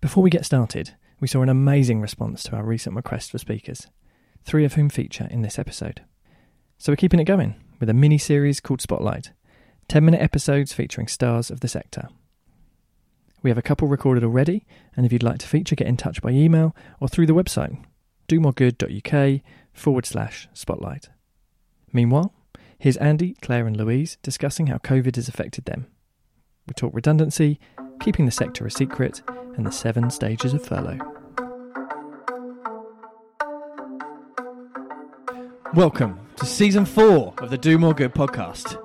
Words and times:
Before 0.00 0.22
we 0.22 0.30
get 0.30 0.46
started, 0.46 0.94
we 1.20 1.28
saw 1.28 1.42
an 1.42 1.50
amazing 1.50 2.00
response 2.00 2.42
to 2.44 2.56
our 2.56 2.64
recent 2.64 2.96
request 2.96 3.30
for 3.30 3.38
speakers, 3.38 3.86
three 4.44 4.64
of 4.64 4.72
whom 4.72 4.88
feature 4.88 5.28
in 5.30 5.42
this 5.42 5.58
episode. 5.58 6.02
So 6.78 6.90
we're 6.90 6.96
keeping 6.96 7.20
it 7.20 7.24
going 7.24 7.56
with 7.78 7.90
a 7.90 7.94
mini 7.94 8.16
series 8.16 8.60
called 8.60 8.80
Spotlight 8.80 9.32
10 9.88 10.02
minute 10.04 10.22
episodes 10.22 10.72
featuring 10.72 11.06
stars 11.06 11.50
of 11.50 11.60
the 11.60 11.68
sector. 11.68 12.08
We 13.42 13.50
have 13.50 13.58
a 13.58 13.62
couple 13.62 13.88
recorded 13.88 14.24
already, 14.24 14.66
and 14.96 15.04
if 15.04 15.12
you'd 15.12 15.22
like 15.22 15.38
to 15.38 15.46
feature, 15.46 15.76
get 15.76 15.86
in 15.86 15.98
touch 15.98 16.22
by 16.22 16.30
email 16.30 16.74
or 16.98 17.08
through 17.08 17.26
the 17.26 17.34
website 17.34 17.84
domoregood.uk 18.28 19.42
forward 19.74 20.06
slash 20.06 20.48
spotlight. 20.54 21.08
Meanwhile, 21.92 22.32
here's 22.78 22.96
Andy, 22.98 23.34
Claire, 23.42 23.66
and 23.66 23.76
Louise 23.76 24.16
discussing 24.22 24.68
how 24.68 24.78
COVID 24.78 25.16
has 25.16 25.28
affected 25.28 25.64
them. 25.66 25.88
We 26.66 26.74
talk 26.74 26.94
redundancy, 26.94 27.58
keeping 28.00 28.24
the 28.24 28.32
sector 28.32 28.64
a 28.64 28.70
secret, 28.70 29.20
and 29.60 29.66
the 29.66 29.72
seven 29.72 30.08
stages 30.08 30.54
of 30.54 30.64
furlough. 30.64 30.98
Welcome 35.74 36.18
to 36.36 36.46
season 36.46 36.86
four 36.86 37.34
of 37.38 37.50
the 37.50 37.58
Do 37.58 37.76
More 37.76 37.92
Good 37.92 38.14
podcast. 38.14 38.78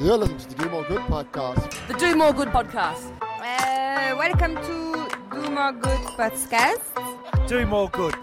You're 0.00 0.16
listening 0.16 0.38
to 0.38 0.48
the 0.48 0.62
Do 0.64 0.70
More 0.70 0.84
Good 0.84 1.02
podcast. 1.02 1.88
The 1.88 1.94
Do 1.94 2.16
More 2.16 2.32
Good 2.32 2.48
podcast. 2.48 3.12
Uh, 3.20 4.16
welcome 4.16 4.54
to 4.54 5.08
Do 5.32 5.50
More 5.50 5.72
Good 5.72 6.00
podcast. 6.16 7.46
Do 7.46 7.66
more 7.66 7.90
good. 7.90 8.14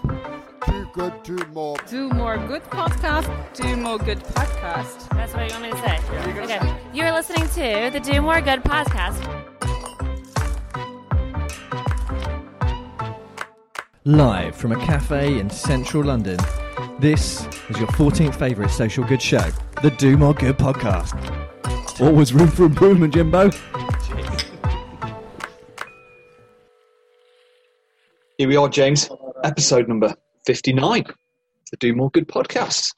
Too 0.66 0.88
good, 0.92 1.24
too 1.24 1.38
more. 1.52 1.76
Do 1.86 2.08
More 2.08 2.36
Good 2.36 2.64
podcast. 2.64 3.30
Do 3.54 3.76
More 3.76 3.98
Good 3.98 4.18
podcast. 4.18 5.08
That's 5.10 5.32
what 5.34 5.46
you 5.46 5.52
want 5.52 5.62
me 5.62 5.70
to 5.70 5.78
say. 5.78 5.98
okay. 6.42 6.76
You're 6.92 7.12
listening 7.12 7.48
to 7.50 7.90
the 7.92 8.00
Do 8.00 8.20
More 8.20 8.40
Good 8.40 8.64
podcast. 8.64 9.33
Live 14.06 14.54
from 14.54 14.72
a 14.72 14.76
cafe 14.84 15.38
in 15.38 15.48
central 15.48 16.04
London, 16.04 16.36
this 16.98 17.46
is 17.70 17.78
your 17.78 17.88
14th 17.88 18.34
favourite 18.34 18.70
social 18.70 19.02
good 19.02 19.22
show, 19.22 19.50
the 19.80 19.88
Do 19.92 20.18
More 20.18 20.34
Good 20.34 20.58
podcast. 20.58 21.14
Always 22.02 22.34
room 22.34 22.48
for 22.48 22.66
improvement, 22.66 23.14
Jimbo. 23.14 23.50
Here 28.36 28.46
we 28.46 28.56
are, 28.56 28.68
James. 28.68 29.08
Episode 29.42 29.88
number 29.88 30.14
59, 30.44 31.04
the 31.70 31.76
Do 31.78 31.94
More 31.94 32.10
Good 32.10 32.28
podcast. 32.28 32.92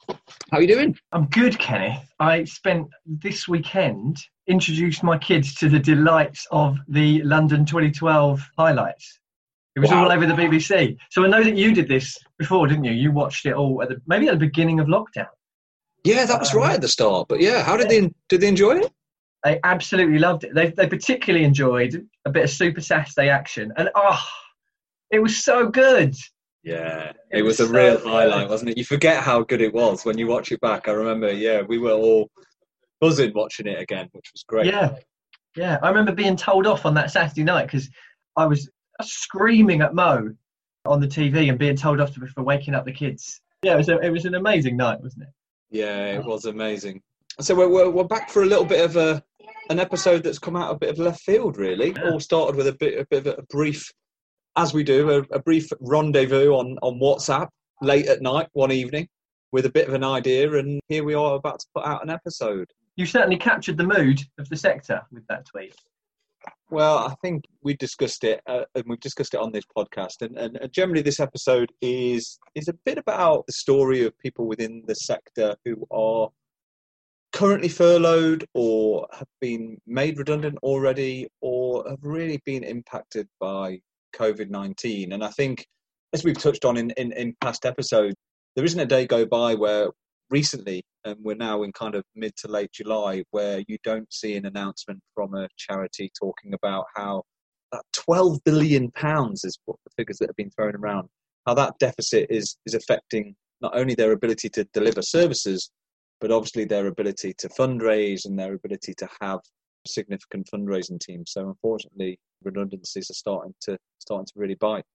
How 0.51 0.57
are 0.57 0.61
you 0.61 0.67
doing? 0.67 0.93
I'm 1.13 1.27
good, 1.27 1.57
Kenny. 1.57 2.03
I 2.19 2.43
spent 2.43 2.85
this 3.05 3.47
weekend 3.47 4.17
introduced 4.47 5.03
my 5.03 5.17
kids 5.17 5.55
to 5.55 5.69
the 5.69 5.79
delights 5.79 6.45
of 6.51 6.75
the 6.89 7.23
London 7.23 7.63
2012 7.63 8.41
highlights. 8.57 9.19
It 9.77 9.81
was 9.81 9.91
Wow. 9.91 10.05
all 10.05 10.11
over 10.11 10.25
the 10.25 10.33
BBC. 10.33 10.97
So 11.11 11.23
I 11.23 11.27
know 11.27 11.43
that 11.43 11.55
you 11.55 11.71
did 11.71 11.87
this 11.87 12.17
before, 12.39 12.65
didn't 12.65 12.83
you? 12.85 12.93
You 12.93 13.11
watched 13.11 13.45
it 13.45 13.53
all 13.53 13.79
at 13.83 13.89
the 13.89 14.01
maybe 14.07 14.27
at 14.27 14.31
the 14.31 14.39
beginning 14.39 14.79
of 14.79 14.87
lockdown. 14.87 15.27
Yeah, 16.03 16.25
that 16.25 16.39
was 16.39 16.51
um, 16.51 16.61
right 16.61 16.73
at 16.73 16.81
the 16.81 16.87
start. 16.87 17.27
But 17.27 17.41
yeah, 17.41 17.61
how 17.61 17.77
did 17.77 17.87
they 17.87 18.11
did 18.27 18.41
they 18.41 18.47
enjoy 18.47 18.79
it? 18.79 18.91
They 19.43 19.59
absolutely 19.63 20.17
loved 20.17 20.45
it. 20.45 20.55
They 20.55 20.71
they 20.71 20.87
particularly 20.87 21.45
enjoyed 21.45 22.07
a 22.25 22.31
bit 22.31 22.45
of 22.45 22.49
Super 22.49 22.81
Saturday 22.81 23.29
action, 23.29 23.71
and 23.77 23.91
oh, 23.93 24.19
it 25.11 25.19
was 25.19 25.37
so 25.43 25.69
good. 25.69 26.15
Yeah, 26.63 27.11
It 27.29 27.39
it 27.39 27.41
was 27.43 27.59
a 27.59 27.63
was 27.65 27.71
real 27.71 27.99
so 27.99 28.09
highlight, 28.09 28.45
good. 28.45 28.49
wasn't 28.49 28.71
it? 28.71 28.77
You 28.79 28.83
forget 28.83 29.21
how 29.21 29.43
good 29.43 29.61
it 29.61 29.75
was 29.75 30.05
when 30.05 30.17
you 30.17 30.25
watch 30.25 30.51
it 30.51 30.59
back. 30.59 30.87
I 30.87 30.91
remember, 30.93 31.31
yeah, 31.31 31.61
we 31.61 31.77
were 31.77 31.91
all 31.93 32.31
buzzing 32.99 33.31
watching 33.35 33.67
it 33.67 33.79
again, 33.79 34.09
which 34.13 34.31
was 34.33 34.43
great. 34.47 34.65
Yeah, 34.65 34.95
yeah. 35.55 35.77
I 35.83 35.89
remember 35.89 36.13
being 36.13 36.35
told 36.35 36.65
off 36.65 36.83
on 36.87 36.95
that 36.95 37.11
Saturday 37.11 37.43
night 37.43 37.67
because 37.67 37.87
I 38.35 38.47
was 38.47 38.67
screaming 39.03 39.81
at 39.81 39.93
Mo 39.93 40.33
on 40.85 40.99
the 40.99 41.07
TV 41.07 41.49
and 41.49 41.59
being 41.59 41.75
told 41.75 41.99
off 41.99 42.13
for 42.13 42.43
waking 42.43 42.75
up 42.75 42.85
the 42.85 42.91
kids. 42.91 43.41
Yeah, 43.63 43.73
it 43.73 43.77
was 43.77 43.89
a, 43.89 43.99
it 43.99 44.09
was 44.09 44.25
an 44.25 44.35
amazing 44.35 44.77
night, 44.77 45.01
wasn't 45.01 45.23
it? 45.23 45.29
Yeah, 45.69 46.13
it 46.13 46.25
was 46.25 46.45
amazing. 46.45 47.01
So 47.39 47.55
we're, 47.55 47.69
we're, 47.69 47.89
we're 47.89 48.03
back 48.03 48.29
for 48.29 48.43
a 48.43 48.45
little 48.45 48.65
bit 48.65 48.83
of 48.83 48.95
a 48.95 49.23
an 49.69 49.79
episode 49.79 50.23
that's 50.23 50.39
come 50.39 50.55
out 50.55 50.73
a 50.73 50.77
bit 50.77 50.89
of 50.89 50.99
left 50.99 51.21
field, 51.21 51.57
really. 51.57 51.91
Yeah. 51.91 52.11
All 52.11 52.19
started 52.19 52.55
with 52.55 52.67
a 52.67 52.73
bit, 52.73 52.99
a 52.99 53.05
bit 53.09 53.27
of 53.27 53.39
a 53.39 53.41
brief, 53.49 53.91
as 54.55 54.73
we 54.73 54.83
do, 54.83 55.09
a, 55.09 55.35
a 55.35 55.39
brief 55.39 55.69
rendezvous 55.81 56.51
on, 56.51 56.77
on 56.81 56.99
WhatsApp 56.99 57.49
late 57.81 58.07
at 58.07 58.21
night 58.21 58.47
one 58.53 58.71
evening 58.71 59.07
with 59.51 59.65
a 59.65 59.71
bit 59.71 59.87
of 59.87 59.93
an 59.93 60.03
idea, 60.03 60.53
and 60.53 60.79
here 60.87 61.03
we 61.03 61.13
are 61.13 61.35
about 61.35 61.59
to 61.59 61.65
put 61.75 61.85
out 61.85 62.03
an 62.03 62.09
episode. 62.09 62.69
You 62.95 63.05
certainly 63.05 63.37
captured 63.37 63.77
the 63.77 63.83
mood 63.83 64.21
of 64.39 64.49
the 64.49 64.57
sector 64.57 65.01
with 65.11 65.25
that 65.27 65.45
tweet. 65.45 65.75
Well, 66.69 66.97
I 66.97 67.15
think 67.21 67.45
we 67.63 67.75
discussed 67.75 68.25
it, 68.25 68.41
uh, 68.45 68.63
and 68.75 68.83
we've 68.87 68.99
discussed 68.99 69.33
it 69.33 69.39
on 69.39 69.53
this 69.53 69.63
podcast. 69.77 70.21
And, 70.21 70.37
and 70.37 70.59
generally, 70.73 71.01
this 71.01 71.21
episode 71.21 71.71
is 71.81 72.37
is 72.55 72.67
a 72.67 72.73
bit 72.85 72.97
about 72.97 73.45
the 73.47 73.53
story 73.53 74.03
of 74.05 74.17
people 74.19 74.47
within 74.47 74.83
the 74.85 74.95
sector 74.95 75.55
who 75.63 75.87
are 75.91 76.29
currently 77.31 77.69
furloughed, 77.69 78.45
or 78.53 79.07
have 79.13 79.27
been 79.39 79.77
made 79.87 80.17
redundant 80.17 80.57
already, 80.61 81.27
or 81.39 81.87
have 81.89 81.99
really 82.01 82.41
been 82.45 82.65
impacted 82.65 83.29
by 83.39 83.79
COVID 84.13 84.49
nineteen. 84.49 85.13
And 85.13 85.23
I 85.23 85.29
think, 85.29 85.65
as 86.11 86.25
we've 86.25 86.37
touched 86.37 86.65
on 86.65 86.75
in, 86.75 86.91
in, 86.97 87.13
in 87.13 87.33
past 87.39 87.65
episodes, 87.65 88.15
there 88.57 88.65
isn't 88.65 88.79
a 88.79 88.85
day 88.85 89.07
go 89.07 89.25
by 89.25 89.55
where 89.55 89.87
recently, 90.29 90.83
and 91.05 91.17
we're 91.21 91.35
now 91.35 91.63
in 91.63 91.71
kind 91.71 91.95
of 91.95 92.03
mid 92.15 92.35
to 92.37 92.47
late 92.47 92.71
July, 92.73 93.23
where 93.31 93.63
you 93.67 93.77
don't 93.83 94.11
see 94.11 94.35
an 94.35 94.45
announcement 94.45 94.99
from 95.13 95.33
a 95.35 95.47
charity 95.57 96.11
talking 96.19 96.53
about 96.53 96.85
how 96.95 97.23
that 97.71 97.83
12 97.93 98.39
billion 98.45 98.91
pounds 98.91 99.43
is 99.43 99.57
what 99.65 99.77
the 99.85 99.91
figures 99.97 100.17
that 100.17 100.29
have 100.29 100.35
been 100.35 100.51
thrown 100.51 100.75
around, 100.75 101.07
how 101.45 101.53
that 101.53 101.73
deficit 101.79 102.27
is 102.29 102.57
is 102.65 102.73
affecting 102.73 103.35
not 103.61 103.75
only 103.75 103.95
their 103.95 104.11
ability 104.11 104.49
to 104.49 104.63
deliver 104.73 105.01
services, 105.01 105.71
but 106.21 106.31
obviously 106.31 106.65
their 106.65 106.87
ability 106.87 107.33
to 107.37 107.49
fundraise 107.49 108.25
and 108.25 108.37
their 108.37 108.53
ability 108.53 108.93
to 108.97 109.07
have 109.21 109.39
significant 109.85 110.47
fundraising 110.53 110.99
teams. 110.99 111.31
So 111.31 111.47
unfortunately, 111.47 112.19
redundancies 112.43 113.09
are 113.09 113.13
starting 113.13 113.53
to 113.61 113.77
starting 113.99 114.25
to 114.25 114.33
really 114.35 114.55
bite. 114.55 114.85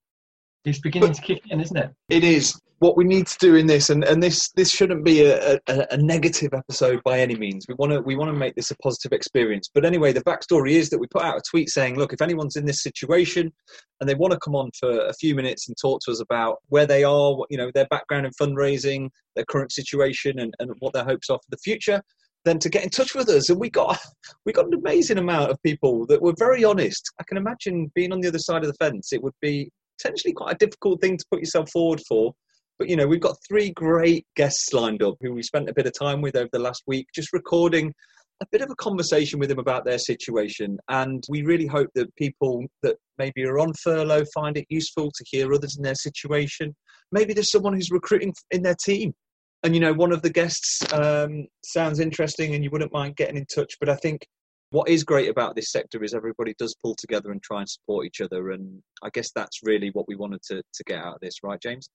It's 0.65 0.79
beginning 0.79 1.13
to 1.13 1.23
kick 1.23 1.43
in, 1.51 1.61
isn't 1.61 1.77
it? 1.77 1.91
It 2.09 2.25
is 2.25 2.61
what 2.83 2.97
we 2.97 3.05
need 3.05 3.29
to 3.29 3.39
do 3.39 3.55
in 3.55 3.67
this, 3.67 3.91
and, 3.91 4.03
and 4.03 4.21
this 4.21 4.51
this 4.53 4.71
shouldn't 4.71 5.05
be 5.05 5.25
a, 5.25 5.55
a, 5.69 5.87
a 5.93 5.97
negative 5.97 6.53
episode 6.53 7.01
by 7.05 7.21
any 7.21 7.37
means. 7.37 7.67
We 7.69 7.75
want 7.75 7.93
to 7.93 8.01
we 8.01 8.17
want 8.17 8.29
to 8.29 8.37
make 8.37 8.57
this 8.57 8.73
a 8.73 8.77
positive 8.77 9.13
experience. 9.13 9.71
But 9.73 9.85
anyway, 9.85 10.13
the 10.13 10.23
backstory 10.23 10.73
is 10.73 10.91
that 10.91 10.99
we 10.99 11.07
put 11.07 11.23
out 11.23 11.37
a 11.37 11.43
tweet 11.49 11.71
saying, 11.71 11.97
look, 11.97 12.13
if 12.13 12.21
anyone's 12.21 12.57
in 12.57 12.65
this 12.65 12.83
situation 12.83 13.53
and 14.01 14.09
they 14.09 14.17
want 14.17 14.33
to 14.33 14.39
come 14.41 14.57
on 14.57 14.71
for 14.79 15.07
a 15.07 15.15
few 15.15 15.37
minutes 15.37 15.69
and 15.69 15.77
talk 15.81 16.01
to 16.05 16.11
us 16.11 16.21
about 16.21 16.59
where 16.69 16.87
they 16.87 17.05
are, 17.05 17.37
what, 17.37 17.49
you 17.51 17.57
know, 17.57 17.71
their 17.73 17.87
background 17.87 18.27
in 18.27 18.33
fundraising, 18.33 19.09
their 19.37 19.45
current 19.45 19.71
situation, 19.71 20.41
and, 20.41 20.53
and 20.59 20.73
what 20.81 20.93
their 20.93 21.05
hopes 21.05 21.31
are 21.31 21.39
for 21.39 21.51
the 21.51 21.59
future, 21.59 22.03
then 22.45 22.59
to 22.59 22.69
get 22.69 22.83
in 22.83 22.91
touch 22.91 23.15
with 23.15 23.29
us. 23.29 23.49
And 23.49 23.61
we 23.61 23.71
got 23.71 23.99
we 24.45 24.53
got 24.53 24.67
an 24.67 24.75
amazing 24.75 25.19
amount 25.19 25.53
of 25.53 25.63
people 25.63 26.05
that 26.07 26.21
were 26.21 26.35
very 26.37 26.65
honest. 26.65 27.13
I 27.21 27.25
can 27.29 27.37
imagine 27.37 27.93
being 27.95 28.13
on 28.13 28.21
the 28.21 28.29
other 28.29 28.41
side 28.41 28.65
of 28.65 28.69
the 28.69 28.85
fence, 28.85 29.13
it 29.13 29.23
would 29.23 29.35
be 29.41 29.71
potentially 30.03 30.33
quite 30.33 30.55
a 30.55 30.59
difficult 30.59 31.01
thing 31.01 31.17
to 31.17 31.25
put 31.31 31.41
yourself 31.41 31.71
forward 31.71 32.01
for. 32.09 32.35
But 32.79 32.89
you 32.89 32.97
know, 32.97 33.07
we've 33.07 33.21
got 33.21 33.37
three 33.49 33.71
great 33.71 34.27
guests 34.37 34.73
lined 34.73 35.03
up 35.03 35.15
who 35.21 35.33
we 35.33 35.43
spent 35.43 35.69
a 35.69 35.75
bit 35.75 35.87
of 35.87 35.93
time 35.99 36.21
with 36.21 36.37
over 36.37 36.49
the 36.53 36.59
last 36.59 36.83
week, 36.87 37.07
just 37.15 37.33
recording 37.33 37.93
a 38.41 38.47
bit 38.51 38.61
of 38.61 38.71
a 38.71 38.77
conversation 38.77 39.39
with 39.39 39.49
them 39.49 39.61
about 39.61 39.85
their 39.85 39.99
situation. 39.99 40.77
And 40.89 41.23
we 41.29 41.43
really 41.43 41.67
hope 41.67 41.91
that 41.95 42.15
people 42.17 42.65
that 42.83 42.97
maybe 43.19 43.45
are 43.45 43.61
on 43.61 43.73
furlough 43.75 44.25
find 44.35 44.57
it 44.57 44.67
useful 44.69 45.13
to 45.13 45.25
hear 45.31 45.53
others 45.55 45.77
in 45.77 45.83
their 45.83 45.95
situation. 45.95 46.75
Maybe 47.13 47.35
there's 47.35 47.53
someone 47.53 47.75
who's 47.75 47.91
recruiting 47.91 48.35
in 48.51 48.63
their 48.63 48.75
team. 48.75 49.15
And 49.63 49.75
you 49.75 49.81
know, 49.81 49.93
one 49.93 50.11
of 50.11 50.23
the 50.23 50.31
guests 50.31 50.83
um, 50.93 51.47
sounds 51.65 52.01
interesting 52.01 52.55
and 52.55 52.65
you 52.65 52.71
wouldn't 52.71 52.93
mind 52.93 53.15
getting 53.15 53.37
in 53.37 53.47
touch. 53.47 53.75
But 53.79 53.89
I 53.89 53.95
think 53.97 54.27
what 54.73 54.89
is 54.89 55.05
great 55.05 55.29
about 55.29 55.55
this 55.55 55.71
sector 55.71 56.03
is 56.03 56.15
everybody 56.15 56.55
does 56.59 56.75
pull 56.83 56.95
together 56.95 57.31
and 57.31 57.43
try 57.43 57.61
and 57.61 57.69
support 57.69 58.07
each 58.07 58.23
other. 58.23 58.51
And 58.51 58.83
I 59.03 59.11
guess 59.11 59.31
that's 59.31 59.61
really 59.63 59.91
what 59.91 60.09
we 60.09 60.17
wanted 60.17 60.43
to, 60.45 60.63
to 60.63 60.85
get 60.85 60.99
out 60.99 61.17
of 61.17 61.21
this, 61.21 61.37
right, 61.43 61.61
James? 61.61 61.91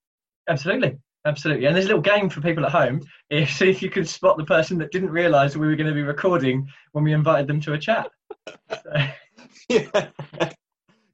Absolutely. 0.47 0.95
Absolutely. 1.25 1.65
And 1.65 1.75
there's 1.75 1.85
a 1.85 1.89
little 1.89 2.01
game 2.01 2.29
for 2.29 2.39
people 2.39 2.65
at 2.65 2.71
home. 2.71 3.01
If, 3.29 3.51
see 3.51 3.69
if 3.69 3.81
you 3.81 3.89
could 3.89 4.07
spot 4.07 4.37
the 4.37 4.45
person 4.45 4.77
that 4.77 4.91
didn't 4.91 5.09
realise 5.09 5.57
we 5.57 5.67
were 5.67 5.75
going 5.75 5.89
to 5.89 5.93
be 5.93 6.03
recording 6.03 6.65
when 6.93 7.03
we 7.03 7.11
invited 7.11 7.45
them 7.47 7.59
to 7.61 7.73
a 7.73 7.77
chat. 7.77 8.09
So, 8.47 8.93
yeah. 9.69 10.09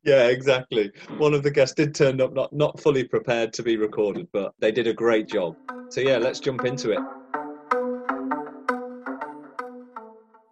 Yeah, 0.04 0.28
exactly. 0.28 0.92
One 1.18 1.34
of 1.34 1.42
the 1.42 1.50
guests 1.50 1.74
did 1.74 1.96
turn 1.96 2.22
up 2.22 2.34
not, 2.34 2.54
not 2.54 2.80
fully 2.80 3.06
prepared 3.06 3.54
to 3.54 3.64
be 3.64 3.78
recorded, 3.78 4.28
but 4.32 4.54
they 4.60 4.72
did 4.72 4.86
a 4.86 4.94
great 4.94 5.28
job. 5.28 5.56
So, 5.90 6.02
yeah, 6.02 6.18
let's 6.18 6.40
jump 6.40 6.66
into 6.66 6.92
it. 6.92 7.00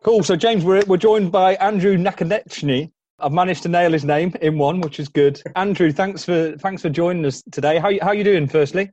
Cool. 0.03 0.23
So, 0.23 0.35
James, 0.35 0.63
we're, 0.63 0.83
we're 0.87 0.97
joined 0.97 1.31
by 1.31 1.55
Andrew 1.55 1.95
Nakonechny. 1.95 2.91
I've 3.19 3.31
managed 3.31 3.63
to 3.63 3.69
nail 3.69 3.91
his 3.91 4.03
name 4.03 4.33
in 4.41 4.57
one, 4.57 4.81
which 4.81 4.99
is 4.99 5.07
good. 5.07 5.39
Andrew, 5.55 5.91
thanks 5.91 6.25
for 6.25 6.57
thanks 6.57 6.81
for 6.81 6.89
joining 6.89 7.23
us 7.23 7.43
today. 7.51 7.77
How 7.77 7.91
how 8.01 8.11
you 8.11 8.23
doing? 8.23 8.47
Firstly, 8.47 8.89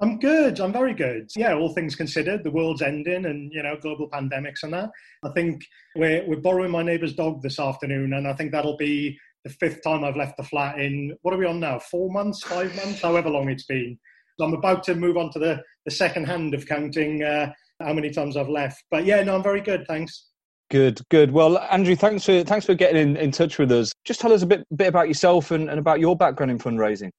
I'm 0.00 0.18
good. 0.18 0.58
I'm 0.58 0.72
very 0.72 0.94
good. 0.94 1.28
Yeah, 1.36 1.54
all 1.54 1.74
things 1.74 1.94
considered, 1.94 2.42
the 2.42 2.50
world's 2.50 2.80
ending, 2.80 3.26
and 3.26 3.52
you 3.52 3.62
know, 3.62 3.76
global 3.76 4.08
pandemics 4.08 4.62
and 4.62 4.72
that. 4.72 4.88
I 5.22 5.28
think 5.30 5.62
we're 5.94 6.26
we're 6.26 6.40
borrowing 6.40 6.70
my 6.70 6.82
neighbour's 6.82 7.12
dog 7.12 7.42
this 7.42 7.60
afternoon, 7.60 8.14
and 8.14 8.26
I 8.26 8.32
think 8.32 8.50
that'll 8.50 8.78
be 8.78 9.18
the 9.46 9.52
fifth 9.52 9.80
time 9.84 10.02
I've 10.02 10.16
left 10.16 10.36
the 10.36 10.42
flat 10.42 10.80
in, 10.80 11.16
what 11.22 11.32
are 11.32 11.38
we 11.38 11.46
on 11.46 11.60
now? 11.60 11.78
Four 11.78 12.10
months, 12.10 12.42
five 12.42 12.74
months, 12.74 13.00
however 13.00 13.30
long 13.30 13.48
it's 13.48 13.64
been. 13.64 13.96
I'm 14.40 14.54
about 14.54 14.82
to 14.84 14.96
move 14.96 15.16
on 15.16 15.30
to 15.30 15.38
the, 15.38 15.62
the 15.84 15.90
second 15.92 16.24
hand 16.24 16.52
of 16.52 16.66
counting 16.66 17.22
uh, 17.22 17.52
how 17.80 17.92
many 17.92 18.10
times 18.10 18.36
I've 18.36 18.48
left. 18.48 18.82
But 18.90 19.04
yeah, 19.04 19.22
no, 19.22 19.36
I'm 19.36 19.44
very 19.44 19.60
good. 19.60 19.86
Thanks. 19.86 20.30
Good, 20.68 21.00
good. 21.10 21.30
Well, 21.30 21.58
Andrew, 21.58 21.94
thanks 21.94 22.24
for 22.24 22.42
thanks 22.42 22.66
for 22.66 22.74
getting 22.74 23.00
in, 23.00 23.16
in 23.16 23.30
touch 23.30 23.58
with 23.58 23.70
us. 23.70 23.92
Just 24.04 24.20
tell 24.20 24.32
us 24.32 24.42
a 24.42 24.46
bit 24.46 24.64
bit 24.76 24.88
about 24.88 25.06
yourself 25.06 25.52
and, 25.52 25.70
and 25.70 25.78
about 25.78 26.00
your 26.00 26.16
background 26.16 26.50
in 26.50 26.58
fundraising. 26.58 27.10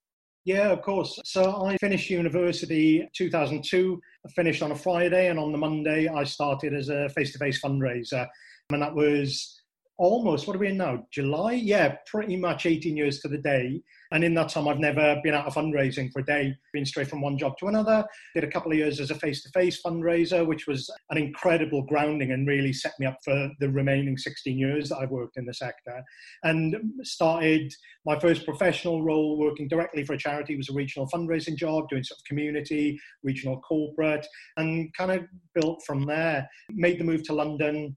Yeah, 0.44 0.70
of 0.70 0.82
course. 0.82 1.20
So 1.26 1.66
I 1.66 1.78
finished 1.78 2.10
university 2.10 3.08
2002. 3.16 4.02
I 4.26 4.30
finished 4.32 4.62
on 4.62 4.72
a 4.72 4.76
Friday, 4.76 5.30
and 5.30 5.40
on 5.40 5.52
the 5.52 5.58
Monday 5.58 6.08
I 6.08 6.24
started 6.24 6.74
as 6.74 6.90
a 6.90 7.10
face-to-face 7.10 7.62
fundraiser, 7.62 8.28
and 8.72 8.82
that 8.82 8.94
was 8.94 9.57
almost 9.98 10.48
what 10.48 10.56
are 10.56 10.60
we 10.60 10.68
in 10.68 10.78
now? 10.78 11.06
July? 11.12 11.54
Yeah 11.54 11.96
pretty 12.06 12.36
much 12.36 12.66
18 12.66 12.96
years 12.96 13.20
to 13.20 13.28
the 13.28 13.38
day. 13.38 13.82
And 14.12 14.24
in 14.24 14.34
that 14.36 14.50
time 14.50 14.68
i've 14.68 14.80
never 14.80 15.20
been 15.24 15.34
out 15.34 15.48
of 15.48 15.56
fundraising 15.56 16.12
for 16.12 16.20
a 16.20 16.26
day. 16.26 16.56
Been 16.74 16.86
straight 16.86 17.08
from 17.08 17.22
one 17.22 17.38
job 17.38 17.58
to 17.58 17.68
another. 17.68 18.06
Did 18.36 18.44
a 18.44 18.52
couple 18.52 18.72
of 18.72 18.78
years 18.78 19.00
as 19.00 19.12
a 19.12 19.16
face-to-face 19.16 19.82
fundraiser 19.82 20.46
which 20.46 20.68
was 20.68 20.90
an 21.10 21.18
incredible 21.18 21.82
grounding 21.84 22.32
and 22.32 22.48
really 22.48 22.74
set 22.74 22.94
me 23.00 23.06
up 23.06 23.18
for 23.24 23.50
the 23.60 23.70
remaining 23.70 24.18
16 24.18 24.58
years 24.58 24.90
that 24.90 24.98
i've 24.98 25.12
worked 25.12 25.38
in 25.38 25.46
the 25.46 25.54
sector. 25.54 26.04
And 26.44 26.76
started 27.02 27.74
my 28.06 28.20
first 28.20 28.46
professional 28.46 29.04
role 29.04 29.38
working 29.38 29.68
directly 29.68 30.06
for 30.06 30.14
a 30.14 30.18
charity. 30.18 30.56
Was 30.56 30.70
a 30.70 30.74
regional 30.74 31.08
fundraising 31.10 31.56
job 31.56 31.90
doing 31.90 32.04
sort 32.04 32.20
of 32.20 32.26
community 32.26 33.00
regional 33.24 33.60
corporate 33.62 34.26
and 34.58 34.94
kind 34.96 35.12
of 35.12 35.26
built 35.56 35.82
from 35.86 36.06
there. 36.06 36.48
Made 36.72 37.00
the 37.00 37.04
move 37.04 37.24
to 37.24 37.34
london 37.34 37.96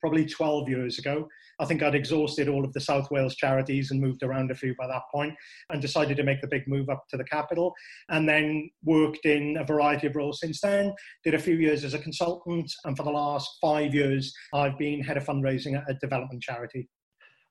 probably 0.00 0.26
12 0.26 0.68
years 0.68 0.98
ago. 0.98 1.28
I 1.60 1.64
think 1.64 1.82
I'd 1.82 1.94
exhausted 1.94 2.48
all 2.48 2.64
of 2.64 2.72
the 2.72 2.80
South 2.80 3.10
Wales 3.10 3.34
charities 3.34 3.90
and 3.90 4.00
moved 4.00 4.22
around 4.22 4.50
a 4.50 4.54
few 4.54 4.74
by 4.78 4.86
that 4.86 5.02
point 5.12 5.34
and 5.70 5.82
decided 5.82 6.16
to 6.18 6.22
make 6.22 6.40
the 6.40 6.48
big 6.48 6.62
move 6.68 6.88
up 6.88 7.04
to 7.10 7.16
the 7.16 7.24
capital 7.24 7.74
and 8.08 8.28
then 8.28 8.70
worked 8.84 9.24
in 9.24 9.56
a 9.58 9.64
variety 9.64 10.06
of 10.06 10.14
roles 10.14 10.40
since 10.40 10.60
then. 10.60 10.94
Did 11.24 11.34
a 11.34 11.38
few 11.38 11.56
years 11.56 11.84
as 11.84 11.94
a 11.94 11.98
consultant 11.98 12.70
and 12.84 12.96
for 12.96 13.02
the 13.02 13.10
last 13.10 13.48
five 13.60 13.94
years 13.94 14.32
I've 14.54 14.78
been 14.78 15.02
head 15.02 15.16
of 15.16 15.24
fundraising 15.24 15.76
at 15.76 15.90
a 15.90 15.94
development 15.94 16.42
charity. 16.42 16.88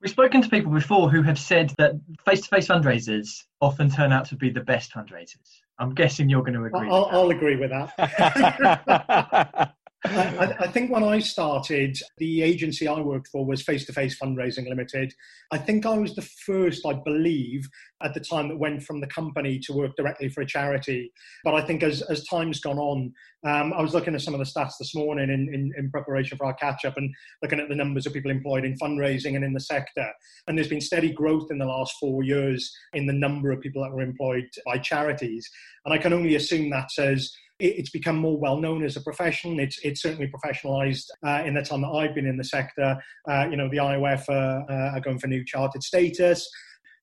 We've 0.02 0.12
spoken 0.12 0.44
to 0.44 0.50
people 0.50 0.72
before 0.72 1.10
who 1.10 1.24
have 1.24 1.40
said 1.40 1.74
that 1.80 1.94
face 2.24 2.42
to 2.42 2.50
face 2.50 2.68
fundraisers 2.68 3.30
often 3.62 3.90
turn 3.90 4.12
out 4.12 4.26
to 4.26 4.36
be 4.36 4.52
the 4.52 4.62
best 4.62 4.94
fundraisers. 4.94 5.62
I'm 5.80 5.96
guessing 5.96 6.30
you're 6.30 6.44
going 6.44 6.54
to 6.54 6.66
agree. 6.66 6.88
I'll, 6.88 7.10
I'll 7.12 7.32
agree 7.32 7.56
with 7.56 7.72
that. 7.72 9.72
I, 10.10 10.56
I, 10.60 10.68
think 10.68 10.92
when 10.92 11.04
I 11.04 11.20
started, 11.20 11.98
the 12.18 12.42
agency 12.42 12.88
I 12.88 13.00
worked 13.00 13.28
for 13.28 13.46
was 13.46 13.62
Face 13.62 13.86
to 13.86 13.94
Face 13.94 14.18
Fundraising 14.18 14.68
Limited. 14.68 15.14
I 15.52 15.58
think 15.58 15.86
I 15.86 15.98
was 15.98 16.16
the 16.16 16.22
first, 16.22 16.86
I 16.86 16.94
believe, 16.94 17.68
at 18.04 18.14
the 18.14 18.20
time 18.20 18.48
that 18.50 18.58
went 18.58 18.84
from 18.84 19.02
the 19.02 19.08
company 19.08 19.60
to 19.60 19.74
work 19.74 19.96
directly 19.96 20.30
for 20.30 20.42
a 20.42 20.46
charity. 20.46 21.12
But 21.44 21.56
I 21.56 21.62
think 21.62 21.84
as, 21.84 22.02
as 22.04 22.26
time's 22.26 22.60
gone 22.60 22.78
on, 22.78 23.14
um, 23.46 23.74
I 23.74 23.82
was 23.82 23.94
looking 23.94 24.16
at 24.16 24.22
some 24.22 24.34
of 24.34 24.40
the 24.40 24.46
stats 24.46 24.74
this 24.80 24.96
morning 24.96 25.30
in, 25.30 25.54
in, 25.54 25.72
in 25.78 25.92
preparation 25.92 26.38
for 26.38 26.46
our 26.46 26.54
catch 26.54 26.86
up 26.86 26.98
and 26.98 27.14
looking 27.42 27.60
at 27.60 27.70
the 27.70 27.76
numbers 27.76 28.06
of 28.06 28.14
people 28.14 28.32
employed 28.32 28.66
in 28.66 28.78
fundraising 28.78 29.36
and 29.36 29.44
in 29.44 29.54
the 29.54 29.60
sector. 29.60 30.10
And 30.48 30.58
there's 30.58 30.68
been 30.68 30.82
steady 30.82 31.12
growth 31.12 31.50
in 31.52 31.58
the 31.58 31.66
last 31.66 31.96
four 32.00 32.24
years 32.24 32.76
in 32.94 33.06
the 33.06 33.14
number 33.14 33.52
of 33.52 33.62
people 33.62 33.84
that 33.84 33.92
were 33.92 34.02
employed 34.02 34.50
by 34.66 34.78
charities. 34.78 35.50
And 35.86 35.94
I 35.94 35.98
can 35.98 36.14
only 36.14 36.36
assume 36.36 36.70
that 36.72 36.92
says, 36.92 37.32
it's 37.60 37.90
become 37.90 38.18
more 38.18 38.38
well 38.38 38.58
known 38.58 38.84
as 38.84 38.96
a 38.96 39.02
profession. 39.02 39.60
It's 39.60 39.80
it's 39.84 40.02
certainly 40.02 40.32
professionalised 40.32 41.06
uh, 41.26 41.44
in 41.46 41.56
the 41.56 41.62
time 41.62 41.82
that 41.82 41.90
I've 41.90 42.14
been 42.14 42.28
in 42.28 42.38
the 42.38 42.44
sector. 42.44 42.98
Uh, 43.30 43.48
you 43.50 43.58
know, 43.58 43.70
the 43.70 43.78
IOF 43.78 44.30
are, 44.30 44.66
uh, 44.70 44.96
are 44.96 45.02
going 45.02 45.20
for 45.20 45.28
new 45.28 45.44
chartered 45.44 45.84
status. 45.84 46.50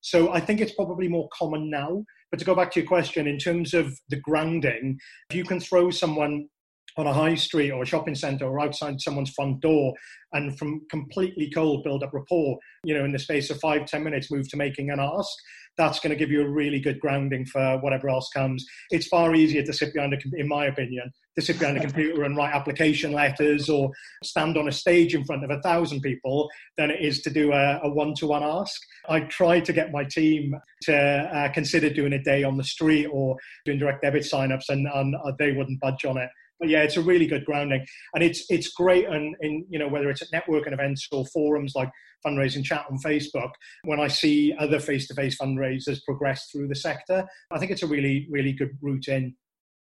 So 0.00 0.32
I 0.32 0.40
think 0.40 0.60
it's 0.60 0.74
probably 0.74 1.08
more 1.08 1.28
common 1.32 1.70
now. 1.70 2.04
But 2.30 2.38
to 2.38 2.44
go 2.44 2.54
back 2.54 2.70
to 2.72 2.80
your 2.80 2.86
question, 2.86 3.26
in 3.26 3.38
terms 3.38 3.74
of 3.74 3.98
the 4.10 4.16
grounding, 4.16 4.98
if 5.30 5.36
you 5.36 5.44
can 5.44 5.60
throw 5.60 5.90
someone 5.90 6.48
on 6.96 7.06
a 7.06 7.12
high 7.12 7.35
street 7.35 7.70
or 7.70 7.82
a 7.82 7.87
shopping 7.87 8.14
centre 8.14 8.46
or 8.46 8.61
outside 8.61 9.00
someone's 9.00 9.31
front 9.31 9.61
door 9.61 9.94
and 10.32 10.56
from 10.58 10.82
completely 10.91 11.50
cold 11.50 11.82
build 11.85 12.02
up 12.02 12.12
rapport, 12.12 12.58
you 12.85 12.96
know, 12.96 13.05
in 13.05 13.12
the 13.12 13.19
space 13.19 13.50
of 13.50 13.58
five, 13.61 13.87
ten 13.87 14.05
minutes 14.05 14.31
move 14.31 14.49
to 14.49 14.56
making 14.56 14.91
an 14.91 15.00
ask, 15.00 15.32
that's 15.76 15.99
going 15.99 16.11
to 16.11 16.17
give 16.17 16.31
you 16.31 16.43
a 16.43 16.49
really 16.49 16.79
good 16.79 17.00
grounding 17.00 17.44
for 17.46 17.79
whatever 17.79 18.08
else 18.08 18.29
comes. 18.29 18.64
It's 18.91 19.08
far 19.08 19.35
easier 19.35 19.64
to 19.64 19.73
sit 19.73 19.93
behind 19.93 20.12
a, 20.14 20.17
computer, 20.17 20.43
in 20.43 20.49
my 20.49 20.67
opinion, 20.67 21.12
to 21.37 21.43
sit 21.43 21.58
behind 21.58 21.79
a 21.79 21.81
computer 21.81 22.23
and 22.23 22.37
write 22.37 22.55
application 22.55 23.12
letters 23.12 23.69
or 23.69 23.90
stand 24.23 24.56
on 24.56 24.69
a 24.69 24.73
stage 24.73 25.14
in 25.14 25.25
front 25.25 25.44
of 25.44 25.50
a 25.50 25.61
thousand 25.62 26.00
people 26.00 26.49
than 26.76 26.90
it 26.90 27.00
is 27.00 27.20
to 27.23 27.31
do 27.31 27.52
a, 27.52 27.81
one-to-one 27.88 28.43
ask. 28.43 28.81
I 29.08 29.20
tried 29.20 29.64
to 29.67 29.73
get 29.73 29.93
my 29.93 30.05
team 30.05 30.55
to 30.82 30.97
uh, 30.97 31.52
consider 31.52 31.90
doing 31.90 32.12
a 32.12 32.23
day 32.23 32.44
on 32.44 32.56
the 32.56 32.64
street 32.64 33.06
or 33.06 33.37
doing 33.64 33.79
direct 33.79 34.02
debit 34.02 34.25
sign-ups 34.25 34.69
and, 34.69 34.87
and 34.94 35.17
uh, 35.17 35.32
they 35.38 35.52
wouldn't 35.52 35.81
budge 35.81 36.05
on 36.05 36.19
it 36.19 36.31
but 36.64 36.70
yeah, 36.70 36.82
it's 36.82 36.96
a 36.96 37.02
really 37.02 37.26
good 37.26 37.44
grounding, 37.44 37.84
and 38.14 38.25
it's 38.25 38.46
it's 38.49 38.72
great. 38.72 39.06
And 39.06 39.37
in 39.43 39.66
you 39.69 39.78
know 39.78 39.87
whether 39.88 40.08
it's 40.08 40.22
at 40.22 40.31
networking 40.32 40.72
events 40.72 41.06
or 41.12 41.26
forums 41.26 41.75
like 41.76 41.90
fundraising 42.26 42.64
chat 42.64 42.87
on 42.90 42.99
Facebook, 43.05 43.50
when 43.82 44.00
I 44.00 44.08
see 44.08 44.55
other 44.58 44.81
face-to-face 44.81 45.37
fundraisers 45.38 46.02
progress 46.06 46.49
through 46.50 46.69
the 46.69 46.75
sector, 46.75 47.26
I 47.50 47.58
think 47.58 47.70
it's 47.70 47.82
a 47.82 47.87
really 47.87 48.26
really 48.31 48.55
good 48.55 48.70
route 48.81 49.08
in. 49.08 49.37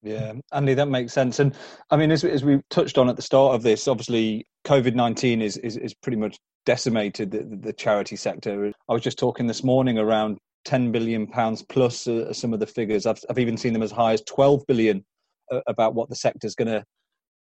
Yeah, 0.02 0.34
Andy, 0.52 0.74
that 0.74 0.86
makes 0.86 1.12
sense. 1.12 1.40
And 1.40 1.56
I 1.90 1.96
mean, 1.96 2.12
as, 2.12 2.24
as 2.24 2.44
we 2.44 2.60
touched 2.70 2.98
on 2.98 3.08
at 3.08 3.16
the 3.16 3.22
start 3.22 3.56
of 3.56 3.62
this, 3.62 3.88
obviously 3.88 4.46
COVID 4.64 4.94
nineteen 4.94 5.42
is, 5.42 5.56
is 5.56 5.76
is 5.76 5.92
pretty 5.92 6.18
much 6.18 6.38
decimated 6.66 7.32
the, 7.32 7.58
the 7.62 7.72
charity 7.72 8.14
sector. 8.14 8.70
I 8.88 8.92
was 8.92 9.02
just 9.02 9.18
talking 9.18 9.48
this 9.48 9.64
morning 9.64 9.98
around 9.98 10.38
10 10.66 10.92
billion 10.92 11.26
pounds 11.26 11.62
plus 11.62 12.06
uh, 12.06 12.32
some 12.34 12.52
of 12.52 12.60
the 12.60 12.66
figures. 12.66 13.06
I've, 13.06 13.18
I've 13.30 13.38
even 13.38 13.56
seen 13.56 13.72
them 13.72 13.82
as 13.82 13.90
high 13.90 14.12
as 14.12 14.20
12 14.22 14.66
billion 14.68 15.02
about 15.66 15.94
what 15.94 16.08
the 16.08 16.16
sector's 16.16 16.54
going 16.54 16.68
to 16.68 16.84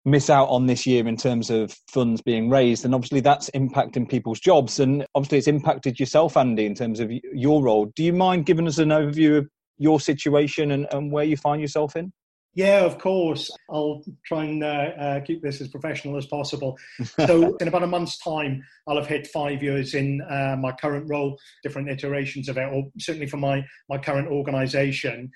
miss 0.06 0.30
out 0.30 0.48
on 0.50 0.68
this 0.68 0.86
year 0.86 1.08
in 1.08 1.18
terms 1.18 1.50
of 1.50 1.76
funds 1.92 2.22
being 2.22 2.48
raised 2.48 2.86
and 2.86 2.94
obviously 2.94 3.20
that's 3.20 3.50
impacting 3.52 4.08
people's 4.08 4.40
jobs 4.40 4.80
and 4.80 5.06
obviously 5.16 5.40
it's 5.40 5.48
impacted 5.48 6.00
yourself 6.00 6.38
andy 6.38 6.66
in 6.66 6.76
terms 6.76 7.00
of 7.00 7.12
your 7.34 7.64
role 7.64 7.92
do 7.96 8.04
you 8.04 8.14
mind 8.14 8.46
giving 8.46 8.68
us 8.68 8.78
an 8.78 8.90
overview 8.90 9.40
of 9.40 9.48
your 9.80 10.00
situation 10.00 10.72
and, 10.72 10.86
and 10.92 11.12
where 11.12 11.26
you 11.26 11.36
find 11.36 11.60
yourself 11.60 11.96
in 11.96 12.14
yeah, 12.56 12.86
of 12.86 12.98
course. 12.98 13.52
I'll 13.70 14.02
try 14.26 14.46
and 14.46 14.64
uh, 14.64 14.92
uh, 14.98 15.20
keep 15.20 15.44
this 15.44 15.60
as 15.60 15.68
professional 15.68 16.16
as 16.16 16.26
possible. 16.26 16.78
So, 17.26 17.54
in 17.60 17.68
about 17.68 17.84
a 17.84 17.88
month's 17.88 18.18
time, 18.18 18.64
I'll 18.88 18.96
have 18.96 19.08
hit 19.08 19.28
five 19.28 19.62
years 19.62 19.94
in 19.94 20.22
uh, 20.22 20.56
my 20.58 20.72
current 20.72 21.06
role, 21.10 21.38
different 21.64 21.90
iterations 21.90 22.48
of 22.48 22.58
it, 22.58 22.72
or 22.72 22.86
certainly 22.98 23.28
for 23.28 23.36
my, 23.36 23.62
my 23.90 23.98
current 23.98 24.30
organisation. 24.30 25.30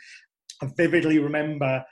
I 0.64 0.70
vividly 0.78 1.20
remember 1.20 1.84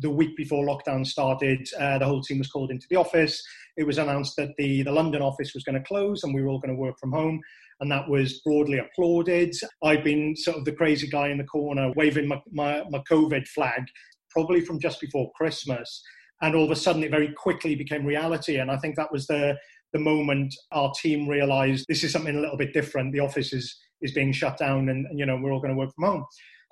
the 0.00 0.10
week 0.10 0.36
before 0.36 0.66
lockdown 0.66 1.06
started, 1.06 1.66
uh, 1.78 1.98
the 1.98 2.06
whole 2.06 2.22
team 2.22 2.38
was 2.38 2.50
called 2.50 2.70
into 2.70 2.86
the 2.90 2.96
office. 2.96 3.42
It 3.76 3.86
was 3.86 3.98
announced 3.98 4.36
that 4.36 4.50
the, 4.58 4.82
the 4.82 4.92
London 4.92 5.22
office 5.22 5.52
was 5.54 5.64
going 5.64 5.80
to 5.80 5.86
close 5.86 6.22
and 6.22 6.34
we 6.34 6.42
were 6.42 6.48
all 6.48 6.60
going 6.60 6.74
to 6.74 6.80
work 6.80 6.98
from 7.00 7.12
home. 7.12 7.40
And 7.80 7.90
that 7.90 8.08
was 8.08 8.40
broadly 8.44 8.78
applauded. 8.78 9.54
I've 9.82 10.04
been 10.04 10.36
sort 10.36 10.56
of 10.58 10.64
the 10.64 10.72
crazy 10.72 11.08
guy 11.08 11.28
in 11.28 11.38
the 11.38 11.44
corner 11.44 11.92
waving 11.96 12.28
my, 12.28 12.40
my, 12.52 12.84
my 12.90 13.02
COVID 13.10 13.46
flag 13.48 13.84
probably 14.30 14.60
from 14.60 14.80
just 14.80 15.00
before 15.00 15.32
Christmas. 15.36 16.02
And 16.42 16.54
all 16.54 16.64
of 16.64 16.70
a 16.70 16.76
sudden, 16.76 17.02
it 17.02 17.10
very 17.10 17.32
quickly 17.32 17.74
became 17.74 18.04
reality. 18.04 18.56
And 18.56 18.70
I 18.70 18.76
think 18.76 18.96
that 18.96 19.12
was 19.12 19.26
the, 19.26 19.56
the 19.92 19.98
moment 19.98 20.54
our 20.72 20.92
team 21.00 21.28
realized 21.28 21.86
this 21.88 22.04
is 22.04 22.12
something 22.12 22.36
a 22.36 22.40
little 22.40 22.56
bit 22.56 22.72
different. 22.72 23.12
The 23.12 23.20
office 23.20 23.52
is, 23.52 23.76
is 24.02 24.12
being 24.12 24.32
shut 24.32 24.58
down 24.58 24.88
and, 24.88 25.06
and 25.06 25.18
you 25.18 25.26
know, 25.26 25.36
we're 25.36 25.52
all 25.52 25.60
going 25.60 25.74
to 25.74 25.78
work 25.78 25.94
from 25.94 26.04
home 26.04 26.24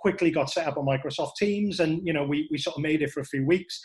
quickly 0.03 0.31
got 0.31 0.51
set 0.51 0.67
up 0.67 0.77
on 0.77 0.85
Microsoft 0.85 1.37
Teams, 1.37 1.81
and 1.81 2.05
you 2.05 2.13
know 2.13 2.25
we 2.25 2.49
we 2.51 2.59
sort 2.59 2.77
of 2.77 2.83
made 2.83 3.01
it 3.01 3.11
for 3.11 3.21
a 3.21 3.25
few 3.25 3.47
weeks. 3.47 3.81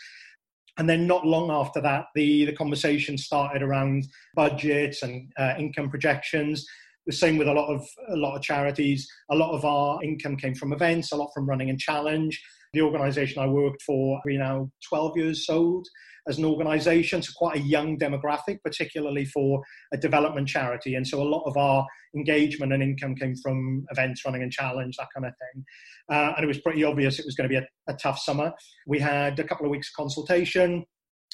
And 0.76 0.88
then 0.88 1.06
not 1.06 1.26
long 1.26 1.50
after 1.50 1.80
that, 1.80 2.04
the, 2.14 2.44
the 2.44 2.52
conversation 2.52 3.18
started 3.18 3.62
around 3.62 4.06
budgets 4.36 5.02
and 5.02 5.32
uh, 5.36 5.54
income 5.58 5.90
projections. 5.90 6.64
The 7.04 7.12
same 7.12 7.36
with 7.36 7.48
a 7.48 7.52
lot 7.52 7.68
of 7.74 7.84
a 8.10 8.16
lot 8.16 8.36
of 8.36 8.42
charities. 8.42 9.08
A 9.30 9.34
lot 9.34 9.52
of 9.52 9.64
our 9.64 10.02
income 10.04 10.36
came 10.36 10.54
from 10.54 10.72
events, 10.72 11.10
a 11.10 11.16
lot 11.16 11.30
from 11.34 11.48
running 11.48 11.70
and 11.70 11.80
challenge. 11.80 12.40
The 12.72 12.82
organisation 12.82 13.42
I 13.42 13.46
worked 13.46 13.82
for, 13.82 14.20
we're 14.24 14.38
now 14.38 14.70
12 14.88 15.16
years 15.16 15.46
old 15.48 15.86
as 16.28 16.38
an 16.38 16.44
organisation, 16.44 17.22
so 17.22 17.32
quite 17.36 17.56
a 17.56 17.60
young 17.60 17.98
demographic, 17.98 18.58
particularly 18.62 19.24
for 19.24 19.62
a 19.92 19.96
development 19.96 20.46
charity. 20.46 20.94
And 20.94 21.06
so 21.06 21.22
a 21.22 21.24
lot 21.24 21.44
of 21.46 21.56
our 21.56 21.86
engagement 22.14 22.72
and 22.72 22.82
income 22.82 23.14
came 23.14 23.34
from 23.42 23.86
events, 23.90 24.24
running 24.24 24.42
and 24.42 24.52
challenge, 24.52 24.96
that 24.98 25.08
kind 25.14 25.26
of 25.26 25.32
thing. 25.32 25.64
Uh, 26.10 26.34
and 26.36 26.44
it 26.44 26.46
was 26.46 26.60
pretty 26.60 26.84
obvious 26.84 27.18
it 27.18 27.24
was 27.24 27.34
going 27.34 27.48
to 27.48 27.52
be 27.52 27.64
a, 27.64 27.92
a 27.92 27.96
tough 27.96 28.18
summer. 28.18 28.52
We 28.86 28.98
had 28.98 29.38
a 29.38 29.44
couple 29.44 29.64
of 29.64 29.70
weeks 29.70 29.90
consultation. 29.90 30.84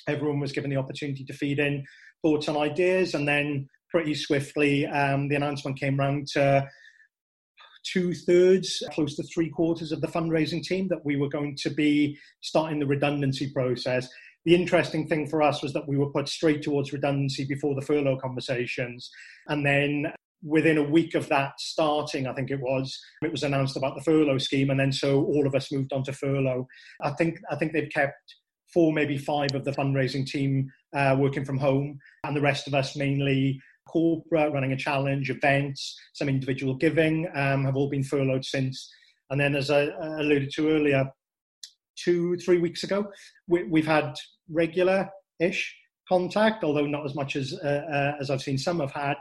Everyone 0.07 0.41
was 0.41 0.53
given 0.53 0.71
the 0.71 0.77
opportunity 0.77 1.25
to 1.25 1.33
feed 1.33 1.59
in 1.59 1.85
thoughts 2.23 2.49
and 2.49 2.57
ideas, 2.57 3.15
and 3.15 3.27
then 3.27 3.67
pretty 3.91 4.15
swiftly 4.15 4.87
um, 4.87 5.29
the 5.29 5.37
announcement 5.37 5.79
came 5.79 5.97
round 5.97 6.27
to 6.27 6.67
two 7.85 8.15
thirds, 8.15 8.83
close 8.93 9.15
to 9.17 9.23
three 9.23 9.51
quarters 9.51 9.93
of 9.93 10.01
the 10.01 10.09
fundraising 10.09 10.63
team 10.63 10.89
that 10.89 11.05
we 11.05 11.17
were 11.17 11.29
going 11.29 11.57
to 11.57 11.71
be 11.71 12.19
starting 12.41 12.79
the 12.79 12.87
redundancy 12.87 13.51
process. 13.53 14.09
The 14.45 14.55
interesting 14.55 15.07
thing 15.07 15.27
for 15.27 15.43
us 15.43 15.63
was 15.63 15.73
that 15.73 15.89
we 15.89 15.97
were 15.97 16.11
put 16.11 16.29
straight 16.29 16.63
towards 16.63 16.93
redundancy 16.93 17.45
before 17.45 17.75
the 17.75 17.87
furlough 17.87 18.19
conversations. 18.19 19.11
And 19.49 19.65
then 19.65 20.13
within 20.43 20.77
a 20.77 20.83
week 20.83 21.15
of 21.15 21.29
that 21.29 21.53
starting, 21.59 22.27
I 22.27 22.35
think 22.35 22.51
it 22.51 22.61
was, 22.61 22.99
it 23.23 23.33
was 23.33 23.43
announced 23.43 23.77
about 23.77 23.97
the 23.97 24.05
furlough 24.05 24.39
scheme, 24.39 24.71
and 24.71 24.79
then 24.79 24.93
so 24.93 25.25
all 25.25 25.47
of 25.47 25.55
us 25.55 25.73
moved 25.73 25.93
on 25.93 26.05
to 26.05 26.13
furlough. 26.13 26.67
I 27.03 27.11
think 27.13 27.39
I 27.51 27.57
think 27.57 27.73
they've 27.73 27.89
kept 27.91 28.35
four, 28.73 28.93
maybe 28.93 29.17
five 29.17 29.55
of 29.55 29.65
the 29.65 29.71
fundraising 29.71 30.27
team 30.27 30.71
uh, 30.95 31.17
working 31.19 31.45
from 31.45 31.59
home, 31.59 31.99
and 32.25 32.37
the 32.37 32.43
rest 32.43 32.67
of 32.67 32.75
us 32.75 32.97
mainly 32.97 33.61
corporate, 33.89 34.53
running 34.53 34.73
a 34.73 34.77
challenge, 34.77 35.31
events, 35.31 35.99
some 36.13 36.29
individual 36.29 36.75
giving, 36.75 37.29
um, 37.35 37.65
have 37.65 37.77
all 37.77 37.89
been 37.89 38.05
furloughed 38.05 38.45
since. 38.45 38.91
And 39.31 39.41
then, 39.41 39.55
as 39.55 39.71
I 39.71 39.89
alluded 40.19 40.51
to 40.55 40.71
earlier, 40.71 41.11
two, 41.97 42.37
three 42.39 42.59
weeks 42.59 42.85
ago, 42.85 43.07
we, 43.47 43.81
have 43.83 43.87
had 43.87 44.15
regular-ish 44.51 45.77
contact, 46.09 46.65
although 46.65 46.87
not 46.87 47.05
as 47.05 47.15
much 47.15 47.37
as 47.37 47.55
uh, 47.65 47.67
uh, 47.67 48.17
as 48.21 48.31
I've 48.31 48.43
seen 48.43 48.59
some 48.59 48.81
have 48.81 48.93
had. 48.93 49.17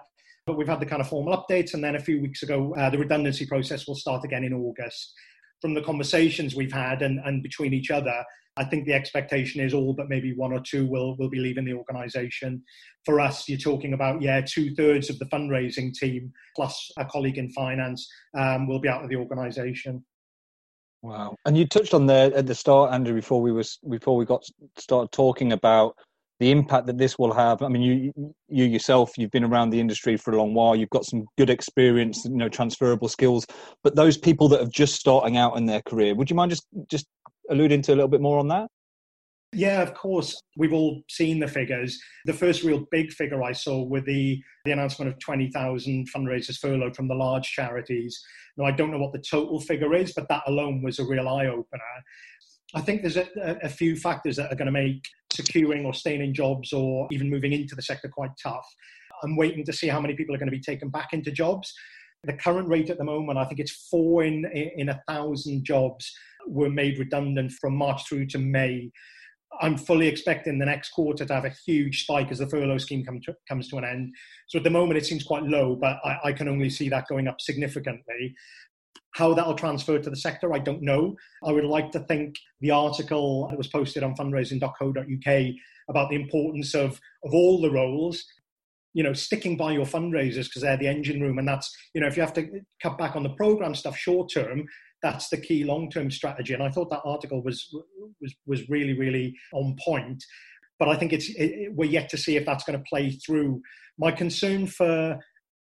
But 0.46 0.58
we've 0.58 0.68
had 0.68 0.82
the 0.82 0.86
kind 0.86 1.02
of 1.02 1.08
formal 1.08 1.38
updates, 1.38 1.74
and 1.74 1.84
then 1.84 1.96
a 1.96 2.00
few 2.00 2.22
weeks 2.22 2.44
ago, 2.44 2.76
uh, 2.76 2.90
the 2.90 2.98
redundancy 2.98 3.46
process 3.46 3.88
will 3.88 3.96
start 3.96 4.26
again 4.26 4.44
in 4.44 4.54
August. 4.54 5.14
From 5.62 5.74
the 5.74 5.82
conversations 5.82 6.56
we've 6.56 6.74
had 6.74 7.02
and, 7.02 7.20
and 7.24 7.42
between 7.42 7.74
each 7.74 7.90
other, 7.90 8.24
I 8.58 8.64
think 8.66 8.86
the 8.86 8.94
expectation 8.94 9.62
is 9.62 9.74
all 9.74 9.94
but 9.94 10.10
maybe 10.10 10.34
one 10.36 10.54
or 10.54 10.60
two 10.60 10.86
will, 10.86 11.16
will 11.18 11.30
be 11.30 11.40
leaving 11.40 11.66
the 11.66 11.74
organisation. 11.74 12.64
For 13.06 13.20
us, 13.20 13.50
you're 13.50 13.58
talking 13.58 13.94
about, 13.94 14.22
yeah, 14.22 14.42
two 14.42 14.76
thirds 14.76 15.10
of 15.10 15.20
the 15.20 15.26
fundraising 15.26 15.94
team 15.94 16.32
plus 16.56 16.92
a 16.98 17.06
colleague 17.06 17.38
in 17.38 17.50
finance 17.52 18.08
um, 18.38 18.68
will 18.68 18.80
be 18.80 18.90
out 18.90 19.04
of 19.04 19.10
the 19.10 19.16
organisation. 19.16 20.04
Wow! 21.02 21.36
And 21.46 21.58
you 21.58 21.68
touched 21.68 21.94
on 21.94 22.06
there 22.06 22.34
at 22.34 22.48
the 22.48 22.56
start, 22.56 22.94
Andrew, 22.94 23.14
before 23.14 23.42
we 23.42 23.52
was 23.52 23.78
before 23.90 24.16
we 24.16 24.24
got 24.24 24.44
started 24.78 25.12
talking 25.12 25.52
about 25.52 25.96
the 26.40 26.50
impact 26.50 26.88
that 26.88 26.98
this 26.98 27.20
will 27.20 27.34
have. 27.34 27.62
I 27.62 27.68
mean, 27.68 27.82
you 27.82 28.34
you 28.48 28.64
yourself, 28.64 29.12
you've 29.18 29.32
been 29.32 29.44
around 29.44 29.72
the 29.72 29.80
industry 29.80 30.16
for 30.16 30.32
a 30.32 30.38
long 30.38 30.54
while. 30.54 30.76
You've 30.76 30.90
got 30.92 31.06
some 31.06 31.26
good 31.38 31.50
experience, 31.50 32.24
you 32.24 32.38
know, 32.38 32.48
transferable 32.48 33.10
skills. 33.10 33.46
But 33.84 33.96
those 33.96 34.18
people 34.18 34.48
that 34.50 34.62
have 34.62 34.70
just 34.70 34.96
starting 34.96 35.36
out 35.36 35.58
in 35.58 35.66
their 35.66 35.82
career, 35.82 36.16
would 36.16 36.30
you 36.30 36.36
mind 36.36 36.52
just 36.52 36.68
just 36.90 37.06
alluding 37.50 37.82
to 37.84 37.94
a 37.94 37.96
little 37.96 38.08
bit 38.08 38.22
more 38.22 38.40
on 38.40 38.48
that? 38.50 38.68
Yeah, 39.54 39.82
of 39.82 39.94
course. 39.94 40.40
We've 40.58 40.74
all 40.74 41.04
seen 41.10 41.40
the 41.40 41.48
figures. 41.48 42.00
The 42.26 42.34
first 42.34 42.64
real 42.64 42.86
big 42.92 43.12
figure 43.12 43.44
I 43.44 43.52
saw 43.52 43.84
with 43.84 44.06
the, 44.06 44.42
the 44.66 44.72
announcement 44.72 45.12
of 45.12 45.20
20,000 45.20 46.08
fundraisers 46.14 46.58
furloughed 46.58 46.96
from 46.96 47.08
the 47.08 47.16
large 47.16 47.52
charities. 47.52 48.20
Now, 48.58 48.66
I 48.66 48.72
don't 48.72 48.92
know 48.92 48.98
what 48.98 49.14
the 49.14 49.20
total 49.20 49.60
figure 49.60 49.94
is, 49.94 50.14
but 50.14 50.28
that 50.30 50.44
alone 50.48 50.82
was 50.82 51.00
a 51.00 51.06
real 51.06 51.28
eye 51.28 51.48
opener. 51.48 51.82
I 52.76 52.82
think 52.82 53.02
there's 53.02 53.18
a, 53.18 53.28
a, 53.62 53.70
few 53.70 53.96
factors 53.96 54.36
that 54.38 54.52
are 54.52 54.56
going 54.56 54.66
to 54.66 54.72
make 54.72 55.08
securing 55.32 55.86
or 55.86 55.94
staying 55.94 56.22
in 56.22 56.34
jobs 56.34 56.74
or 56.74 57.08
even 57.12 57.30
moving 57.30 57.54
into 57.54 57.76
the 57.76 57.84
sector 57.84 58.10
quite 58.10 58.32
tough. 58.42 58.66
I'm 59.24 59.36
waiting 59.36 59.64
to 59.66 59.74
see 59.74 59.88
how 59.88 60.02
many 60.02 60.16
people 60.16 60.34
are 60.34 60.40
going 60.40 60.50
to 60.50 60.58
be 60.58 60.62
taken 60.62 60.90
back 60.90 61.14
into 61.14 61.32
jobs. 61.32 61.72
The 62.24 62.34
current 62.34 62.68
rate 62.68 62.90
at 62.90 62.98
the 62.98 63.04
moment, 63.04 63.38
I 63.38 63.46
think 63.46 63.60
it's 63.60 63.88
four 63.92 64.24
in 64.24 64.46
in 64.46 64.90
a 64.90 65.02
thousand 65.08 65.66
jobs 65.66 66.12
were 66.48 66.70
made 66.70 67.00
redundant 67.00 67.52
from 67.54 67.76
March 67.76 68.08
through 68.08 68.28
to 68.28 68.40
May. 68.40 68.92
I'm 69.62 69.78
fully 69.78 70.08
expecting 70.08 70.58
the 70.58 70.66
next 70.66 70.90
quarter 70.90 71.26
to 71.26 71.34
have 71.34 71.46
a 71.46 71.54
huge 71.66 72.04
spike 72.04 72.32
as 72.32 72.40
the 72.40 72.48
furlough 72.48 72.80
scheme 72.80 73.06
come 73.06 73.22
to, 73.22 73.36
comes 73.48 73.70
to 73.70 73.78
an 73.78 73.86
end. 73.86 74.14
So 74.48 74.58
at 74.58 74.64
the 74.64 74.70
moment, 74.70 74.98
it 74.98 75.06
seems 75.06 75.24
quite 75.24 75.44
low, 75.44 75.76
but 75.76 76.00
I, 76.04 76.18
I 76.26 76.34
can 76.34 76.48
only 76.48 76.70
see 76.70 76.90
that 76.90 77.08
going 77.08 77.28
up 77.28 77.40
significantly. 77.40 78.34
How 79.16 79.34
that'll 79.34 79.54
transfer 79.54 80.00
to 80.00 80.10
the 80.10 80.16
sector, 80.16 80.54
I 80.54 80.60
don't 80.60 80.82
know. 80.82 81.16
I 81.44 81.52
would 81.52 81.66
like 81.66 81.92
to 81.92 82.00
think 82.00 82.36
the 82.62 82.72
article 82.72 83.48
that 83.50 83.58
was 83.58 83.68
posted 83.68 84.02
on 84.02 84.16
fundraising.co.uk 84.16 85.54
about 85.90 86.10
the 86.10 86.16
importance 86.16 86.74
of, 86.74 87.00
of 87.24 87.34
all 87.34 87.62
the 87.62 87.72
roles, 87.72 88.24
you 88.94 89.04
know, 89.04 89.14
sticking 89.14 89.58
by 89.58 89.72
your 89.72 89.86
fundraisers 89.86 90.46
because 90.46 90.62
they're 90.62 90.78
the 90.78 90.88
engine 90.88 91.22
room. 91.22 91.38
And 91.38 91.48
that's, 91.48 91.76
you 91.94 92.02
know, 92.02 92.08
if 92.08 92.16
you 92.16 92.24
have 92.24 92.34
to 92.34 92.62
cut 92.82 92.98
back 92.98 93.16
on 93.16 93.24
the 93.24 93.30
program 93.30 93.76
stuff 93.76 93.98
short 93.98 94.32
term, 94.34 94.66
that's 95.04 95.30
the 95.30 95.38
key 95.38 95.64
long 95.64 95.90
term 95.92 96.10
strategy. 96.10 96.54
And 96.54 96.64
I 96.64 96.70
thought 96.70 96.90
that 96.90 97.02
article 97.06 97.44
was, 97.44 97.70
was, 98.20 98.34
was 98.48 98.70
really, 98.70 98.94
really 98.94 99.36
on 99.54 99.76
point. 99.84 100.24
But 100.80 100.90
I 100.90 100.96
think 100.96 101.14
it's, 101.14 101.30
it, 101.36 101.74
we're 101.76 101.90
yet 101.90 102.10
to 102.10 102.18
see 102.18 102.36
if 102.36 102.46
that's 102.46 102.64
going 102.64 102.80
to 102.80 102.86
play 102.90 103.12
through. 103.12 103.62
My 104.00 104.12
concern 104.12 104.66
for 104.66 105.20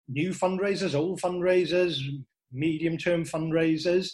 new 0.09 0.31
fundraisers, 0.31 0.95
old 0.95 1.21
fundraisers, 1.21 1.99
medium 2.51 2.97
term 2.97 3.23
fundraisers. 3.23 4.09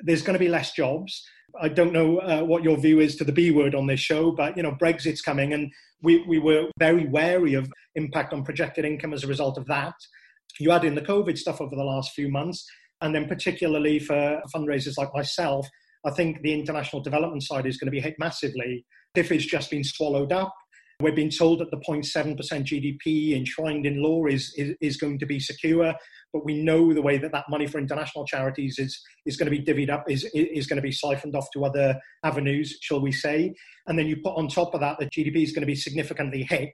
There's 0.00 0.22
going 0.22 0.34
to 0.34 0.44
be 0.44 0.48
less 0.48 0.72
jobs. 0.72 1.24
I 1.60 1.68
don't 1.68 1.92
know 1.92 2.18
uh, 2.18 2.42
what 2.42 2.64
your 2.64 2.76
view 2.78 3.00
is 3.00 3.16
to 3.16 3.24
the 3.24 3.32
B 3.32 3.50
word 3.50 3.74
on 3.74 3.86
this 3.86 4.00
show, 4.00 4.32
but 4.32 4.56
you 4.56 4.62
know 4.62 4.72
Brexit's 4.72 5.20
coming, 5.20 5.52
and 5.52 5.70
we, 6.02 6.24
we 6.26 6.38
were 6.38 6.68
very 6.78 7.06
wary 7.06 7.54
of 7.54 7.70
impact 7.94 8.32
on 8.32 8.44
projected 8.44 8.84
income 8.84 9.12
as 9.12 9.22
a 9.22 9.28
result 9.28 9.58
of 9.58 9.66
that. 9.66 9.94
You 10.58 10.72
add 10.72 10.84
in 10.84 10.94
the 10.94 11.02
COVID 11.02 11.38
stuff 11.38 11.60
over 11.60 11.76
the 11.76 11.84
last 11.84 12.12
few 12.12 12.30
months, 12.30 12.66
and 13.02 13.14
then 13.14 13.28
particularly 13.28 13.98
for 13.98 14.40
fundraisers 14.54 14.96
like 14.96 15.12
myself, 15.14 15.68
I 16.04 16.10
think 16.10 16.40
the 16.42 16.52
international 16.52 17.02
development 17.02 17.42
side 17.42 17.66
is 17.66 17.76
going 17.76 17.86
to 17.86 17.92
be 17.92 18.00
hit 18.00 18.14
massively 18.18 18.84
if 19.14 19.30
it's 19.30 19.44
just 19.44 19.70
been 19.70 19.84
swallowed 19.84 20.32
up. 20.32 20.54
We're 21.00 21.12
being 21.12 21.30
told 21.30 21.58
that 21.58 21.70
the 21.70 21.78
0.7% 21.78 22.36
GDP 22.36 23.36
enshrined 23.36 23.86
in 23.86 24.02
law 24.02 24.26
is, 24.26 24.54
is, 24.56 24.74
is 24.80 24.96
going 24.96 25.18
to 25.18 25.26
be 25.26 25.40
secure 25.40 25.94
but 26.32 26.44
we 26.44 26.62
know 26.62 26.92
the 26.92 27.02
way 27.02 27.18
that 27.18 27.32
that 27.32 27.48
money 27.48 27.66
for 27.66 27.78
international 27.78 28.26
charities 28.26 28.78
is 28.78 29.00
is 29.26 29.36
going 29.36 29.50
to 29.50 29.56
be 29.56 29.62
divvied 29.62 29.90
up 29.90 30.04
is 30.08 30.28
is 30.34 30.66
going 30.66 30.76
to 30.76 30.82
be 30.82 30.92
siphoned 30.92 31.36
off 31.36 31.48
to 31.52 31.64
other 31.64 32.00
avenues, 32.24 32.78
shall 32.80 33.00
we 33.00 33.12
say? 33.12 33.54
And 33.86 33.98
then 33.98 34.06
you 34.06 34.16
put 34.16 34.36
on 34.36 34.48
top 34.48 34.74
of 34.74 34.80
that 34.80 34.98
that 34.98 35.12
GDP 35.12 35.42
is 35.42 35.52
going 35.52 35.62
to 35.62 35.66
be 35.66 35.74
significantly 35.74 36.46
hit. 36.48 36.72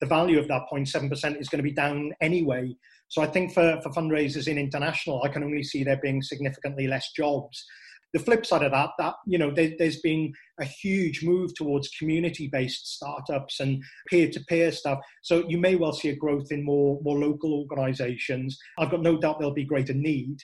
The 0.00 0.06
value 0.06 0.38
of 0.38 0.46
that 0.48 0.62
0.7% 0.72 1.40
is 1.40 1.48
going 1.48 1.58
to 1.58 1.62
be 1.62 1.72
down 1.72 2.12
anyway. 2.20 2.76
So 3.08 3.22
I 3.22 3.26
think 3.26 3.52
for, 3.52 3.80
for 3.82 3.90
fundraisers 3.90 4.48
in 4.48 4.58
international, 4.58 5.22
I 5.24 5.28
can 5.28 5.42
only 5.42 5.62
see 5.62 5.82
there 5.82 6.00
being 6.02 6.22
significantly 6.22 6.86
less 6.86 7.10
jobs 7.16 7.64
the 8.12 8.18
flip 8.18 8.46
side 8.46 8.62
of 8.62 8.72
that, 8.72 8.90
that 8.98 9.14
you 9.26 9.38
know, 9.38 9.50
there, 9.50 9.72
has 9.80 9.98
been 9.98 10.32
a 10.60 10.64
huge 10.64 11.22
move 11.22 11.54
towards 11.54 11.88
community-based 11.98 12.94
startups 12.94 13.60
and 13.60 13.82
peer-to-peer 14.08 14.72
stuff. 14.72 14.98
So 15.22 15.44
you 15.48 15.58
may 15.58 15.76
well 15.76 15.92
see 15.92 16.08
a 16.08 16.16
growth 16.16 16.50
in 16.50 16.64
more 16.64 17.00
more 17.02 17.18
local 17.18 17.52
organisations. 17.54 18.58
I've 18.78 18.90
got 18.90 19.02
no 19.02 19.18
doubt 19.18 19.38
there'll 19.38 19.54
be 19.54 19.64
greater 19.64 19.94
need. 19.94 20.38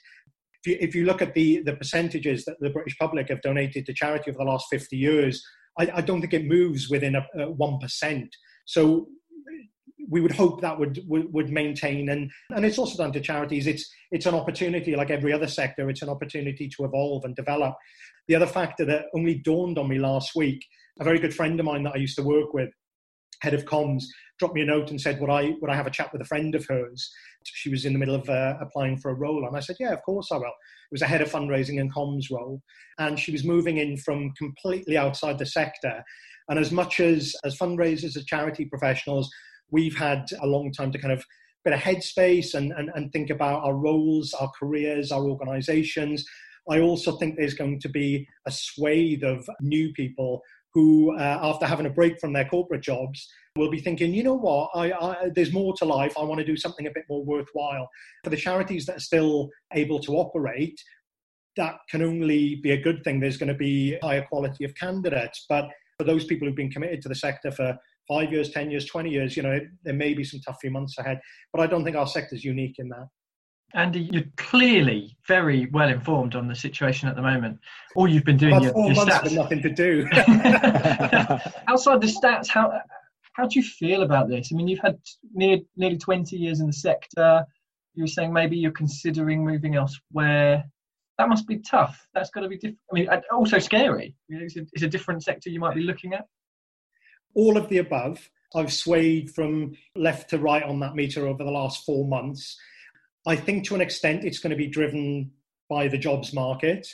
If 0.65 0.71
you, 0.71 0.79
if 0.81 0.95
you 0.95 1.05
look 1.07 1.23
at 1.23 1.35
the 1.35 1.63
the 1.65 1.77
percentages 1.77 2.45
that 2.45 2.57
the 2.61 2.71
British 2.71 2.97
public 2.99 3.29
have 3.31 3.43
donated 3.43 3.87
to 3.87 3.95
charity 3.95 4.31
over 4.31 4.39
the 4.39 4.45
last 4.45 4.67
50 4.71 4.97
years, 4.97 5.43
I, 5.79 5.91
I 5.95 6.01
don't 6.03 6.21
think 6.21 6.35
it 6.35 6.47
moves 6.47 6.91
within 6.91 7.17
a 7.17 7.51
one 7.51 7.79
percent. 7.79 8.35
So 8.67 9.09
we 10.09 10.21
would 10.21 10.33
hope 10.33 10.61
that 10.61 10.79
would, 10.79 11.01
would, 11.07 11.33
would 11.33 11.51
maintain. 11.51 12.09
And 12.09 12.31
and 12.51 12.65
it's 12.65 12.79
also 12.79 13.03
down 13.03 13.13
to 13.13 13.21
charities. 13.21 13.67
It's 13.67 13.91
it's 14.11 14.27
an 14.27 14.35
opportunity 14.35 14.97
like 14.97 15.11
every 15.11 15.33
other 15.33 15.49
sector 15.49 15.89
it's 15.91 16.03
an 16.03 16.09
opportunity 16.09 16.69
to 16.69 16.85
evolve 16.85 17.25
and 17.25 17.35
develop. 17.35 17.75
The 18.29 18.35
other 18.35 18.47
factor 18.47 18.85
that 18.87 19.07
only 19.15 19.37
dawned 19.37 19.79
on 19.79 19.89
me 19.89 19.99
last 19.99 20.35
week 20.35 20.65
a 21.01 21.05
very 21.05 21.19
good 21.19 21.35
friend 21.35 21.59
of 21.59 21.67
mine 21.67 21.83
that 21.83 21.95
i 21.95 21.99
used 21.99 22.17
to 22.17 22.23
work 22.23 22.53
with 22.55 22.71
head 23.43 23.55
of 23.55 23.65
comms 23.65 24.05
dropped 24.39 24.55
me 24.55 24.63
a 24.63 24.67
note 24.67 24.91
and 24.91 25.01
said 25.01 25.21
would 25.21 25.31
i 25.31 25.53
would 25.61 25.71
i 25.71 25.75
have 25.75 25.87
a 25.87 25.91
chat 25.91 26.13
with 26.13 26.23
a 26.23 26.27
friend 26.27 26.55
of 26.55 26.67
hers? 26.67 27.11
She 27.45 27.69
was 27.69 27.85
in 27.85 27.93
the 27.93 27.99
middle 27.99 28.15
of 28.15 28.29
uh, 28.29 28.55
applying 28.61 28.97
for 28.97 29.11
a 29.11 29.15
role. 29.15 29.47
And 29.47 29.57
i 29.57 29.61
said 29.61 29.77
yeah 29.79 29.93
of 29.93 30.03
course 30.03 30.29
i 30.33 30.37
will. 30.37 30.47
It 30.47 30.93
was 30.93 31.03
a 31.03 31.07
head 31.07 31.21
of 31.21 31.31
fundraising 31.31 31.81
and 31.81 31.93
comms 31.93 32.31
role. 32.31 32.63
And 32.99 33.19
she 33.19 33.33
was 33.33 33.45
moving 33.45 33.79
in 33.79 33.97
from 33.99 34.33
completely 34.39 34.97
outside 34.97 35.39
the 35.39 35.47
sector. 35.47 36.03
And 36.49 36.59
as 36.59 36.73
much 36.73 37.01
as 37.01 37.35
as 37.45 37.59
fundraisers 37.59 38.17
as 38.17 38.25
charity 38.25 38.65
professionals 38.65 39.29
we've 39.71 39.97
had 39.97 40.27
a 40.41 40.47
long 40.47 40.73
time 40.73 40.93
to 40.93 40.99
kind 40.99 41.13
of 41.13 41.25
bit 41.65 41.73
of 41.73 41.81
headspace 41.81 42.55
and, 42.55 42.73
and, 42.73 42.91
and 42.95 43.13
think 43.13 43.31
about 43.31 43.65
our 43.65 43.75
roles, 43.75 44.35
our 44.35 44.51
careers, 44.59 45.11
our 45.11 45.25
organizations. 45.25 46.25
I 46.71 46.81
also 46.81 47.17
think 47.17 47.37
there's 47.37 47.55
going 47.55 47.81
to 47.81 47.89
be 47.89 48.27
a 48.47 48.51
swathe 48.51 49.23
of 49.23 49.49
new 49.61 49.93
people 49.93 50.43
who, 50.73 51.17
uh, 51.17 51.39
after 51.43 51.67
having 51.67 51.87
a 51.87 51.91
break 51.91 52.21
from 52.21 52.33
their 52.33 52.45
corporate 52.45 52.83
jobs, 52.83 53.29
will 53.57 53.71
be 53.71 53.81
thinking, 53.81 54.13
you 54.13 54.25
know 54.25 54.35
what, 54.35 54.71
I, 54.75 54.93
I, 54.93 55.31
there's 55.35 55.53
more 55.53 55.75
to 55.77 55.85
life. 55.85 56.15
I 56.19 56.25
want 56.25 56.41
to 56.41 56.45
do 56.45 56.57
something 56.57 56.87
a 56.87 56.91
bit 56.91 57.05
more 57.09 57.25
worthwhile. 57.25 57.89
For 58.25 58.31
the 58.31 58.37
charities 58.37 58.85
that 58.87 58.97
are 58.97 59.01
still 59.01 59.51
able 59.73 60.01
to 60.01 60.17
operate, 60.17 60.81
that 61.57 61.77
can 61.89 62.03
only 62.03 62.57
be 62.57 62.73
a 62.73 62.83
good 62.83 63.05
thing. 63.05 63.21
There's 63.21 63.37
going 63.37 63.53
to 63.53 63.55
be 63.55 63.97
higher 64.03 64.27
quality 64.29 64.65
of 64.65 64.75
candidates. 64.75 65.47
But 65.49 65.69
for 65.99 66.05
those 66.05 66.25
people 66.25 66.49
who've 66.49 66.57
been 66.57 66.71
committed 66.71 67.01
to 67.03 67.09
the 67.09 67.15
sector 67.15 67.53
for 67.53 67.79
five 68.09 68.33
years, 68.33 68.51
10 68.51 68.71
years, 68.71 68.87
20 68.87 69.11
years, 69.11 69.37
you 69.37 69.43
know, 69.43 69.59
there 69.83 69.95
may 69.95 70.15
be 70.15 70.25
some 70.25 70.41
tough 70.41 70.59
few 70.61 70.71
months 70.71 70.99
ahead. 70.99 71.21
But 71.53 71.63
I 71.63 71.67
don't 71.67 71.85
think 71.85 71.97
our 71.97 72.07
sector 72.07 72.35
is 72.35 72.45
unique 72.45 72.77
in 72.79 72.89
that. 72.91 73.09
Andy, 73.75 74.09
you're 74.13 74.23
clearly 74.37 75.17
very 75.27 75.67
well 75.73 75.89
informed 75.89 76.37
on 76.37 76.47
the 76.47 76.55
situation 76.55 77.09
at 77.09 77.17
the 77.17 77.23
moment. 77.23 77.59
All 77.97 78.07
you've 78.07 78.25
been 78.25 78.37
doing, 78.37 78.63
your, 78.63 78.73
four 78.73 78.87
your 78.87 78.95
months 78.95 79.15
stats. 79.15 79.23
With 79.25 79.33
nothing 79.33 79.63
to 79.63 79.71
do. 79.71 80.07
Outside 81.69 82.01
the 82.01 82.07
stats, 82.07 82.47
how 82.47 82.73
how 83.33 83.49
do 83.49 83.59
you 83.59 83.65
feel 83.65 84.03
about 84.03 84.29
this? 84.29 84.51
I 84.53 84.57
mean, 84.57 84.69
you've 84.69 84.79
had 84.79 84.97
near, 85.35 85.59
nearly 85.77 85.99
20 85.99 86.37
years 86.37 86.61
in 86.61 86.69
the 86.69 86.73
sector. 86.73 87.45
You 87.95 88.05
were 88.05 88.09
saying 88.09 88.33
maybe 88.33 88.57
you're 88.57 88.71
considering 88.71 89.45
moving 89.45 89.75
elsewhere. 89.75 90.65
That 91.19 91.29
must 91.29 91.49
be 91.49 91.59
tough. 91.59 92.01
That's 92.15 92.31
got 92.31 92.43
to 92.43 92.49
be 92.49 92.57
different. 92.57 92.79
I 92.93 92.95
mean, 92.95 93.09
also 93.33 93.59
scary. 93.59 94.15
It's 94.29 94.57
a, 94.57 94.61
it's 94.73 94.85
a 94.85 94.89
different 94.89 95.25
sector 95.25 95.51
you 95.51 95.59
might 95.59 95.75
be 95.75 95.83
looking 95.83 96.13
at 96.15 96.27
all 97.35 97.57
of 97.57 97.69
the 97.69 97.79
above. 97.79 98.31
I've 98.55 98.73
swayed 98.73 99.31
from 99.31 99.77
left 99.97 100.31
to 100.31 100.39
right 100.39 100.63
on 100.63 100.81
that 100.81 100.95
meter 100.95 101.27
over 101.27 101.43
the 101.43 101.51
last 101.51 101.85
four 101.85 102.07
months. 102.07 102.57
I 103.27 103.37
think 103.37 103.65
to 103.67 103.75
an 103.75 103.81
extent 103.81 104.25
it's 104.25 104.39
going 104.39 104.51
to 104.51 104.57
be 104.57 104.69
driven 104.69 105.33
by 105.69 105.89
the 105.89 105.99
jobs 105.99 106.33
market. 106.33 106.87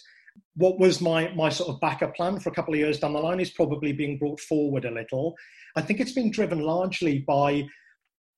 What 0.55 0.79
was 0.79 1.01
my, 1.01 1.33
my 1.35 1.49
sort 1.49 1.71
of 1.71 1.81
backup 1.81 2.15
plan 2.15 2.39
for 2.41 2.49
a 2.51 2.55
couple 2.55 2.75
of 2.75 2.81
years 2.81 3.01
down 3.01 3.13
the 3.13 3.19
line 3.19 3.41
is 3.41 3.51
probably 3.51 3.93
being 3.93 4.19
brought 4.19 4.41
forward 4.41 4.85
a 4.85 4.91
little. 4.91 5.35
I 5.77 5.83
think 5.83 6.01
it's 6.01 6.13
been 6.13 6.31
driven 6.31 6.61
largely 6.61 7.19
by, 7.19 7.67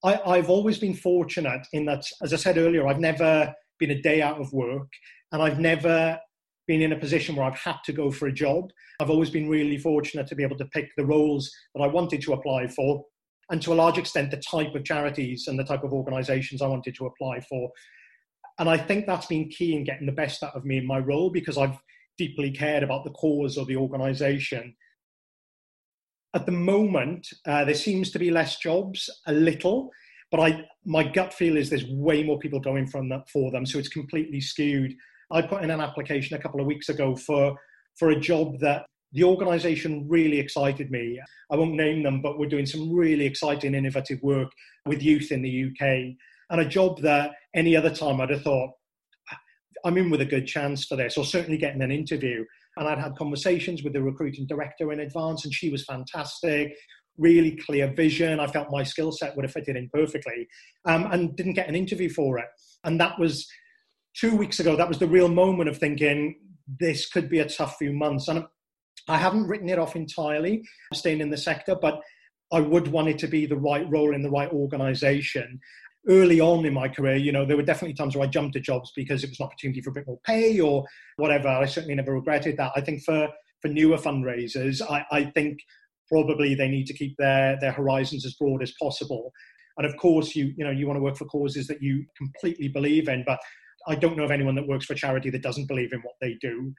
I, 0.03 0.21
I've 0.25 0.51
always 0.51 0.79
been 0.79 0.95
fortunate 0.95 1.67
in 1.73 1.85
that, 1.87 2.05
as 2.23 2.33
I 2.33 2.37
said 2.37 2.59
earlier, 2.59 2.87
I've 2.87 2.99
never 2.99 3.55
been 3.79 3.91
a 3.91 4.03
day 4.03 4.23
out 4.23 4.41
of 4.41 4.53
work 4.53 4.89
and 5.31 5.43
I've 5.43 5.59
never 5.59 6.19
been 6.67 6.83
in 6.83 6.93
a 6.93 6.99
position 6.99 7.35
where 7.35 7.47
I've 7.47 7.59
had 7.59 7.77
to 7.85 7.93
go 7.93 8.11
for 8.11 8.29
a 8.29 8.33
job. 8.33 8.71
I've 9.01 9.11
always 9.11 9.31
been 9.31 9.49
really 9.49 9.79
fortunate 9.79 10.27
to 10.29 10.35
be 10.35 10.43
able 10.43 10.59
to 10.59 10.67
pick 10.67 10.91
the 10.97 11.07
roles 11.07 11.51
that 11.75 11.83
I 11.83 11.89
wanted 11.89 12.23
to 12.23 12.35
apply 12.35 12.69
for, 12.69 13.05
and 13.51 13.61
to 13.63 13.73
a 13.73 13.75
large 13.75 13.99
extent, 13.99 14.31
the 14.31 14.37
type 14.39 14.75
of 14.75 14.85
charities 14.85 15.47
and 15.49 15.59
the 15.59 15.65
type 15.65 15.85
of 15.85 15.93
organisations 15.93 16.63
I 16.63 16.69
wanted 16.69 16.95
to 16.97 17.07
apply 17.07 17.41
for. 17.41 17.71
And 18.59 18.69
I 18.69 18.77
think 18.77 19.07
that's 19.07 19.27
been 19.27 19.49
key 19.49 19.75
in 19.75 19.85
getting 19.85 20.07
the 20.07 20.13
best 20.13 20.43
out 20.43 20.55
of 20.55 20.65
me 20.65 20.79
in 20.79 20.87
my 20.87 20.99
role 20.99 21.31
because 21.31 21.59
I've 21.59 21.79
deeply 22.17 22.51
cared 22.51 22.83
about 22.83 23.05
the 23.05 23.11
cause 23.11 23.57
of 23.57 23.67
the 23.67 23.77
organisation. 23.77 24.75
At 26.35 26.47
the 26.47 26.53
moment, 26.53 27.27
uh, 27.47 27.65
there 27.65 27.75
seems 27.75 28.11
to 28.13 28.19
be 28.19 28.31
less 28.31 28.57
jobs, 28.57 29.11
a 29.27 29.33
little, 29.33 29.91
but 30.31 30.41
I, 30.41 30.65
my 30.85 31.03
gut 31.03 31.35
feel 31.35 31.57
is 31.57 31.69
there's 31.69 31.87
way 31.87 32.23
more 32.23 32.39
people 32.39 32.61
going 32.61 32.87
from 32.87 33.09
that 33.11 33.29
for 33.29 33.51
them, 33.51 33.67
so 33.67 33.79
it's 33.79 33.89
completely 33.89 34.41
skewed 34.41 34.95
I 35.33 35.43
put 35.43 35.63
in 35.63 35.71
an 35.71 35.81
application 35.81 36.37
a 36.37 36.41
couple 36.41 36.61
of 36.61 36.67
weeks 36.67 36.89
ago 36.89 37.17
for 37.17 37.57
for 37.99 38.11
a 38.11 38.21
job 38.21 38.59
that 38.61 38.87
the 39.13 39.25
organisation 39.25 40.07
really 40.09 40.39
excited 40.39 40.91
me. 40.91 41.21
I 41.51 41.57
won't 41.57 41.75
name 41.75 42.03
them, 42.03 42.23
but 42.23 42.39
we're 42.39 42.49
doing 42.49 42.65
some 42.65 42.95
really 42.95 43.27
exciting, 43.27 43.75
innovative 43.75 44.23
work 44.23 44.51
with 44.87 45.03
youth 45.03 45.31
in 45.31 45.43
the 45.43 45.65
UK, 45.67 46.17
and 46.51 46.61
a 46.61 46.65
job 46.65 47.01
that 47.03 47.33
any 47.55 47.77
other 47.77 47.91
time 47.91 48.21
I'd 48.21 48.31
have 48.31 48.43
thought 48.43 48.71
I'm 49.85 49.99
in 49.99 50.11
with 50.11 50.21
a 50.21 50.27
good 50.27 50.47
chance 50.47 50.87
for 50.87 50.97
this, 50.97 51.19
or 51.19 51.25
certainly 51.25 51.59
getting 51.59 51.83
an 51.83 51.91
interview. 51.91 52.45
And 52.77 52.89
I'd 52.89 52.99
had 52.99 53.17
conversations 53.17 53.83
with 53.83 53.93
the 53.93 54.03
recruiting 54.03 54.47
director 54.47 54.93
in 54.93 55.01
advance, 55.01 55.45
and 55.45 55.53
she 55.53 55.69
was 55.71 55.85
fantastic 55.85 56.73
really 57.19 57.57
clear 57.57 57.93
vision. 57.93 58.41
I 58.41 58.47
felt 58.47 58.71
my 58.71 58.83
skill 58.83 59.13
set 59.13 59.37
would 59.37 59.45
have 59.45 59.53
fitted 59.53 59.77
in 59.77 59.89
perfectly, 59.93 60.49
um, 60.85 61.09
and 61.13 61.37
didn't 61.37 61.55
get 61.55 61.69
an 61.69 61.75
interview 61.75 62.09
for 62.09 62.39
it. 62.39 62.47
And 62.85 63.01
that 63.01 63.19
was 63.19 63.47
two 64.15 64.37
weeks 64.37 64.61
ago, 64.61 64.77
that 64.77 64.89
was 64.89 64.99
the 64.99 65.07
real 65.07 65.29
moment 65.29 65.69
of 65.69 65.79
thinking 65.79 66.37
this 66.81 67.09
could 67.09 67.29
be 67.29 67.41
a 67.41 67.49
tough 67.49 67.77
few 67.79 67.93
months. 67.93 68.29
And 68.29 68.45
I 69.09 69.19
haven't 69.19 69.49
written 69.49 69.69
it 69.69 69.79
off 69.79 69.97
entirely, 69.97 70.63
staying 70.93 71.21
in 71.21 71.31
the 71.31 71.37
sector, 71.37 71.75
but 71.75 72.01
I 72.53 72.61
would 72.61 72.89
want 72.89 73.09
it 73.09 73.19
to 73.21 73.27
be 73.27 73.47
the 73.47 73.57
right 73.57 73.89
role 73.91 74.15
in 74.15 74.23
the 74.23 74.31
right 74.31 74.51
organization. 74.51 75.59
Early 76.09 76.41
on 76.41 76.65
in 76.67 76.75
my 76.75 76.89
career, 76.89 77.17
you 77.17 77.33
know, 77.33 77.45
there 77.45 77.57
were 77.57 77.63
definitely 77.63 77.95
times 77.95 78.17
where 78.17 78.27
I 78.27 78.31
jumped 78.31 78.57
at 78.57 78.63
jobs 78.63 78.93
because 78.95 79.25
it 79.25 79.31
was 79.31 79.41
an 79.41 79.47
opportunity 79.47 79.81
for 79.81 79.91
a 79.91 79.95
bit 79.95 80.07
more 80.07 80.19
pay 80.25 80.61
or 80.61 80.85
whatever. 81.17 81.49
I 81.49 81.65
certainly 81.67 81.95
never 81.95 82.15
regretted 82.15 82.57
that. 82.59 82.73
I 82.77 82.81
think 82.81 83.03
for, 83.05 83.29
for 83.61 83.69
newer 83.69 83.97
fundraisers, 83.97 84.83
I, 84.83 85.05
I 85.11 85.25
think 85.25 85.59
probably 86.11 86.55
they 86.55 86.69
need 86.69 86.87
to 86.87 86.95
keep 86.95 87.17
their, 87.19 87.59
their 87.61 87.73
horizons 87.73 88.27
as 88.27 88.35
broad 88.35 88.63
as 88.63 88.75
possible. 88.81 89.33
And 89.79 89.87
of 89.87 89.97
course, 89.97 90.37
you 90.37 90.53
you 90.57 90.65
know 90.65 90.71
you 90.71 90.87
want 90.87 90.99
to 90.99 91.03
work 91.03 91.17
for 91.17 91.25
causes 91.25 91.67
that 91.69 91.83
you 91.83 92.05
completely 92.17 92.69
believe 92.69 93.09
in, 93.09 93.25
but 93.27 93.39
I 93.87 93.95
don't 93.95 94.17
know 94.17 94.25
of 94.25 94.31
anyone 94.31 94.55
that 94.57 94.69
works 94.69 94.87
for 94.87 94.95
charity 94.95 95.31
that 95.31 95.43
doesn't 95.43 95.69
believe 95.69 95.93
in 95.93 96.01
what 96.01 96.15
they 96.21 96.37
do. 96.41 96.73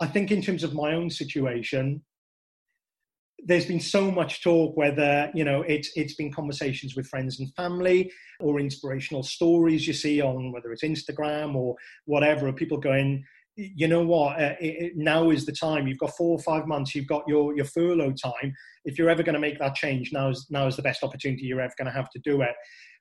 I 0.00 0.06
think, 0.06 0.30
in 0.30 0.42
terms 0.42 0.64
of 0.64 0.74
my 0.74 0.94
own 0.94 1.10
situation, 1.10 2.02
there's 3.46 3.66
been 3.66 3.80
so 3.80 4.10
much 4.10 4.42
talk 4.42 4.76
whether 4.76 5.30
you 5.34 5.44
know 5.44 5.62
it's 5.62 5.90
it's 5.96 6.14
been 6.14 6.32
conversations 6.32 6.96
with 6.96 7.06
friends 7.08 7.40
and 7.40 7.54
family 7.54 8.10
or 8.40 8.58
inspirational 8.58 9.22
stories 9.22 9.86
you 9.86 9.92
see 9.92 10.20
on 10.20 10.52
whether 10.52 10.72
it's 10.72 10.84
Instagram 10.84 11.54
or 11.54 11.74
whatever 12.06 12.48
of 12.48 12.56
people 12.56 12.78
going 12.78 13.24
you 13.56 13.86
know 13.86 14.02
what? 14.02 14.40
Uh, 14.40 14.54
it, 14.60 14.82
it, 14.82 14.92
now 14.96 15.30
is 15.30 15.46
the 15.46 15.52
time. 15.52 15.86
You've 15.86 15.98
got 15.98 16.16
four 16.16 16.36
or 16.36 16.42
five 16.42 16.66
months. 16.66 16.94
You've 16.94 17.06
got 17.06 17.22
your 17.28 17.54
your 17.54 17.66
furlough 17.66 18.12
time. 18.12 18.52
If 18.84 18.98
you're 18.98 19.10
ever 19.10 19.22
going 19.22 19.34
to 19.34 19.40
make 19.40 19.58
that 19.58 19.74
change 19.74 20.12
now 20.12 20.30
is 20.30 20.46
now 20.50 20.66
is 20.66 20.76
the 20.76 20.82
best 20.82 21.04
opportunity 21.04 21.44
you're 21.44 21.60
ever 21.60 21.74
going 21.78 21.86
to 21.86 21.92
have 21.92 22.10
to 22.10 22.18
do 22.24 22.42
it 22.42 22.54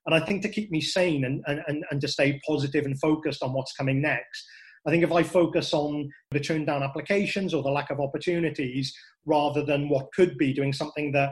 and 0.05 0.15
I 0.15 0.19
think 0.19 0.41
to 0.41 0.49
keep 0.49 0.69
me 0.71 0.81
sane 0.81 1.23
and, 1.25 1.43
and, 1.47 1.83
and 1.89 2.01
to 2.01 2.07
stay 2.07 2.39
positive 2.45 2.85
and 2.85 2.99
focused 2.99 3.41
on 3.41 3.53
what's 3.53 3.73
coming 3.73 4.01
next, 4.01 4.45
I 4.85 4.91
think 4.91 5.03
if 5.03 5.11
I 5.11 5.23
focus 5.23 5.73
on 5.73 6.09
the 6.31 6.39
turned 6.39 6.67
down 6.67 6.83
applications 6.83 7.53
or 7.53 7.63
the 7.63 7.69
lack 7.69 7.89
of 7.89 8.01
opportunities 8.01 8.93
rather 9.25 9.63
than 9.63 9.87
what 9.87 10.11
could 10.13 10.37
be 10.37 10.53
doing 10.53 10.73
something 10.73 11.13
that, 11.13 11.31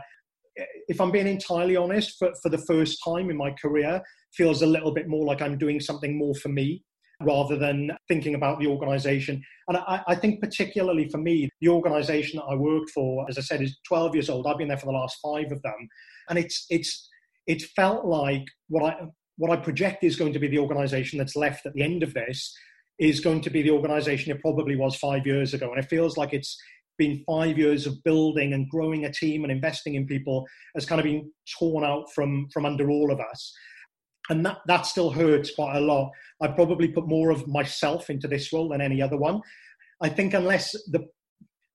if 0.88 1.02
I'm 1.02 1.12
being 1.12 1.28
entirely 1.28 1.76
honest, 1.76 2.16
for, 2.18 2.32
for 2.42 2.50
the 2.50 2.58
first 2.60 3.00
time 3.06 3.30
in 3.30 3.38
my 3.38 3.52
career, 3.62 4.02
feels 4.34 4.62
a 4.62 4.68
little 4.68 4.94
bit 4.94 5.08
more 5.08 5.26
like 5.26 5.42
I'm 5.42 5.58
doing 5.58 5.80
something 5.80 6.18
more 6.18 6.36
for 6.36 6.50
me 6.50 6.84
rather 7.22 7.58
than 7.58 7.92
thinking 8.08 8.36
about 8.36 8.60
the 8.60 8.68
organization. 8.68 9.42
And 9.68 9.78
I, 9.78 10.02
I, 10.08 10.16
think, 10.16 10.42
particularly 10.42 11.08
for 11.10 11.18
me, 11.18 11.50
the 11.62 11.70
organization 11.70 12.38
that 12.38 12.46
I 12.46 12.56
worked 12.56 12.90
for, 12.92 13.26
as 13.30 13.38
I 13.38 13.42
said, 13.42 13.62
is 13.62 13.78
12 13.88 14.16
years 14.16 14.30
old. 14.30 14.48
I've 14.48 14.58
been 14.58 14.68
there 14.68 14.78
for 14.78 14.88
the 14.88 14.92
last 14.92 15.18
five 15.24 15.52
of 15.52 15.62
them. 15.62 15.88
And 16.30 16.40
it's, 16.40 16.66
it's 16.70 17.10
it 17.48 17.62
felt 17.76 18.06
like 18.06 18.46
what 18.68 18.94
I 18.94 19.06
what 19.38 19.52
I 19.52 19.62
project 19.62 20.04
is 20.04 20.16
going 20.16 20.34
to 20.34 20.40
be 20.40 20.48
the 20.48 20.60
organisation 20.60 21.18
that's 21.18 21.36
left 21.36 21.66
at 21.66 21.74
the 21.74 21.82
end 21.82 22.04
of 22.04 22.14
this 22.14 22.54
is 23.00 23.20
going 23.20 23.42
to 23.42 23.50
be 23.50 23.64
the 23.64 23.72
organisation 23.72 24.32
it 24.32 24.42
probably 24.42 24.76
was 24.76 24.96
five 24.96 25.26
years 25.26 25.54
ago, 25.54 25.72
and 25.72 25.84
it 25.84 25.90
feels 25.90 26.18
like 26.18 26.34
it's 26.34 26.58
been 26.98 27.24
five 27.28 27.58
years 27.58 27.88
of 27.88 28.04
building 28.04 28.54
and 28.54 28.70
growing 28.70 29.06
a 29.06 29.12
team 29.12 29.44
and 29.44 29.52
investing 29.52 29.96
in 29.96 30.06
people 30.06 30.46
has 30.76 30.86
kind 30.86 31.00
of 31.00 31.06
been 31.06 31.32
torn 31.58 31.84
out 31.84 32.06
from 32.14 32.48
from 32.54 32.66
under 32.66 32.90
all 32.92 33.12
of 33.12 33.20
us. 33.20 33.54
And 34.30 34.46
that 34.46 34.60
that 34.68 34.86
still 34.86 35.10
hurts 35.10 35.56
quite 35.56 35.78
a 35.78 35.82
lot. 35.82 36.12
I 36.42 36.48
probably 36.50 36.90
put 36.90 37.08
more 37.08 37.32
of 37.32 37.48
myself 37.48 38.10
into 38.10 38.28
this 38.28 38.54
role 38.54 38.70
than 38.70 38.82
any 38.82 39.02
other 39.02 39.18
one. 39.18 39.42
I 40.02 40.10
think 40.10 40.34
unless 40.34 40.72
the 40.92 41.08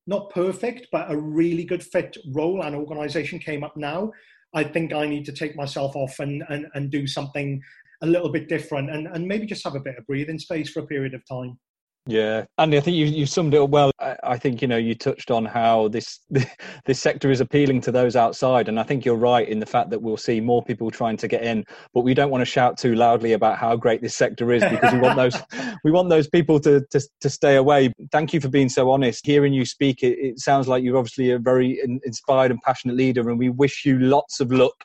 not 0.07 0.31
perfect 0.31 0.87
but 0.93 1.11
a 1.11 1.17
really 1.17 1.65
good 1.65 1.83
fit 1.83 2.17
role 2.33 2.63
and 2.63 2.77
organization 2.77 3.41
came 3.41 3.65
up 3.65 3.77
now 3.77 4.13
I 4.55 4.65
think 4.65 4.93
I 4.93 5.07
need 5.07 5.25
to 5.27 5.33
take 5.33 5.57
myself 5.57 5.97
off 5.97 6.19
and, 6.19 6.43
and, 6.49 6.67
and 6.75 6.91
do 6.91 7.07
something 7.07 7.61
a 8.03 8.07
little 8.07 8.31
bit 8.31 8.49
different 8.49 8.91
and, 8.91 9.07
and 9.07 9.27
maybe 9.27 9.47
just 9.47 9.65
have 9.65 9.75
a 9.75 9.81
bit 9.81 9.99
of 9.99 10.07
breathing 10.07 10.39
space 10.39 10.71
for 10.71 10.81
a 10.81 10.87
period 10.87 11.15
of 11.15 11.27
time. 11.27 11.59
Yeah, 12.09 12.45
Andy, 12.59 12.77
I 12.77 12.81
think 12.81 12.97
you 12.97 13.07
you 13.07 13.27
summed 13.27 13.53
it 13.53 13.61
up 13.61 13.71
well. 13.71 13.91
I, 13.99 14.17
I, 14.23 14.39
think 14.39 14.63
you 14.63 14.69
know 14.69 14.77
you 14.77 14.95
touched 14.95 15.33
on 15.33 15.45
how 15.45 15.89
this 15.89 16.21
this 16.87 17.01
sector 17.01 17.33
is 17.33 17.41
appealing 17.41 17.81
to 17.81 17.91
those 17.91 18.15
outside, 18.15 18.69
and 18.69 18.79
I 18.79 18.85
think 18.85 19.05
you're 19.05 19.17
right 19.17 19.49
in 19.49 19.59
the 19.59 19.67
fact 19.67 19.91
that 19.91 20.01
we'll 20.01 20.17
see 20.17 20.41
more 20.41 20.63
people 20.63 20.89
trying 20.89 21.17
to 21.17 21.27
get 21.27 21.43
in, 21.43 21.65
but 21.93 22.03
we 22.03 22.15
don't 22.15 22.31
want 22.31 22.43
to 22.43 22.47
shout 22.47 22.79
too 22.79 22.95
loudly 22.95 23.33
about 23.33 23.59
how 23.59 23.75
great 23.75 24.03
this 24.03 24.17
sector 24.17 24.53
is 24.53 24.63
because 24.63 24.93
we 24.93 25.01
want 25.01 25.17
those 25.17 25.37
we 25.85 25.91
want 25.91 26.09
those 26.09 26.29
people 26.29 26.61
to, 26.61 26.81
to 26.93 27.01
to 27.23 27.29
stay 27.29 27.57
away. 27.57 27.93
Thank 28.13 28.33
you 28.33 28.41
for 28.41 28.49
being 28.49 28.69
so 28.69 28.93
honest. 28.93 29.27
Hearing 29.27 29.53
you 29.53 29.65
speak, 29.65 30.05
it, 30.05 30.17
it 30.21 30.39
sounds 30.39 30.69
like 30.69 30.85
you're 30.85 30.99
obviously 30.99 31.33
a 31.33 31.41
very 31.41 31.81
inspired 32.05 32.53
and 32.53 32.63
passionate 32.63 32.97
leader, 32.97 33.29
and 33.31 33.39
we 33.39 33.49
wish 33.49 33.85
you 33.85 33.99
lots 33.99 34.39
of 34.39 34.53
luck 34.53 34.85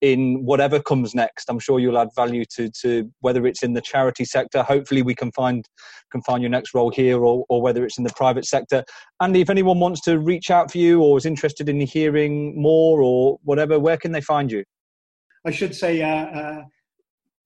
in 0.00 0.44
whatever 0.44 0.80
comes 0.80 1.14
next. 1.14 1.48
I'm 1.48 1.58
sure 1.58 1.78
you'll 1.78 1.98
add 1.98 2.08
value 2.14 2.44
to 2.56 2.70
to 2.82 3.10
whether 3.20 3.46
it's 3.46 3.62
in 3.62 3.72
the 3.72 3.80
charity 3.80 4.24
sector. 4.24 4.62
Hopefully, 4.62 5.02
we 5.02 5.14
can 5.14 5.30
find 5.32 5.66
can 6.10 6.22
find 6.22 6.42
your 6.42 6.50
next 6.50 6.74
role 6.74 6.90
here, 6.90 7.22
or 7.22 7.44
or 7.48 7.60
whether 7.62 7.84
it's 7.84 7.98
in 7.98 8.04
the 8.04 8.12
private 8.16 8.44
sector. 8.44 8.84
Andy, 9.20 9.40
if 9.40 9.50
anyone 9.50 9.78
wants 9.78 10.00
to 10.02 10.18
reach 10.18 10.50
out 10.50 10.70
for 10.70 10.78
you 10.78 11.02
or 11.02 11.18
is 11.18 11.26
interested 11.26 11.68
in 11.68 11.80
hearing 11.80 12.60
more 12.60 13.02
or 13.02 13.38
whatever, 13.42 13.78
where 13.78 13.96
can 13.96 14.12
they 14.12 14.20
find 14.20 14.50
you? 14.50 14.64
I 15.44 15.50
should 15.50 15.74
say. 15.74 16.02
Uh, 16.02 16.26
uh, 16.26 16.64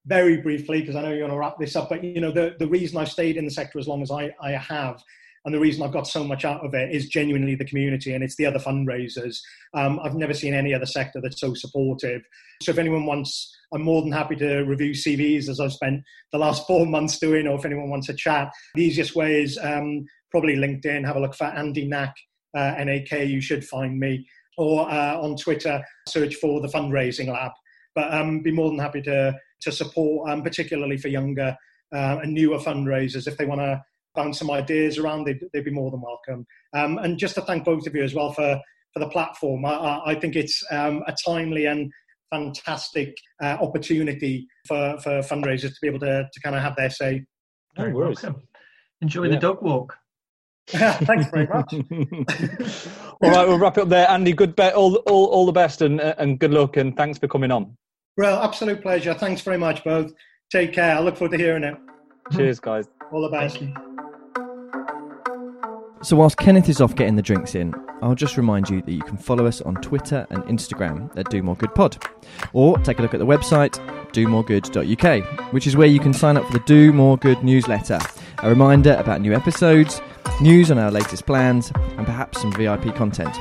very 0.07 0.37
briefly, 0.37 0.81
because 0.81 0.97
I 0.97 1.01
know 1.01 1.09
you're 1.09 1.21
going 1.21 1.31
to 1.31 1.39
wrap 1.39 1.59
this 1.59 1.77
up, 1.77 1.89
but 1.89 2.05
you 2.05 2.21
know 2.21 2.31
the, 2.31 2.57
the 2.59 2.67
reason 2.67 2.99
I 2.99 3.05
stayed 3.05 3.39
in 3.39 3.47
the 3.47 3.51
sector 3.51 3.79
as 3.79 3.89
long 3.89 4.03
as 4.03 4.11
I, 4.11 4.35
I 4.39 4.51
have 4.51 5.03
and 5.45 5.55
the 5.55 5.61
reason 5.61 5.83
I've 5.83 5.93
got 5.93 6.07
so 6.07 6.25
much 6.25 6.45
out 6.45 6.65
of 6.65 6.75
it 6.75 6.95
is 6.95 7.09
genuinely 7.09 7.55
the 7.55 7.67
community 7.67 8.15
and 8.15 8.25
it's 8.25 8.37
the 8.37 8.47
other 8.47 8.59
fundraisers. 8.59 9.39
Um, 9.75 10.01
I've 10.03 10.15
never 10.15 10.33
seen 10.33 10.55
any 10.55 10.73
other 10.73 10.87
sector 10.87 11.21
that's 11.21 11.41
so 11.41 11.53
supportive. 11.55 12.23
So 12.63 12.71
if 12.71 12.79
anyone 12.79 13.05
wants, 13.05 13.55
I'm 13.73 13.83
more 13.83 14.01
than 14.01 14.13
happy 14.13 14.37
to 14.37 14.63
review 14.63 14.93
CVs 14.93 15.49
as 15.49 15.61
I've 15.61 15.73
spent 15.73 16.03
the 16.33 16.39
last 16.39 16.67
four 16.67 16.87
months 16.87 17.19
doing, 17.19 17.47
or 17.47 17.59
if 17.59 17.65
anyone 17.65 17.91
wants 17.91 18.09
a 18.09 18.15
chat. 18.15 18.53
The 18.75 18.85
easiest 18.85 19.15
way 19.15 19.43
is 19.43 19.59
um, 19.63 20.07
probably 20.31 20.57
LinkedIn. 20.57 21.05
Have 21.05 21.17
a 21.17 21.21
look 21.21 21.35
for 21.35 21.45
Andy 21.45 21.87
Knack, 21.87 22.15
uh, 22.57 22.75
NAK. 22.79 23.13
You 23.29 23.41
should 23.41 23.65
find 23.65 23.99
me. 23.99 24.27
Or 24.57 24.91
uh, 24.91 25.21
on 25.21 25.37
Twitter, 25.37 25.83
search 26.09 26.37
for 26.37 26.61
the 26.61 26.69
Fundraising 26.69 27.27
Lab. 27.27 27.53
But 27.95 28.15
um, 28.15 28.41
be 28.41 28.53
more 28.53 28.71
than 28.71 28.79
happy 28.79 29.03
to 29.03 29.37
to 29.63 29.73
support, 29.73 30.31
um, 30.31 30.43
particularly 30.43 30.97
for 30.97 31.09
younger 31.09 31.57
uh, 31.95 32.19
and 32.23 32.35
newer 32.35 32.59
fundraisers, 32.59 33.27
if 33.27 33.37
they 33.37 33.47
want 33.47 33.61
to 33.61 33.83
bounce 34.15 34.39
some 34.39 34.51
ideas 34.51 34.99
around, 34.99 35.25
they'd, 35.25 35.41
they'd 35.53 35.65
be 35.65 35.71
more 35.71 35.91
than 35.91 36.01
welcome. 36.01 36.47
Um, 36.75 36.99
and 36.99 37.19
just 37.19 37.35
to 37.37 37.43
thank 37.43 37.65
both 37.65 37.87
of 37.87 37.95
you 37.95 38.03
as 38.03 38.15
well 38.15 38.33
for, 38.33 38.61
for 38.93 39.01
the 39.01 39.09
platform. 39.09 39.65
I, 39.65 40.01
I 40.07 40.15
think 40.15 40.37
it's 40.37 40.63
um, 40.71 41.03
a 41.07 41.15
timely 41.25 41.67
and 41.67 41.93
fantastic 42.31 43.17
uh, 43.43 43.57
opportunity 43.61 44.47
for, 44.67 44.99
for 45.03 45.21
fundraisers 45.21 45.71
to 45.71 45.77
be 45.83 45.89
able 45.89 46.01
to, 46.01 46.29
to 46.33 46.41
kind 46.41 46.57
of 46.57 46.63
have 46.63 46.77
their 46.77 46.91
say. 46.91 47.25
Very 47.77 47.93
welcome. 47.93 48.43
Enjoy 49.03 49.25
yeah. 49.25 49.31
the 49.31 49.37
dog 49.39 49.63
walk. 49.63 49.97
Thanks 50.67 51.31
very 51.31 51.47
much. 51.47 51.75
all 53.21 53.31
right, 53.31 53.47
we'll 53.47 53.59
wrap 53.59 53.77
it 53.77 53.83
up 53.83 53.89
there. 53.89 54.09
Andy, 54.09 54.33
good 54.33 54.57
bet. 54.57 54.75
All, 54.75 54.97
all, 55.07 55.27
all 55.27 55.47
the 55.47 55.53
best 55.53 55.83
and, 55.83 56.01
and 56.01 56.39
good 56.39 56.53
luck. 56.53 56.77
And 56.77 56.97
thanks 56.97 57.19
for 57.19 57.29
coming 57.29 57.51
on. 57.51 57.77
Well, 58.17 58.43
absolute 58.43 58.81
pleasure. 58.81 59.13
Thanks 59.15 59.43
very 59.43 59.59
much, 59.59 59.85
both. 59.85 60.13
Take 60.51 60.73
care. 60.73 60.97
I 60.97 61.01
look 61.01 61.17
forward 61.17 61.37
to 61.37 61.43
hearing 61.43 61.65
it. 61.65 61.77
Cheers, 62.33 62.61
guys. 62.61 62.89
All 63.13 63.23
the 63.23 63.29
best. 63.29 63.59
So, 66.05 66.17
whilst 66.17 66.37
Kenneth 66.37 66.69
is 66.69 66.83
off 66.83 66.95
getting 66.95 67.17
the 67.17 67.23
drinks 67.23 67.55
in, 67.55 67.75
I'll 68.03 68.15
just 68.15 68.37
remind 68.37 68.69
you 68.69 68.83
that 68.83 68.93
you 68.93 69.01
can 69.01 69.17
follow 69.17 69.47
us 69.47 69.63
on 69.63 69.77
Twitter 69.77 70.27
and 70.29 70.45
Instagram 70.45 71.11
at 71.17 71.31
Do 71.31 71.43
More 71.43 71.57
Good 71.57 71.75
Pod, 71.75 71.97
or 72.53 72.77
take 72.81 72.99
a 72.99 73.03
look 73.03 73.15
at 73.15 73.21
the 73.21 73.27
website 73.27 73.73
domoregood.uk, 74.13 75.53
which 75.55 75.67
is 75.67 75.79
where 75.79 75.87
you 75.87 75.99
can 75.99 76.13
sign 76.13 76.37
up 76.37 76.45
for 76.45 76.53
the 76.53 76.65
Do 76.67 76.93
More 76.93 77.17
Good 77.17 77.43
newsletter. 77.43 77.99
A 78.43 78.51
reminder 78.51 78.93
about 78.97 79.23
new 79.23 79.33
episodes, 79.33 80.03
news 80.43 80.71
on 80.71 80.77
our 80.77 80.91
latest 80.91 81.25
plans, 81.25 81.73
and 81.97 82.05
perhaps 82.05 82.43
some 82.43 82.53
VIP 82.53 82.95
content. 82.95 83.35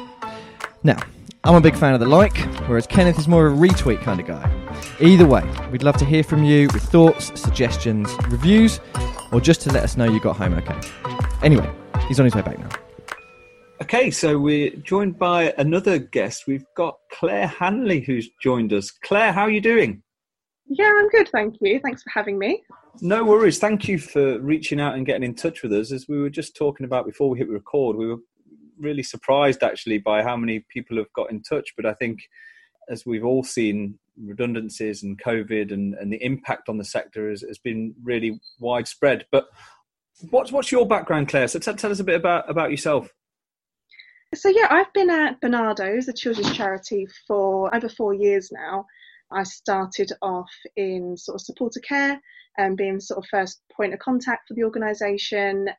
Now, 0.84 1.00
I'm 1.44 1.56
a 1.56 1.62
big 1.62 1.76
fan 1.76 1.94
of 1.94 2.00
the 2.00 2.08
like, 2.08 2.38
whereas 2.70 2.88
Kenneth 2.88 3.20
is 3.20 3.28
more 3.28 3.46
of 3.46 3.54
a 3.56 3.58
retweet 3.58 4.02
kind 4.04 4.22
of 4.22 4.26
guy. 4.26 4.50
Either 5.02 5.28
way, 5.28 5.44
we'd 5.70 5.84
love 5.84 5.98
to 5.98 6.06
hear 6.06 6.24
from 6.24 6.46
you 6.46 6.70
with 6.74 6.84
thoughts, 6.84 7.38
suggestions, 7.38 8.10
reviews, 8.30 8.80
or 9.34 9.42
just 9.42 9.60
to 9.64 9.72
let 9.74 9.84
us 9.84 9.98
know 9.98 10.06
you 10.06 10.22
got 10.22 10.38
home 10.38 10.54
okay. 10.54 10.80
Anyway, 11.42 11.70
he's 12.08 12.20
on 12.20 12.26
his 12.26 12.36
way 12.36 12.42
back 12.42 12.60
now. 12.60 12.70
Okay, 13.82 14.12
so 14.12 14.38
we're 14.38 14.70
joined 14.78 15.18
by 15.18 15.54
another 15.58 16.00
guest. 16.00 16.44
We've 16.48 16.66
got 16.76 16.98
Claire 17.12 17.48
Hanley 17.48 18.02
who's 18.02 18.30
joined 18.42 18.72
us. 18.72 18.92
Claire, 18.92 19.32
how 19.34 19.42
are 19.44 19.50
you 19.50 19.62
doing? 19.62 20.04
Yeah, 20.68 20.92
I'm 20.96 21.10
good, 21.10 21.30
thank 21.30 21.56
you. 21.60 21.80
Thanks 21.84 22.04
for 22.04 22.10
having 22.12 22.40
me. 22.40 22.64
No 23.02 23.24
worries. 23.24 23.60
Thank 23.60 23.88
you 23.88 23.98
for 23.98 24.40
reaching 24.40 24.80
out 24.80 24.96
and 24.96 25.06
getting 25.06 25.24
in 25.24 25.36
touch 25.36 25.64
with 25.64 25.74
us. 25.74 25.92
As 25.92 26.08
we 26.08 26.20
were 26.22 26.30
just 26.30 26.56
talking 26.56 26.86
about 26.86 27.06
before 27.06 27.30
we 27.30 27.40
hit 27.40 27.50
record, 27.50 27.98
we 27.98 28.08
were 28.08 28.20
really 28.80 29.04
surprised 29.04 29.64
actually 29.64 29.98
by 29.98 30.24
how 30.24 30.38
many 30.38 30.64
people 30.70 30.98
have 30.98 31.12
got 31.14 31.32
in 31.32 31.42
touch. 31.42 31.74
But 31.76 31.86
I 31.86 31.94
think, 31.94 32.20
as 32.90 33.06
we've 33.06 33.26
all 33.26 33.44
seen, 33.44 33.98
redundancies 34.18 35.04
and 35.04 35.22
COVID 35.22 35.72
and, 35.74 35.96
and 35.96 36.14
the 36.14 36.24
impact 36.24 36.70
on 36.70 36.78
the 36.78 36.86
sector 36.86 37.30
has, 37.30 37.42
has 37.42 37.58
been 37.58 37.96
really 38.04 38.40
widespread. 38.60 39.26
But 39.32 39.48
what's 40.30 40.52
what's 40.52 40.72
your 40.72 40.88
background, 40.88 41.30
Claire? 41.30 41.48
So 41.48 41.60
t- 41.60 41.74
tell 41.74 41.92
us 41.92 42.00
a 42.00 42.04
bit 42.04 42.16
about 42.16 42.50
about 42.50 42.72
yourself. 42.72 43.10
So 44.36 44.50
yeah, 44.50 44.68
I've 44.70 44.92
been 44.94 45.12
at 45.12 45.40
Barnardo's, 45.42 46.08
a 46.08 46.14
children's 46.14 46.56
charity, 46.58 47.08
for 47.28 47.74
over 47.76 47.88
four 47.88 48.14
years 48.14 48.50
now. 48.52 48.86
I 49.32 49.44
started 49.44 50.12
off 50.22 50.52
in 50.76 51.18
sort 51.18 51.36
of 51.36 51.42
supporter 51.42 51.80
care 51.80 52.20
and 52.58 52.78
being 52.78 53.00
sort 53.00 53.20
of 53.20 53.30
first 53.30 53.62
point 53.76 53.94
of 53.94 54.00
contact 54.00 54.48
for 54.48 54.54
the 54.54 54.64
organisation, 54.64 55.70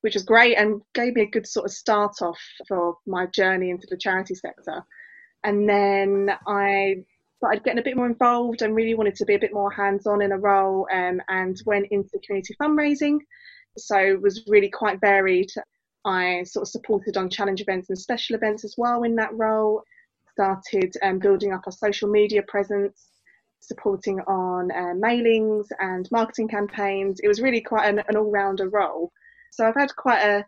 which 0.00 0.14
was 0.14 0.22
great 0.22 0.56
and 0.56 0.80
gave 0.94 1.14
me 1.14 1.22
a 1.22 1.30
good 1.30 1.46
sort 1.46 1.66
of 1.66 1.72
start 1.72 2.22
off 2.22 2.40
for 2.68 2.96
my 3.06 3.26
journey 3.26 3.70
into 3.70 3.86
the 3.90 3.96
charity 3.96 4.34
sector. 4.34 4.84
And 5.44 5.68
then 5.68 6.30
I 6.46 6.96
started 7.38 7.64
getting 7.64 7.80
a 7.80 7.84
bit 7.84 7.96
more 7.96 8.06
involved 8.06 8.62
and 8.62 8.74
really 8.74 8.94
wanted 8.94 9.16
to 9.16 9.24
be 9.24 9.34
a 9.34 9.38
bit 9.38 9.52
more 9.52 9.70
hands 9.70 10.06
on 10.06 10.22
in 10.22 10.32
a 10.32 10.38
role 10.38 10.86
um, 10.92 11.20
and 11.28 11.56
went 11.64 11.86
into 11.90 12.18
community 12.24 12.54
fundraising. 12.60 13.18
So 13.78 13.96
it 13.98 14.20
was 14.20 14.44
really 14.46 14.68
quite 14.68 15.00
varied. 15.00 15.50
I 16.04 16.44
sort 16.44 16.64
of 16.64 16.70
supported 16.70 17.16
on 17.16 17.28
challenge 17.28 17.60
events 17.60 17.90
and 17.90 17.98
special 17.98 18.36
events 18.36 18.64
as 18.64 18.74
well 18.78 19.02
in 19.02 19.16
that 19.16 19.34
role. 19.34 19.82
Started 20.32 20.94
um, 21.02 21.18
building 21.18 21.52
up 21.52 21.62
our 21.66 21.72
social 21.72 22.08
media 22.08 22.42
presence, 22.48 23.08
supporting 23.60 24.20
on 24.20 24.70
uh, 24.70 24.94
mailings 24.94 25.66
and 25.78 26.10
marketing 26.10 26.48
campaigns. 26.48 27.20
It 27.20 27.28
was 27.28 27.40
really 27.40 27.60
quite 27.60 27.88
an, 27.88 28.02
an 28.08 28.16
all 28.16 28.30
rounder 28.30 28.68
role. 28.68 29.12
So 29.52 29.66
I've 29.66 29.74
had 29.74 29.94
quite 29.96 30.22
a, 30.22 30.44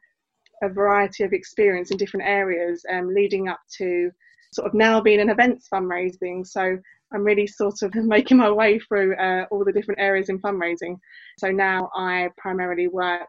a 0.63 0.69
variety 0.69 1.25
of 1.25 1.33
experience 1.33 1.91
in 1.91 1.99
different 1.99 2.27
areas, 2.27 2.85
um, 2.91 3.13
leading 3.13 3.49
up 3.49 3.61
to 3.79 4.11
sort 4.53 4.69
of 4.69 4.75
now 4.75 5.01
being 5.01 5.21
an 5.21 5.31
events 5.31 5.69
fundraising. 5.73 6.47
So 6.47 6.79
I'm 7.13 7.25
really 7.25 7.47
sort 7.47 7.83
of 7.83 7.95
making 7.95 8.37
my 8.37 8.51
way 8.51 8.79
through 8.79 9.17
uh, 9.17 9.47
all 9.51 9.65
the 9.65 9.73
different 9.73 10.01
areas 10.01 10.29
in 10.29 10.41
fundraising. 10.41 10.99
So 11.39 11.51
now 11.51 11.91
I 11.95 12.31
primarily 12.37 12.89
work 12.89 13.29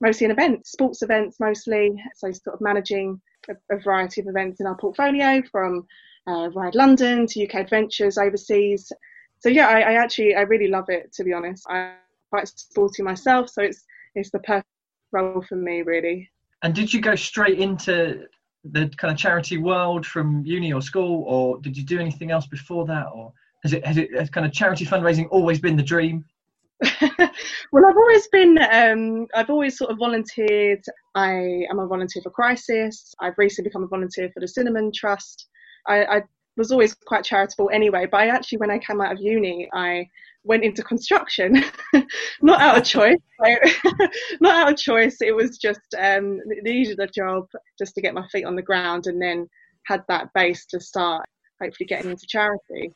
mostly 0.00 0.26
in 0.26 0.30
events, 0.30 0.72
sports 0.72 1.02
events 1.02 1.38
mostly. 1.40 1.92
So 2.16 2.30
sort 2.32 2.54
of 2.54 2.60
managing 2.60 3.20
a, 3.48 3.54
a 3.74 3.78
variety 3.80 4.20
of 4.20 4.28
events 4.28 4.60
in 4.60 4.66
our 4.66 4.76
portfolio 4.76 5.42
from 5.50 5.86
uh, 6.26 6.50
Ride 6.50 6.74
London 6.74 7.26
to 7.28 7.44
UK 7.46 7.54
Adventures 7.54 8.18
overseas. 8.18 8.92
So 9.40 9.48
yeah, 9.48 9.68
I, 9.68 9.80
I, 9.80 9.92
actually 9.94 10.34
I 10.34 10.42
really 10.42 10.68
love 10.68 10.86
it 10.88 11.12
to 11.14 11.24
be 11.24 11.32
honest. 11.32 11.64
I'm 11.68 11.92
quite 12.30 12.48
sporty 12.48 13.02
myself, 13.02 13.50
so 13.50 13.62
it's 13.62 13.84
it's 14.14 14.30
the 14.30 14.40
perfect 14.40 14.68
role 15.12 15.44
for 15.48 15.56
me 15.56 15.82
really. 15.82 16.30
And 16.62 16.74
did 16.74 16.92
you 16.92 17.00
go 17.00 17.14
straight 17.14 17.58
into 17.58 18.24
the 18.72 18.88
kind 18.96 19.12
of 19.12 19.18
charity 19.18 19.58
world 19.58 20.06
from 20.06 20.44
uni 20.44 20.72
or 20.72 20.80
school, 20.80 21.24
or 21.26 21.58
did 21.60 21.76
you 21.76 21.84
do 21.84 21.98
anything 21.98 22.30
else 22.30 22.46
before 22.46 22.86
that, 22.86 23.06
or 23.14 23.32
has 23.62 23.72
it 23.72 23.86
has 23.86 23.96
it 23.96 24.14
has 24.14 24.30
kind 24.30 24.46
of 24.46 24.52
charity 24.52 24.84
fundraising 24.84 25.26
always 25.30 25.60
been 25.60 25.76
the 25.76 25.82
dream? 25.82 26.24
well, 27.72 27.86
I've 27.86 27.96
always 27.96 28.28
been, 28.28 28.58
um, 28.70 29.26
I've 29.34 29.48
always 29.48 29.78
sort 29.78 29.90
of 29.90 29.98
volunteered. 29.98 30.84
I 31.14 31.64
am 31.70 31.78
a 31.78 31.86
volunteer 31.86 32.22
for 32.22 32.30
Crisis. 32.30 33.14
I've 33.20 33.38
recently 33.38 33.70
become 33.70 33.84
a 33.84 33.88
volunteer 33.88 34.30
for 34.32 34.40
the 34.40 34.48
Cinnamon 34.48 34.92
Trust. 34.94 35.48
I, 35.86 36.04
I 36.04 36.22
was 36.56 36.70
always 36.70 36.94
quite 36.94 37.24
charitable 37.24 37.70
anyway, 37.72 38.06
but 38.10 38.20
I 38.20 38.28
actually, 38.28 38.58
when 38.58 38.70
I 38.70 38.78
came 38.78 39.00
out 39.00 39.12
of 39.12 39.20
uni, 39.20 39.68
I 39.72 40.08
went 40.46 40.64
into 40.64 40.82
construction, 40.82 41.62
not 42.42 42.60
out 42.60 42.78
of 42.78 42.84
choice. 42.84 43.18
not 44.40 44.54
out 44.54 44.72
of 44.72 44.78
choice. 44.78 45.18
It 45.20 45.34
was 45.34 45.58
just 45.58 45.80
um, 45.98 46.40
needed 46.62 47.00
a 47.00 47.06
job 47.08 47.46
just 47.78 47.94
to 47.96 48.00
get 48.00 48.14
my 48.14 48.26
feet 48.28 48.44
on 48.44 48.56
the 48.56 48.62
ground, 48.62 49.06
and 49.06 49.20
then 49.20 49.48
had 49.86 50.02
that 50.08 50.28
base 50.34 50.64
to 50.66 50.80
start 50.80 51.24
hopefully 51.60 51.86
getting 51.86 52.10
into 52.10 52.26
charity. 52.28 52.92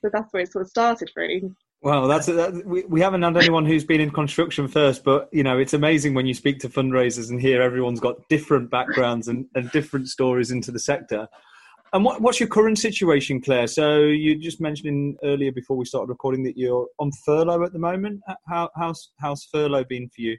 So 0.00 0.10
that's 0.12 0.32
where 0.32 0.42
it 0.42 0.52
sort 0.52 0.62
of 0.62 0.68
started, 0.68 1.10
really. 1.16 1.42
Well, 1.82 2.08
that's 2.08 2.26
that, 2.26 2.62
we, 2.64 2.84
we 2.84 3.00
haven't 3.02 3.22
had 3.22 3.36
anyone 3.36 3.66
who's 3.66 3.84
been 3.84 4.00
in 4.00 4.10
construction 4.10 4.68
first, 4.68 5.04
but 5.04 5.28
you 5.32 5.42
know 5.42 5.58
it's 5.58 5.74
amazing 5.74 6.14
when 6.14 6.24
you 6.24 6.32
speak 6.32 6.58
to 6.60 6.68
fundraisers 6.70 7.28
and 7.28 7.40
hear 7.40 7.60
everyone's 7.60 8.00
got 8.00 8.26
different 8.30 8.70
backgrounds 8.70 9.28
and, 9.28 9.46
and 9.54 9.70
different 9.70 10.08
stories 10.08 10.50
into 10.50 10.72
the 10.72 10.78
sector. 10.78 11.28
And 11.94 12.04
what, 12.04 12.20
what's 12.20 12.40
your 12.40 12.48
current 12.48 12.76
situation, 12.76 13.40
Claire? 13.40 13.68
So 13.68 14.00
you 14.00 14.36
just 14.36 14.60
mentioned 14.60 15.16
earlier 15.22 15.52
before 15.52 15.76
we 15.76 15.84
started 15.84 16.08
recording 16.08 16.42
that 16.42 16.58
you're 16.58 16.88
on 16.98 17.12
furlough 17.24 17.62
at 17.62 17.72
the 17.72 17.78
moment. 17.78 18.20
How, 18.48 18.68
how's 18.76 19.12
how's 19.20 19.44
furlough 19.44 19.84
been 19.84 20.08
for 20.08 20.20
you? 20.20 20.36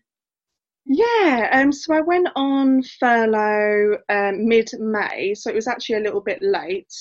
Yeah, 0.85 1.49
um, 1.53 1.71
so 1.71 1.93
I 1.95 2.01
went 2.01 2.27
on 2.35 2.83
furlough 2.99 3.97
um, 4.09 4.45
mid 4.45 4.69
May, 4.79 5.33
so 5.33 5.49
it 5.49 5.55
was 5.55 5.69
actually 5.69 5.95
a 5.95 6.01
little 6.01 6.19
bit 6.19 6.41
late. 6.41 6.93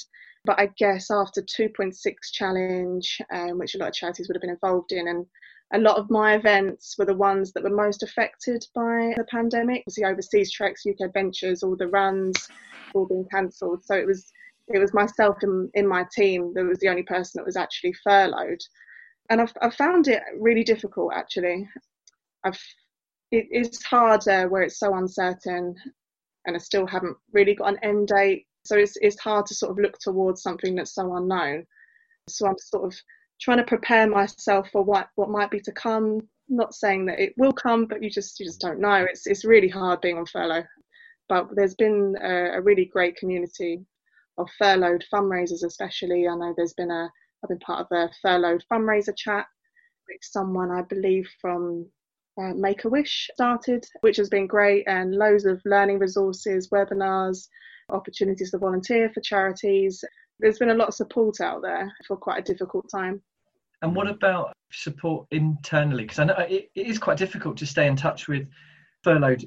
But 0.44 0.60
I 0.60 0.70
guess 0.78 1.10
after 1.10 1.42
2.6 1.42 1.96
challenge, 2.32 3.20
um, 3.32 3.58
which 3.58 3.74
a 3.74 3.78
lot 3.78 3.88
of 3.88 3.94
charities 3.94 4.28
would 4.28 4.36
have 4.36 4.42
been 4.42 4.50
involved 4.50 4.92
in, 4.92 5.08
and 5.08 5.26
a 5.72 5.78
lot 5.78 5.96
of 5.96 6.10
my 6.10 6.36
events 6.36 6.94
were 6.96 7.06
the 7.06 7.16
ones 7.16 7.52
that 7.54 7.64
were 7.64 7.74
most 7.74 8.04
affected 8.04 8.64
by 8.72 9.14
the 9.16 9.26
pandemic. 9.28 9.82
The 9.96 10.04
overseas 10.04 10.52
treks, 10.52 10.84
UK 10.88 11.08
adventures, 11.08 11.64
all 11.64 11.76
the 11.76 11.88
runs, 11.88 12.36
all 12.94 13.06
being 13.06 13.26
cancelled. 13.32 13.84
So 13.84 13.96
it 13.96 14.06
was 14.06 14.30
it 14.68 14.78
was 14.78 14.94
myself 14.94 15.36
in, 15.42 15.70
in 15.74 15.86
my 15.86 16.06
team 16.14 16.52
that 16.54 16.64
was 16.64 16.78
the 16.78 16.88
only 16.88 17.02
person 17.02 17.38
that 17.38 17.46
was 17.46 17.56
actually 17.56 17.94
furloughed, 18.04 18.60
and 19.30 19.40
I've, 19.40 19.52
I've 19.60 19.74
found 19.74 20.08
it 20.08 20.22
really 20.38 20.64
difficult. 20.64 21.12
Actually, 21.14 21.68
I've 22.44 22.60
it 23.30 23.48
is 23.50 23.82
harder 23.82 24.48
where 24.48 24.62
it's 24.62 24.78
so 24.78 24.94
uncertain, 24.94 25.74
and 26.46 26.56
I 26.56 26.58
still 26.58 26.86
haven't 26.86 27.16
really 27.32 27.54
got 27.54 27.74
an 27.74 27.78
end 27.82 28.08
date 28.08 28.46
so 28.64 28.76
it's, 28.76 28.96
it's 29.00 29.20
hard 29.20 29.46
to 29.46 29.54
sort 29.54 29.72
of 29.72 29.78
look 29.78 29.98
towards 29.98 30.42
something 30.42 30.74
that's 30.74 30.94
so 30.94 31.14
unknown. 31.16 31.66
So 32.28 32.46
I'm 32.46 32.56
sort 32.58 32.84
of 32.84 32.98
trying 33.40 33.58
to 33.58 33.64
prepare 33.64 34.08
myself 34.08 34.68
for 34.72 34.82
what, 34.82 35.08
what 35.16 35.28
might 35.28 35.50
be 35.50 35.60
to 35.60 35.72
come. 35.72 36.20
Not 36.48 36.74
saying 36.74 37.06
that 37.06 37.20
it 37.20 37.34
will 37.36 37.52
come, 37.52 37.86
but 37.86 38.02
you 38.02 38.10
just 38.10 38.38
you 38.38 38.44
just 38.44 38.60
don't 38.60 38.78
know. 38.78 39.06
It's 39.08 39.26
it's 39.26 39.46
really 39.46 39.68
hard 39.68 40.02
being 40.02 40.18
on 40.18 40.26
furlough. 40.26 40.64
But 41.26 41.48
there's 41.54 41.74
been 41.74 42.16
a, 42.22 42.58
a 42.58 42.60
really 42.60 42.84
great 42.84 43.16
community 43.16 43.80
of 44.38 44.48
furloughed 44.58 45.04
fundraisers, 45.12 45.64
especially. 45.64 46.26
I 46.28 46.36
know 46.36 46.54
there's 46.56 46.74
been 46.74 46.90
a 46.90 47.10
I've 47.42 47.48
been 47.48 47.58
part 47.58 47.80
of 47.80 47.86
a 47.92 48.10
furloughed 48.22 48.64
fundraiser 48.72 49.14
chat, 49.16 49.46
which 50.08 50.22
someone 50.22 50.70
I 50.70 50.82
believe 50.82 51.28
from 51.40 51.86
uh, 52.40 52.54
Make 52.54 52.84
a 52.84 52.88
Wish 52.88 53.28
started, 53.34 53.84
which 54.00 54.16
has 54.16 54.28
been 54.28 54.46
great, 54.46 54.84
and 54.88 55.14
loads 55.14 55.44
of 55.44 55.60
learning 55.64 55.98
resources, 55.98 56.70
webinars, 56.70 57.46
opportunities 57.90 58.50
to 58.52 58.58
volunteer 58.58 59.10
for 59.12 59.20
charities. 59.20 60.02
There's 60.40 60.58
been 60.58 60.70
a 60.70 60.74
lot 60.74 60.88
of 60.88 60.94
support 60.94 61.40
out 61.40 61.62
there 61.62 61.92
for 62.06 62.16
quite 62.16 62.40
a 62.40 62.52
difficult 62.52 62.86
time. 62.90 63.22
And 63.82 63.94
what 63.94 64.08
about 64.08 64.54
support 64.72 65.26
internally? 65.30 66.04
Because 66.04 66.18
I 66.18 66.24
know 66.24 66.34
it, 66.38 66.70
it 66.74 66.86
is 66.86 66.98
quite 66.98 67.18
difficult 67.18 67.56
to 67.58 67.66
stay 67.66 67.86
in 67.86 67.96
touch 67.96 68.26
with 68.26 68.48
furloughed 69.02 69.44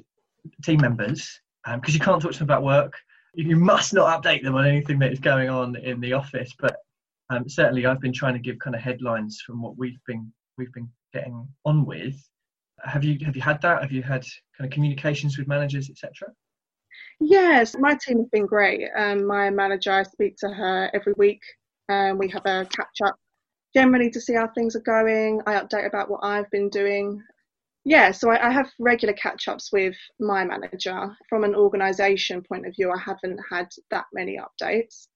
team 0.62 0.80
members 0.80 1.40
because 1.64 1.94
um, 1.94 1.94
you 1.94 2.00
can't 2.00 2.22
talk 2.22 2.32
to 2.32 2.38
them 2.38 2.46
about 2.46 2.62
work. 2.62 2.94
You 3.38 3.54
must 3.54 3.94
not 3.94 4.20
update 4.20 4.42
them 4.42 4.56
on 4.56 4.66
anything 4.66 4.98
that 4.98 5.12
is 5.12 5.20
going 5.20 5.48
on 5.48 5.76
in 5.76 6.00
the 6.00 6.12
office. 6.12 6.52
But 6.58 6.76
um, 7.30 7.48
certainly, 7.48 7.86
I've 7.86 8.00
been 8.00 8.12
trying 8.12 8.32
to 8.32 8.40
give 8.40 8.58
kind 8.58 8.74
of 8.74 8.82
headlines 8.82 9.40
from 9.46 9.62
what 9.62 9.78
we've 9.78 10.00
been 10.08 10.32
we've 10.56 10.72
been 10.72 10.88
getting 11.14 11.46
on 11.64 11.86
with. 11.86 12.16
Have 12.84 13.04
you 13.04 13.16
have 13.24 13.36
you 13.36 13.42
had 13.42 13.62
that? 13.62 13.80
Have 13.80 13.92
you 13.92 14.02
had 14.02 14.24
kind 14.56 14.66
of 14.66 14.70
communications 14.70 15.38
with 15.38 15.46
managers, 15.46 15.88
etc.? 15.88 16.32
Yes, 17.20 17.76
my 17.78 17.96
team 18.04 18.18
has 18.18 18.28
been 18.32 18.46
great. 18.46 18.88
Um, 18.96 19.24
my 19.24 19.50
manager, 19.50 19.92
I 19.92 20.02
speak 20.02 20.34
to 20.38 20.48
her 20.48 20.90
every 20.92 21.14
week. 21.16 21.40
Um, 21.88 22.18
we 22.18 22.28
have 22.30 22.44
a 22.44 22.66
catch 22.66 23.00
up 23.04 23.16
generally 23.72 24.10
to 24.10 24.20
see 24.20 24.34
how 24.34 24.48
things 24.48 24.74
are 24.74 24.80
going. 24.80 25.42
I 25.46 25.54
update 25.60 25.86
about 25.86 26.10
what 26.10 26.24
I've 26.24 26.50
been 26.50 26.70
doing. 26.70 27.22
Yeah, 27.88 28.10
so 28.10 28.30
I, 28.30 28.48
I 28.48 28.50
have 28.50 28.70
regular 28.78 29.14
catch 29.14 29.48
ups 29.48 29.72
with 29.72 29.96
my 30.20 30.44
manager. 30.44 31.16
From 31.26 31.42
an 31.42 31.54
organisation 31.54 32.42
point 32.42 32.66
of 32.66 32.74
view, 32.76 32.92
I 32.92 32.98
haven't 32.98 33.40
had 33.50 33.68
that 33.90 34.04
many 34.12 34.38
updates. 34.38 35.06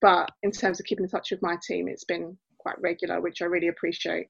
But 0.00 0.30
in 0.42 0.50
terms 0.50 0.80
of 0.80 0.86
keeping 0.86 1.04
in 1.04 1.10
touch 1.10 1.30
with 1.30 1.42
my 1.42 1.58
team, 1.62 1.88
it's 1.88 2.04
been 2.04 2.38
quite 2.58 2.80
regular, 2.80 3.20
which 3.20 3.42
I 3.42 3.44
really 3.44 3.68
appreciate. 3.68 4.28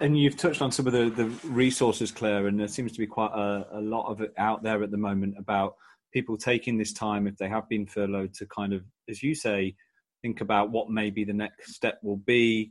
And 0.00 0.18
you've 0.18 0.38
touched 0.38 0.62
on 0.62 0.72
some 0.72 0.86
of 0.86 0.94
the, 0.94 1.10
the 1.10 1.26
resources, 1.46 2.10
Claire, 2.10 2.46
and 2.46 2.58
there 2.58 2.68
seems 2.68 2.92
to 2.92 2.98
be 2.98 3.06
quite 3.06 3.32
a, 3.34 3.66
a 3.70 3.82
lot 3.82 4.10
of 4.10 4.22
it 4.22 4.32
out 4.38 4.62
there 4.62 4.82
at 4.82 4.90
the 4.90 4.96
moment 4.96 5.34
about 5.38 5.74
people 6.14 6.38
taking 6.38 6.78
this 6.78 6.94
time, 6.94 7.26
if 7.26 7.36
they 7.36 7.50
have 7.50 7.68
been 7.68 7.86
furloughed, 7.86 8.32
to 8.36 8.46
kind 8.46 8.72
of, 8.72 8.82
as 9.10 9.22
you 9.22 9.34
say, 9.34 9.76
think 10.22 10.40
about 10.40 10.70
what 10.70 10.88
maybe 10.88 11.22
the 11.22 11.34
next 11.34 11.74
step 11.74 11.98
will 12.02 12.16
be, 12.16 12.70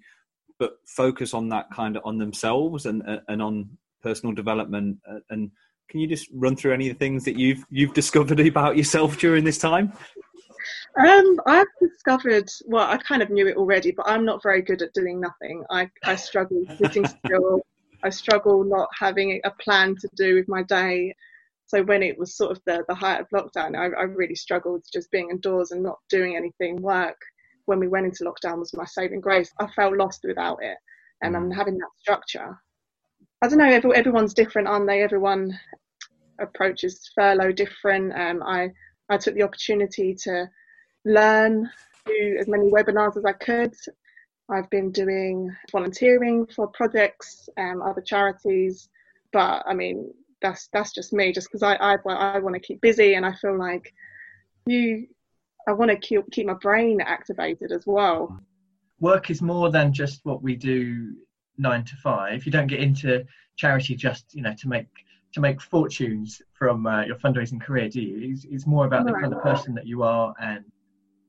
but 0.57 0.77
focus 0.87 1.35
on 1.35 1.49
that 1.49 1.69
kind 1.71 1.95
of 1.97 2.01
on 2.03 2.17
themselves 2.17 2.87
and 2.87 3.03
and 3.27 3.43
on 3.43 3.69
personal 4.05 4.33
development. 4.33 4.97
And 5.29 5.51
can 5.89 5.99
you 5.99 6.07
just 6.07 6.29
run 6.33 6.55
through 6.55 6.73
any 6.73 6.89
of 6.89 6.95
the 6.95 6.99
things 6.99 7.25
that 7.25 7.37
you've 7.37 7.65
you've 7.69 7.93
discovered 7.93 8.39
about 8.55 8.77
yourself 8.77 9.17
during 9.17 9.43
this 9.43 9.57
time? 9.57 9.91
Um, 10.97 11.39
I've 11.45 11.67
discovered, 11.81 12.49
well, 12.65 12.87
I 12.89 12.97
kind 12.97 13.21
of 13.21 13.29
knew 13.29 13.47
it 13.47 13.57
already, 13.57 13.91
but 13.91 14.07
I'm 14.07 14.25
not 14.25 14.41
very 14.41 14.61
good 14.61 14.81
at 14.81 14.93
doing 14.93 15.19
nothing. 15.19 15.63
I, 15.69 15.89
I 16.03 16.15
struggle 16.15 16.63
sitting 16.77 17.05
still. 17.05 17.61
I 18.03 18.09
struggle 18.09 18.63
not 18.63 18.87
having 18.97 19.41
a 19.43 19.51
plan 19.51 19.95
to 19.99 20.09
do 20.15 20.35
with 20.35 20.47
my 20.47 20.63
day. 20.63 21.13
So 21.67 21.83
when 21.83 22.01
it 22.01 22.17
was 22.17 22.37
sort 22.37 22.51
of 22.51 22.61
the, 22.65 22.85
the 22.87 22.95
height 22.95 23.19
of 23.19 23.27
lockdown, 23.29 23.75
I, 23.75 23.85
I 23.99 24.03
really 24.03 24.35
struggled 24.35 24.83
just 24.93 25.11
being 25.11 25.29
indoors 25.31 25.71
and 25.71 25.83
not 25.83 25.99
doing 26.09 26.35
anything. 26.35 26.81
Work 26.81 27.17
when 27.65 27.79
we 27.79 27.87
went 27.87 28.05
into 28.05 28.23
lockdown 28.23 28.59
was 28.59 28.73
my 28.73 28.85
saving 28.85 29.21
grace. 29.21 29.51
I 29.59 29.67
felt 29.75 29.97
lost 29.97 30.21
without 30.23 30.59
it, 30.61 30.77
and 31.21 31.35
I'm 31.35 31.51
having 31.51 31.77
that 31.77 31.89
structure. 31.99 32.57
I 33.45 33.47
don't 33.47 33.59
know. 33.59 33.65
Every, 33.65 33.95
everyone's 33.95 34.33
different, 34.33 34.67
aren't 34.67 34.87
they? 34.87 35.03
Everyone 35.03 35.55
approaches 36.39 37.11
furlough 37.13 37.51
different. 37.51 38.11
Um, 38.13 38.41
I 38.41 38.69
I 39.07 39.17
took 39.17 39.35
the 39.35 39.43
opportunity 39.43 40.15
to 40.23 40.49
learn, 41.05 41.69
do 42.07 42.37
as 42.39 42.47
many 42.47 42.71
webinars 42.71 43.17
as 43.17 43.23
I 43.23 43.33
could. 43.33 43.75
I've 44.49 44.67
been 44.71 44.91
doing 44.91 45.55
volunteering 45.71 46.47
for 46.47 46.69
projects, 46.69 47.47
um, 47.59 47.83
other 47.83 48.01
charities, 48.01 48.89
but 49.31 49.61
I 49.67 49.75
mean 49.75 50.11
that's 50.41 50.67
that's 50.73 50.91
just 50.91 51.13
me, 51.13 51.31
just 51.31 51.47
because 51.47 51.61
I 51.61 51.75
I, 51.75 51.97
I 52.03 52.39
want 52.39 52.55
to 52.55 52.59
keep 52.59 52.81
busy 52.81 53.13
and 53.13 53.27
I 53.27 53.33
feel 53.33 53.59
like 53.59 53.93
you 54.65 55.05
I 55.67 55.73
want 55.73 55.91
to 55.91 55.97
keep 55.97 56.31
keep 56.31 56.47
my 56.47 56.55
brain 56.55 56.99
activated 56.99 57.71
as 57.71 57.83
well. 57.85 58.39
Work 58.99 59.29
is 59.29 59.43
more 59.43 59.69
than 59.69 59.93
just 59.93 60.21
what 60.23 60.41
we 60.41 60.55
do 60.55 61.13
nine 61.57 61.83
to 61.85 61.95
five. 61.97 62.45
You 62.45 62.51
don't 62.51 62.67
get 62.67 62.79
into 62.79 63.25
charity 63.55 63.95
just 63.95 64.33
you 64.33 64.41
know 64.41 64.53
to 64.59 64.67
make 64.67 64.87
to 65.33 65.41
make 65.41 65.61
fortunes 65.61 66.41
from 66.53 66.87
uh, 66.87 67.03
your 67.03 67.17
fundraising 67.17 67.59
career, 67.59 67.89
do 67.89 68.01
you? 68.01 68.31
It's, 68.31 68.45
it's 68.45 68.65
more 68.65 68.85
about 68.85 69.05
the 69.05 69.11
kind 69.11 69.33
of 69.33 69.41
person 69.41 69.75
that 69.75 69.85
you 69.85 70.01
are 70.01 70.33
and 70.39 70.63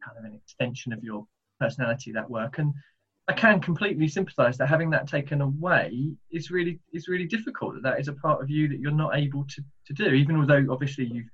kind 0.04 0.18
of 0.18 0.24
an 0.24 0.34
extension 0.34 0.92
of 0.92 1.02
your 1.02 1.26
personality 1.58 2.12
that 2.12 2.30
work 2.30 2.58
and 2.58 2.72
I 3.28 3.32
can 3.32 3.60
completely 3.60 4.06
sympathise 4.06 4.56
that 4.58 4.68
having 4.68 4.90
that 4.90 5.08
taken 5.08 5.40
away 5.40 6.14
is 6.30 6.50
really 6.50 6.78
is 6.92 7.08
really 7.08 7.26
difficult. 7.26 7.74
That 7.74 7.82
that 7.82 8.00
is 8.00 8.06
a 8.06 8.12
part 8.12 8.40
of 8.40 8.48
you 8.48 8.68
that 8.68 8.78
you're 8.78 8.92
not 8.92 9.16
able 9.16 9.44
to, 9.44 9.64
to 9.86 9.92
do, 9.92 10.10
even 10.10 10.36
although 10.36 10.64
obviously 10.70 11.06
you've 11.06 11.28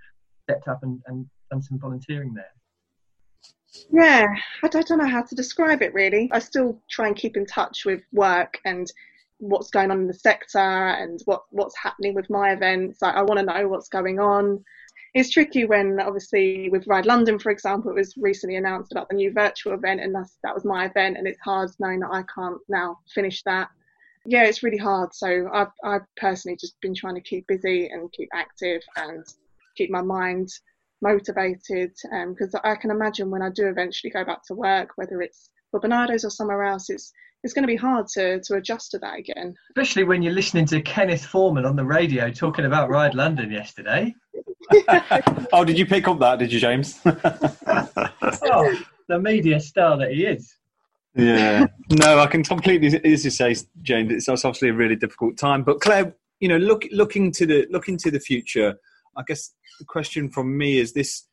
stepped 0.45 0.69
up 0.69 0.83
and, 0.83 1.03
and 1.07 1.27
done 1.51 1.61
some 1.61 1.79
volunteering 1.79 2.33
there. 2.33 2.53
Yeah, 3.91 4.27
I 4.63 4.69
don't 4.69 4.91
know 4.91 5.09
how 5.09 5.23
to 5.23 5.35
describe 5.35 5.83
it 5.83 5.95
really. 5.95 6.29
I 6.33 6.39
still 6.39 6.81
try 6.91 7.07
and 7.07 7.17
keep 7.17 7.37
in 7.37 7.47
touch 7.47 7.85
with 7.85 8.03
work 8.13 8.59
and 8.65 8.91
what's 9.39 9.71
going 9.71 9.91
on 9.91 10.01
in 10.01 10.07
the 10.07 10.15
sector 10.15 10.59
and 10.59 11.21
what, 11.25 11.45
what's 11.51 11.77
happening 11.77 12.15
with 12.15 12.31
my 12.31 12.53
events. 12.53 13.03
I, 13.03 13.11
I 13.11 13.23
want 13.23 13.41
to 13.41 13.47
know 13.47 13.69
what's 13.69 13.89
going 13.89 14.21
on 14.21 14.63
it's 15.15 15.31
tricky 15.31 15.65
when 15.67 16.01
obviously 16.01 16.71
with 16.71 16.87
Ride 16.87 17.07
London, 17.07 17.39
for 17.39 17.51
example, 17.51 17.91
it 17.91 17.95
was 17.95 18.17
recently 18.17 18.57
announced 18.57 18.93
about 18.93 19.09
the 19.09 19.15
new 19.15 19.31
virtual 19.31 19.75
event, 19.75 20.01
and 20.01 20.15
that's, 20.15 20.39
that 20.43 20.55
was 20.55 20.65
my 20.65 20.87
event, 20.87 21.19
and 21.19 21.27
it's 21.27 21.41
hard 21.41 21.71
knowing 21.79 22.01
that 22.01 22.11
I 22.11 22.23
can't 22.35 22.59
now 22.69 22.99
finish 23.15 23.43
that. 23.43 23.69
Yeah, 24.25 24.45
it's 24.45 24.63
really 24.63 24.79
hard. 24.79 25.13
So 25.15 25.49
I've 25.53 25.73
I've 25.85 26.07
personally 26.17 26.57
just 26.57 26.81
been 26.81 26.95
trying 26.95 27.17
to 27.17 27.21
keep 27.21 27.47
busy 27.49 27.89
and 27.89 28.11
keep 28.13 28.29
active 28.33 28.81
and 28.97 29.25
keep 29.77 29.91
my 29.91 30.01
mind 30.01 30.49
motivated 31.03 31.93
because 32.29 32.55
um, 32.55 32.61
I 32.65 32.77
can 32.77 32.91
imagine 32.91 33.31
when 33.31 33.43
I 33.43 33.51
do 33.51 33.67
eventually 33.67 34.11
go 34.11 34.25
back 34.25 34.43
to 34.47 34.55
work, 34.55 34.91
whether 34.97 35.21
it's 35.21 35.51
for 35.71 35.81
Barnardo's 35.81 36.25
or 36.25 36.31
somewhere 36.31 36.63
else, 36.63 36.89
it's 36.89 37.13
it's 37.45 37.53
going 37.53 37.65
to 37.65 37.69
be 37.69 37.77
hard 37.77 38.07
to, 38.07 38.41
to 38.41 38.55
adjust 38.55 38.93
to 38.93 38.99
that 39.01 39.19
again. 39.19 39.55
Especially 39.71 40.05
when 40.05 40.23
you're 40.23 40.33
listening 40.33 40.65
to 40.67 40.81
Kenneth 40.81 41.25
Foreman 41.25 41.67
on 41.67 41.75
the 41.75 41.85
radio 41.85 42.31
talking 42.31 42.67
about 42.67 42.89
Ride 42.89 43.15
London 43.15 43.51
yesterday. 43.51 44.15
oh, 45.53 45.65
did 45.65 45.77
you 45.77 45.85
pick 45.85 46.07
up 46.07 46.21
that? 46.21 46.39
Did 46.39 46.53
you, 46.53 46.61
James? 46.61 47.01
oh, 47.05 48.81
the 49.09 49.19
media 49.19 49.59
star 49.59 49.99
that 49.99 50.13
he 50.13 50.25
is. 50.25 50.55
Yeah, 51.15 51.67
no, 51.91 52.21
I 52.21 52.27
can 52.27 52.43
completely, 52.43 53.01
as 53.13 53.25
you 53.25 53.31
say, 53.31 53.55
James. 53.83 54.13
It's 54.13 54.29
obviously 54.29 54.71
a 54.71 54.75
really 54.75 54.97
difficult 54.97 55.37
time. 55.37 55.63
But 55.63 55.81
Claire, 55.81 56.15
you 56.41 56.49
know, 56.49 56.57
look 56.57 56.87
looking 56.91 57.33
to 57.33 57.45
the 57.45 57.67
looking 57.71 57.99
to 57.99 58.11
the 58.11 58.21
future. 58.21 58.77
I 59.17 59.23
guess 59.27 59.55
the 59.79 59.85
question 59.85 60.31
from 60.31 60.57
me 60.57 60.79
is 60.79 60.93
this: 60.93 61.27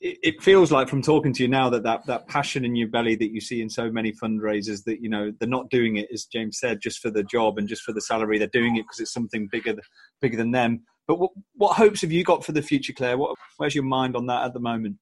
it, 0.00 0.18
it 0.22 0.42
feels 0.42 0.70
like 0.72 0.88
from 0.88 1.02
talking 1.02 1.32
to 1.34 1.42
you 1.42 1.48
now 1.48 1.70
that, 1.70 1.82
that 1.84 2.06
that 2.06 2.28
passion 2.28 2.64
in 2.64 2.76
your 2.76 2.88
belly 2.88 3.16
that 3.16 3.32
you 3.32 3.40
see 3.40 3.60
in 3.60 3.70
so 3.70 3.90
many 3.90 4.12
fundraisers 4.12 4.84
that 4.84 5.00
you 5.00 5.08
know 5.08 5.32
they're 5.38 5.48
not 5.48 5.70
doing 5.70 5.96
it, 5.96 6.08
as 6.12 6.24
James 6.24 6.58
said, 6.58 6.80
just 6.80 7.00
for 7.00 7.10
the 7.10 7.24
job 7.24 7.58
and 7.58 7.68
just 7.68 7.82
for 7.82 7.92
the 7.92 8.00
salary. 8.00 8.38
They're 8.38 8.48
doing 8.48 8.76
it 8.76 8.82
because 8.82 9.00
it's 9.00 9.12
something 9.12 9.48
bigger 9.50 9.76
bigger 10.20 10.36
than 10.36 10.50
them. 10.50 10.82
But 11.06 11.20
what, 11.20 11.30
what 11.54 11.76
hopes 11.76 12.02
have 12.02 12.12
you 12.12 12.24
got 12.24 12.44
for 12.44 12.52
the 12.52 12.62
future, 12.62 12.92
Claire? 12.92 13.16
What, 13.16 13.36
where's 13.58 13.74
your 13.74 13.84
mind 13.84 14.16
on 14.16 14.26
that 14.26 14.44
at 14.44 14.54
the 14.54 14.60
moment? 14.60 14.96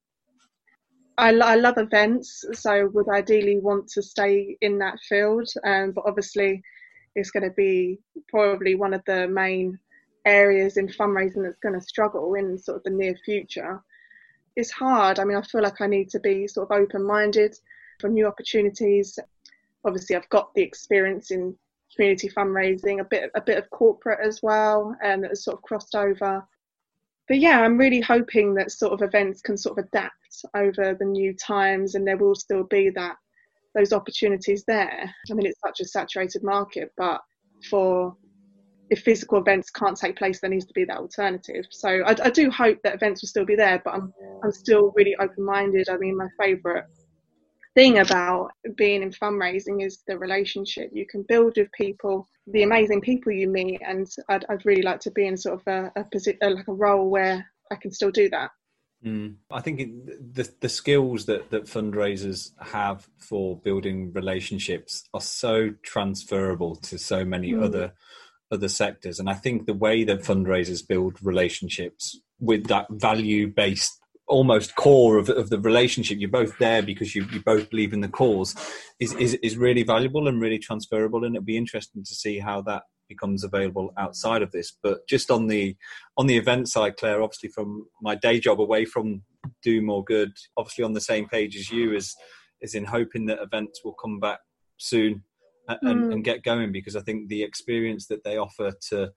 I, 1.17 1.31
I 1.31 1.55
love 1.55 1.79
events, 1.79 2.45
so 2.53 2.91
would 2.93 3.09
ideally 3.09 3.59
want 3.59 3.89
to 3.89 4.03
stay 4.03 4.57
in 4.61 4.79
that 4.79 4.99
field. 5.09 5.49
Um, 5.65 5.93
but 5.93 6.05
obviously, 6.07 6.61
it's 7.15 7.31
going 7.31 7.45
to 7.45 7.55
be 7.57 8.01
probably 8.29 8.75
one 8.75 8.95
of 8.95 9.03
the 9.07 9.29
main 9.29 9.79
areas 10.25 10.77
in 10.77 10.89
fundraising 10.89 11.43
that's 11.43 11.59
going 11.59 11.79
to 11.79 11.81
struggle 11.81 12.35
in 12.35 12.59
sort 12.59 12.79
of 12.79 12.85
the 12.85 12.91
near 12.91 13.17
future. 13.25 13.83
It's 14.57 14.71
hard. 14.71 15.19
I 15.19 15.25
mean, 15.25 15.37
I 15.37 15.43
feel 15.43 15.63
like 15.63 15.81
I 15.81 15.87
need 15.87 16.11
to 16.11 16.21
be 16.21 16.47
sort 16.47 16.71
of 16.71 16.77
open 16.77 17.05
minded 17.05 17.57
for 18.01 18.09
new 18.09 18.27
opportunities. 18.27 19.19
Obviously, 19.85 20.17
I've 20.17 20.29
got 20.29 20.55
the 20.55 20.63
experience 20.63 21.31
in 21.31 21.57
community 21.95 22.29
fundraising, 22.29 23.01
a 23.01 23.05
bit 23.05 23.31
a 23.35 23.41
bit 23.41 23.59
of 23.59 23.71
corporate 23.71 24.21
as 24.25 24.43
well, 24.43 24.97
and 25.03 25.15
um, 25.15 25.21
that 25.23 25.31
has 25.31 25.45
sort 25.45 25.57
of 25.57 25.63
crossed 25.63 25.95
over. 25.95 26.47
But 27.27 27.39
yeah, 27.39 27.61
I'm 27.61 27.79
really 27.79 28.01
hoping 28.01 28.55
that 28.55 28.71
sort 28.71 28.93
of 28.93 29.03
events 29.03 29.41
can 29.41 29.57
sort 29.57 29.79
of 29.79 29.87
adapt 29.87 30.45
over 30.55 30.95
the 30.95 31.05
new 31.05 31.35
times, 31.35 31.95
and 31.95 32.07
there 32.07 32.17
will 32.17 32.35
still 32.35 32.65
be 32.65 32.91
that 32.91 33.17
those 33.75 33.93
opportunities 33.93 34.65
there. 34.65 35.13
I 35.31 35.35
mean, 35.35 35.47
it's 35.47 35.61
such 35.61 35.81
a 35.81 35.85
saturated 35.89 36.43
market, 36.45 36.93
but 36.97 37.21
for 37.69 38.17
if 38.91 39.03
physical 39.03 39.39
events 39.39 39.71
can't 39.71 39.97
take 39.97 40.17
place, 40.17 40.41
there 40.41 40.51
needs 40.51 40.67
to 40.67 40.75
be 40.75 40.85
that 40.85 40.99
alternative. 40.99 41.65
So 41.71 41.89
I, 41.89 42.15
I 42.23 42.31
do 42.31 42.51
hope 42.51 42.79
that 42.85 42.95
events 42.95 43.23
will 43.23 43.29
still 43.29 43.47
be 43.47 43.57
there, 43.57 43.81
but 43.85 43.95
I'm 43.95 44.13
I'm 44.43 44.53
still 44.53 44.93
really 44.95 45.17
open 45.17 45.45
minded. 45.45 45.89
I 45.89 45.97
mean, 45.97 46.17
my 46.17 46.29
favourite 46.39 46.85
thing 47.75 47.99
about 47.99 48.51
being 48.77 49.03
in 49.03 49.11
fundraising 49.11 49.85
is 49.85 50.03
the 50.07 50.19
relationship 50.19 50.91
you 50.93 51.07
can 51.07 51.25
build 51.27 51.55
with 51.57 51.73
people, 51.73 52.29
the 52.47 52.63
amazing 52.63 53.01
people 53.01 53.33
you 53.33 53.49
meet, 53.49 53.81
and 53.87 54.07
I'd, 54.29 54.45
I'd 54.49 54.65
really 54.65 54.83
like 54.83 55.01
to 55.01 55.11
be 55.11 55.27
in 55.27 55.37
sort 55.37 55.61
of 55.61 55.67
a, 55.67 55.93
a 56.01 56.05
position, 56.05 56.39
like 56.43 56.69
a 56.69 56.73
role 56.73 57.11
where 57.11 57.45
I 57.73 57.77
can 57.77 57.91
still 57.91 58.11
do 58.11 58.29
that. 58.31 58.51
Mm. 59.05 59.37
I 59.51 59.61
think 59.61 59.81
it, 59.81 60.35
the 60.35 60.51
the 60.61 60.69
skills 60.69 61.27
that 61.27 61.51
that 61.51 61.65
fundraisers 61.65 62.53
have 62.61 63.07
for 63.19 63.59
building 63.59 64.13
relationships 64.13 65.05
are 65.13 65.21
so 65.21 65.71
transferable 65.83 66.77
to 66.77 66.99
so 66.99 67.25
many 67.25 67.53
mm. 67.53 67.63
other 67.63 67.93
other 68.51 68.69
sectors, 68.69 69.19
and 69.19 69.29
I 69.29 69.35
think 69.35 69.67
the 69.67 69.75
way 69.75 70.05
that 70.05 70.21
fundraisers 70.21 70.87
build 70.87 71.19
relationships 71.23 72.19
with 72.41 72.67
that 72.67 72.87
value 72.91 73.49
based 73.49 74.01
almost 74.27 74.75
core 74.77 75.19
of, 75.19 75.29
of 75.29 75.51
the 75.51 75.61
relationship 75.61 76.19
you're 76.19 76.31
both 76.31 76.57
there 76.59 76.83
because 76.83 77.15
you, 77.15 77.27
you 77.31 77.43
both 77.43 77.69
believe 77.69 77.93
in 77.93 78.01
the 78.01 78.09
cause 78.09 78.55
is, 78.99 79.13
is 79.15 79.35
is 79.35 79.57
really 79.57 79.83
valuable 79.83 80.29
and 80.29 80.41
really 80.41 80.59
transferable. 80.59 81.25
And 81.25 81.35
it'll 81.35 81.45
be 81.45 81.57
interesting 81.57 82.03
to 82.05 82.15
see 82.15 82.39
how 82.39 82.63
that 82.63 82.85
becomes 83.09 83.45
available 83.45 83.93
outside 83.99 84.43
of 84.43 84.51
this. 84.51 84.73
But 84.83 85.07
just 85.07 85.31
on 85.31 85.49
the 85.49 85.77
on 86.17 86.27
the 86.27 86.39
event 86.39 86.69
side 86.69 86.97
claire 86.97 87.23
obviously 87.23 87.51
from 87.51 87.87
my 88.01 88.15
day 88.15 88.41
job 88.41 88.61
away 88.61 88.85
from 88.85 89.23
do 89.63 89.83
more 89.83 90.03
good 90.03 90.33
obviously 90.57 90.85
on 90.85 90.95
the 90.95 91.01
same 91.01 91.29
page 91.29 91.55
as 91.57 91.71
you 91.71 91.95
is 91.95 92.15
is 92.63 92.75
in 92.75 92.85
hoping 92.85 93.27
that 93.27 93.43
events 93.43 93.81
will 93.85 93.93
come 93.93 94.19
back 94.19 94.39
soon 94.79 95.23
and, 95.69 95.81
mm. 95.83 96.13
and, 96.13 96.25
get 96.25 96.43
going 96.43 96.73
because 96.73 96.97
i 96.97 97.01
think 97.01 97.29
the 97.29 97.43
experience 97.43 98.07
that 98.07 98.23
they 98.25 98.37
offer 98.37 98.73
to 98.81 99.11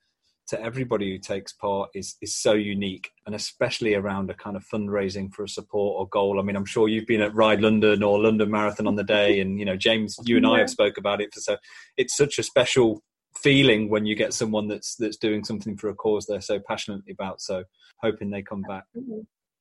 to 0.47 0.61
everybody 0.61 1.11
who 1.11 1.17
takes 1.17 1.51
part 1.51 1.89
is 1.93 2.15
is 2.21 2.35
so 2.35 2.53
unique, 2.53 3.11
and 3.25 3.35
especially 3.35 3.93
around 3.95 4.29
a 4.29 4.33
kind 4.33 4.55
of 4.55 4.65
fundraising 4.65 5.33
for 5.33 5.43
a 5.43 5.49
support 5.49 5.99
or 5.99 6.07
goal. 6.07 6.39
I 6.39 6.43
mean, 6.43 6.55
I'm 6.55 6.65
sure 6.65 6.87
you've 6.87 7.05
been 7.05 7.21
at 7.21 7.35
Ride 7.35 7.61
London 7.61 8.01
or 8.01 8.19
London 8.19 8.49
Marathon 8.49 8.87
on 8.87 8.95
the 8.95 9.03
day, 9.03 9.39
and 9.39 9.59
you 9.59 9.65
know, 9.65 9.75
James, 9.75 10.17
you 10.23 10.37
and 10.37 10.47
I 10.47 10.59
have 10.59 10.69
spoke 10.69 10.97
about 10.97 11.21
it. 11.21 11.33
for 11.33 11.41
So 11.41 11.57
it's 11.97 12.15
such 12.15 12.39
a 12.39 12.43
special 12.43 13.03
feeling 13.37 13.89
when 13.89 14.05
you 14.05 14.15
get 14.15 14.33
someone 14.33 14.67
that's 14.67 14.95
that's 14.95 15.17
doing 15.17 15.43
something 15.43 15.77
for 15.77 15.89
a 15.89 15.95
cause 15.95 16.25
they're 16.25 16.41
so 16.41 16.59
passionately 16.59 17.11
about. 17.11 17.41
So 17.41 17.63
hoping 18.01 18.29
they 18.29 18.41
come 18.41 18.61
back. 18.61 18.85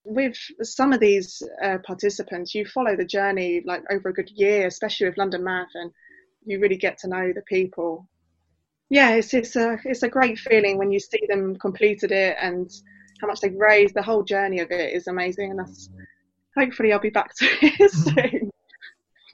With 0.04 0.36
some 0.62 0.92
of 0.92 1.00
these 1.00 1.42
uh, 1.64 1.78
participants, 1.84 2.54
you 2.54 2.64
follow 2.64 2.94
the 2.96 3.04
journey 3.04 3.62
like 3.66 3.82
over 3.90 4.10
a 4.10 4.14
good 4.14 4.30
year, 4.30 4.68
especially 4.68 5.08
with 5.08 5.18
London 5.18 5.42
Marathon. 5.42 5.90
You 6.46 6.60
really 6.60 6.76
get 6.76 6.98
to 6.98 7.08
know 7.08 7.32
the 7.34 7.42
people 7.42 8.08
yeah, 8.88 9.14
it's 9.14 9.34
it's 9.34 9.56
a 9.56 9.78
it's 9.84 10.02
a 10.02 10.08
great 10.08 10.38
feeling 10.38 10.78
when 10.78 10.92
you 10.92 11.00
see 11.00 11.20
them 11.28 11.56
completed 11.56 12.12
it 12.12 12.36
and 12.40 12.70
how 13.20 13.26
much 13.26 13.40
they've 13.40 13.54
raised. 13.54 13.94
The 13.94 14.02
whole 14.02 14.22
journey 14.22 14.60
of 14.60 14.70
it 14.70 14.92
is 14.92 15.08
amazing, 15.08 15.50
and 15.50 15.58
that's 15.58 15.90
hopefully 16.56 16.92
I'll 16.92 17.00
be 17.00 17.10
back 17.10 17.34
to 17.36 17.46
it 17.62 17.90
soon. 17.90 18.50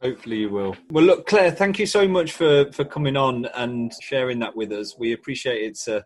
Hopefully 0.00 0.38
you 0.38 0.50
will. 0.50 0.74
Well, 0.90 1.04
look, 1.04 1.26
Claire, 1.26 1.52
thank 1.52 1.78
you 1.78 1.86
so 1.86 2.08
much 2.08 2.32
for 2.32 2.72
for 2.72 2.84
coming 2.84 3.16
on 3.16 3.46
and 3.54 3.92
sharing 4.00 4.38
that 4.38 4.56
with 4.56 4.72
us. 4.72 4.96
We 4.98 5.12
appreciate 5.12 5.62
it. 5.62 5.66
It's 5.66 5.88
a 5.88 6.04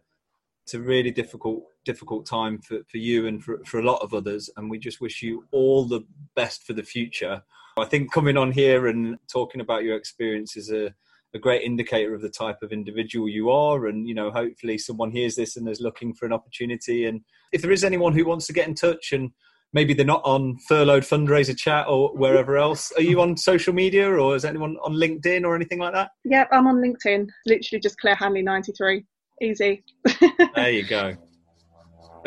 it's 0.64 0.74
a 0.74 0.80
really 0.80 1.12
difficult 1.12 1.62
difficult 1.84 2.26
time 2.26 2.58
for, 2.58 2.78
for 2.88 2.96
you 2.96 3.28
and 3.28 3.44
for, 3.44 3.62
for 3.64 3.78
a 3.78 3.84
lot 3.84 4.02
of 4.02 4.12
others, 4.12 4.50
and 4.56 4.68
we 4.68 4.78
just 4.78 5.00
wish 5.00 5.22
you 5.22 5.44
all 5.52 5.84
the 5.84 6.00
best 6.34 6.66
for 6.66 6.72
the 6.72 6.82
future. 6.82 7.44
I 7.78 7.84
think 7.84 8.12
coming 8.12 8.36
on 8.36 8.52
here 8.52 8.86
and 8.86 9.18
talking 9.30 9.60
about 9.60 9.84
your 9.84 9.96
experience 9.96 10.56
is 10.56 10.70
a 10.70 10.94
a 11.34 11.38
great 11.38 11.62
indicator 11.62 12.14
of 12.14 12.22
the 12.22 12.30
type 12.30 12.56
of 12.62 12.72
individual 12.72 13.28
you 13.28 13.50
are. 13.50 13.86
And 13.86 14.08
you 14.08 14.14
know 14.14 14.30
hopefully 14.30 14.78
someone 14.78 15.10
hears 15.10 15.36
this 15.36 15.56
and 15.56 15.68
is 15.68 15.80
looking 15.80 16.14
for 16.14 16.26
an 16.26 16.32
opportunity. 16.32 17.06
And 17.06 17.20
if 17.52 17.62
there 17.62 17.72
is 17.72 17.84
anyone 17.84 18.12
who 18.12 18.24
wants 18.24 18.46
to 18.46 18.52
get 18.52 18.66
in 18.68 18.74
touch 18.74 19.12
and 19.12 19.30
maybe 19.72 19.92
they're 19.92 20.06
not 20.06 20.22
on 20.24 20.56
furloughed 20.68 21.02
fundraiser 21.02 21.56
chat 21.56 21.86
or 21.88 22.16
wherever 22.16 22.56
else 22.56 22.92
are 22.92 23.02
you 23.02 23.20
on 23.20 23.36
social 23.36 23.74
media 23.74 24.08
or 24.08 24.34
is 24.34 24.44
anyone 24.44 24.76
on 24.82 24.94
linkedin 24.94 25.44
or 25.44 25.54
anything 25.54 25.78
like 25.78 25.92
that? 25.92 26.10
Yep 26.24 26.48
i'm 26.52 26.66
on 26.66 26.76
linkedin. 26.76 27.28
Literally 27.46 27.80
just 27.80 27.98
claire 27.98 28.14
hanley 28.14 28.42
93 28.42 29.04
easy. 29.42 29.84
There 30.54 30.70
you 30.70 30.86
go. 30.86 31.14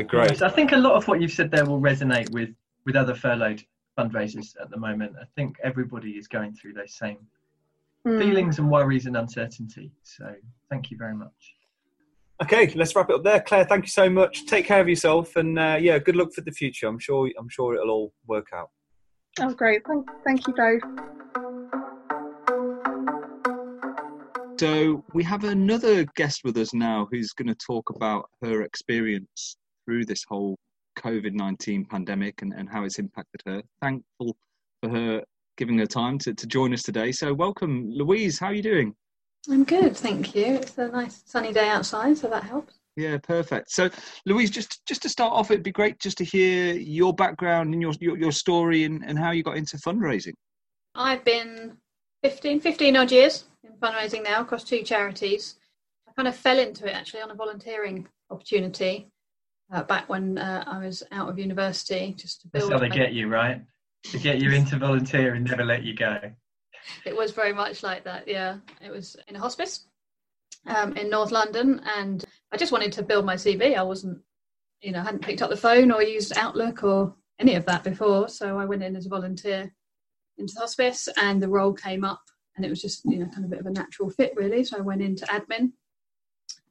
Great 0.07 0.41
i 0.41 0.49
think 0.49 0.71
a 0.71 0.77
lot 0.77 0.93
of 0.93 1.07
what 1.09 1.19
you've 1.19 1.31
said 1.31 1.51
there 1.51 1.65
will 1.65 1.81
resonate 1.81 2.31
with 2.31 2.49
with 2.85 2.95
other 2.95 3.13
furloughed 3.13 3.61
fundraisers 3.99 4.55
at 4.61 4.69
the 4.69 4.77
moment 4.77 5.13
i 5.21 5.25
think 5.35 5.57
everybody 5.63 6.11
is 6.11 6.27
going 6.27 6.53
through 6.53 6.73
those 6.73 6.93
same 6.93 7.17
mm. 8.07 8.19
feelings 8.19 8.59
and 8.59 8.69
worries 8.69 9.05
and 9.05 9.17
uncertainty. 9.17 9.91
So 10.03 10.33
thank 10.69 10.91
you 10.91 10.97
very 10.97 11.15
much. 11.15 11.55
Okay, 12.41 12.71
let's 12.75 12.95
wrap 12.95 13.09
it 13.09 13.15
up 13.15 13.23
there. 13.23 13.41
Claire, 13.41 13.65
thank 13.65 13.83
you 13.83 13.89
so 13.89 14.09
much. 14.09 14.45
Take 14.45 14.65
care 14.65 14.79
of 14.79 14.87
yourself, 14.87 15.35
and 15.35 15.59
uh, 15.59 15.77
yeah, 15.79 15.99
good 15.99 16.15
luck 16.15 16.31
for 16.33 16.41
the 16.41 16.51
future. 16.51 16.87
I'm 16.87 16.99
sure. 16.99 17.29
I'm 17.37 17.49
sure 17.49 17.75
it'll 17.75 17.89
all 17.89 18.13
work 18.27 18.47
out. 18.53 18.69
Oh, 19.41 19.53
great! 19.53 19.81
Thank, 19.85 20.07
thank 20.25 20.47
you 20.47 20.53
both. 20.53 20.81
So 24.57 25.03
we 25.13 25.23
have 25.23 25.43
another 25.43 26.05
guest 26.15 26.41
with 26.45 26.55
us 26.57 26.73
now 26.73 27.07
who's 27.11 27.31
going 27.31 27.47
to 27.47 27.55
talk 27.55 27.89
about 27.89 28.29
her 28.41 28.61
experience 28.61 29.57
through 29.85 30.05
this 30.05 30.23
whole 30.27 30.57
COVID 30.99 31.33
nineteen 31.33 31.85
pandemic 31.85 32.41
and, 32.41 32.53
and 32.53 32.69
how 32.69 32.83
it's 32.83 32.99
impacted 32.99 33.41
her. 33.45 33.63
Thankful 33.81 34.35
for 34.81 34.89
her 34.89 35.23
giving 35.57 35.77
her 35.77 35.85
time 35.85 36.17
to, 36.17 36.33
to 36.33 36.47
join 36.47 36.73
us 36.73 36.83
today. 36.83 37.11
So, 37.11 37.33
welcome, 37.33 37.89
Louise. 37.91 38.39
How 38.39 38.47
are 38.47 38.53
you 38.53 38.63
doing? 38.63 38.95
I'm 39.49 39.63
good, 39.63 39.95
thank 39.95 40.35
you. 40.35 40.55
It's 40.55 40.77
a 40.77 40.87
nice 40.87 41.21
sunny 41.25 41.53
day 41.53 41.67
outside, 41.67 42.17
so 42.17 42.29
that 42.29 42.43
helps. 42.43 42.79
Yeah, 42.95 43.17
perfect. 43.17 43.71
So, 43.71 43.89
Louise, 44.25 44.49
just 44.49 44.85
just 44.85 45.01
to 45.03 45.09
start 45.09 45.33
off, 45.33 45.51
it'd 45.51 45.63
be 45.63 45.71
great 45.71 45.99
just 45.99 46.17
to 46.19 46.23
hear 46.23 46.73
your 46.73 47.13
background 47.13 47.73
and 47.73 47.81
your 47.81 47.93
your, 47.99 48.17
your 48.17 48.31
story 48.31 48.83
and, 48.83 49.03
and 49.05 49.17
how 49.17 49.31
you 49.31 49.43
got 49.43 49.57
into 49.57 49.77
fundraising. 49.77 50.33
I've 50.95 51.23
been 51.23 51.77
15, 52.23 52.59
15 52.59 52.97
odd 52.97 53.11
years 53.11 53.45
in 53.63 53.71
fundraising 53.81 54.23
now 54.23 54.41
across 54.41 54.63
two 54.63 54.83
charities. 54.83 55.55
I 56.07 56.11
kind 56.13 56.27
of 56.27 56.35
fell 56.35 56.59
into 56.59 56.87
it 56.87 56.95
actually 56.95 57.21
on 57.21 57.31
a 57.31 57.35
volunteering 57.35 58.07
opportunity 58.29 59.09
uh, 59.71 59.83
back 59.83 60.09
when 60.09 60.37
uh, 60.37 60.63
I 60.67 60.85
was 60.85 61.03
out 61.11 61.29
of 61.29 61.39
university. 61.39 62.13
Just 62.17 62.41
to 62.41 62.47
build. 62.47 62.71
That's 62.71 62.81
how 62.81 62.87
they 62.87 62.95
get 62.95 63.13
you, 63.13 63.27
right? 63.27 63.61
to 64.03 64.19
get 64.19 64.39
you 64.39 64.51
into 64.51 64.77
volunteer 64.77 65.33
and 65.33 65.45
never 65.45 65.65
let 65.65 65.83
you 65.83 65.93
go. 65.93 66.19
It 67.05 67.15
was 67.15 67.31
very 67.31 67.53
much 67.53 67.83
like 67.83 68.03
that. 68.05 68.27
Yeah, 68.27 68.57
it 68.81 68.89
was 68.89 69.15
in 69.27 69.35
a 69.35 69.39
hospice 69.39 69.85
um, 70.67 70.95
in 70.97 71.09
North 71.09 71.31
London, 71.31 71.81
and 71.97 72.23
I 72.51 72.57
just 72.57 72.71
wanted 72.71 72.91
to 72.93 73.03
build 73.03 73.25
my 73.25 73.35
CV. 73.35 73.75
I 73.75 73.83
wasn't, 73.83 74.19
you 74.81 74.91
know, 74.91 75.01
hadn't 75.01 75.21
picked 75.21 75.41
up 75.41 75.49
the 75.49 75.57
phone 75.57 75.91
or 75.91 76.01
used 76.01 76.37
Outlook 76.37 76.83
or 76.83 77.15
any 77.39 77.55
of 77.55 77.65
that 77.65 77.83
before, 77.83 78.29
so 78.29 78.57
I 78.57 78.65
went 78.65 78.83
in 78.83 78.95
as 78.95 79.05
a 79.05 79.09
volunteer 79.09 79.71
into 80.37 80.53
the 80.53 80.61
hospice, 80.61 81.07
and 81.17 81.41
the 81.41 81.49
role 81.49 81.73
came 81.73 82.03
up, 82.03 82.21
and 82.55 82.65
it 82.65 82.69
was 82.69 82.81
just, 82.81 83.03
you 83.05 83.19
know, 83.19 83.27
kind 83.27 83.45
of 83.45 83.45
a 83.45 83.49
bit 83.49 83.59
of 83.59 83.65
a 83.65 83.71
natural 83.71 84.09
fit, 84.09 84.33
really. 84.35 84.63
So 84.63 84.77
I 84.77 84.81
went 84.81 85.01
into 85.01 85.25
admin, 85.25 85.73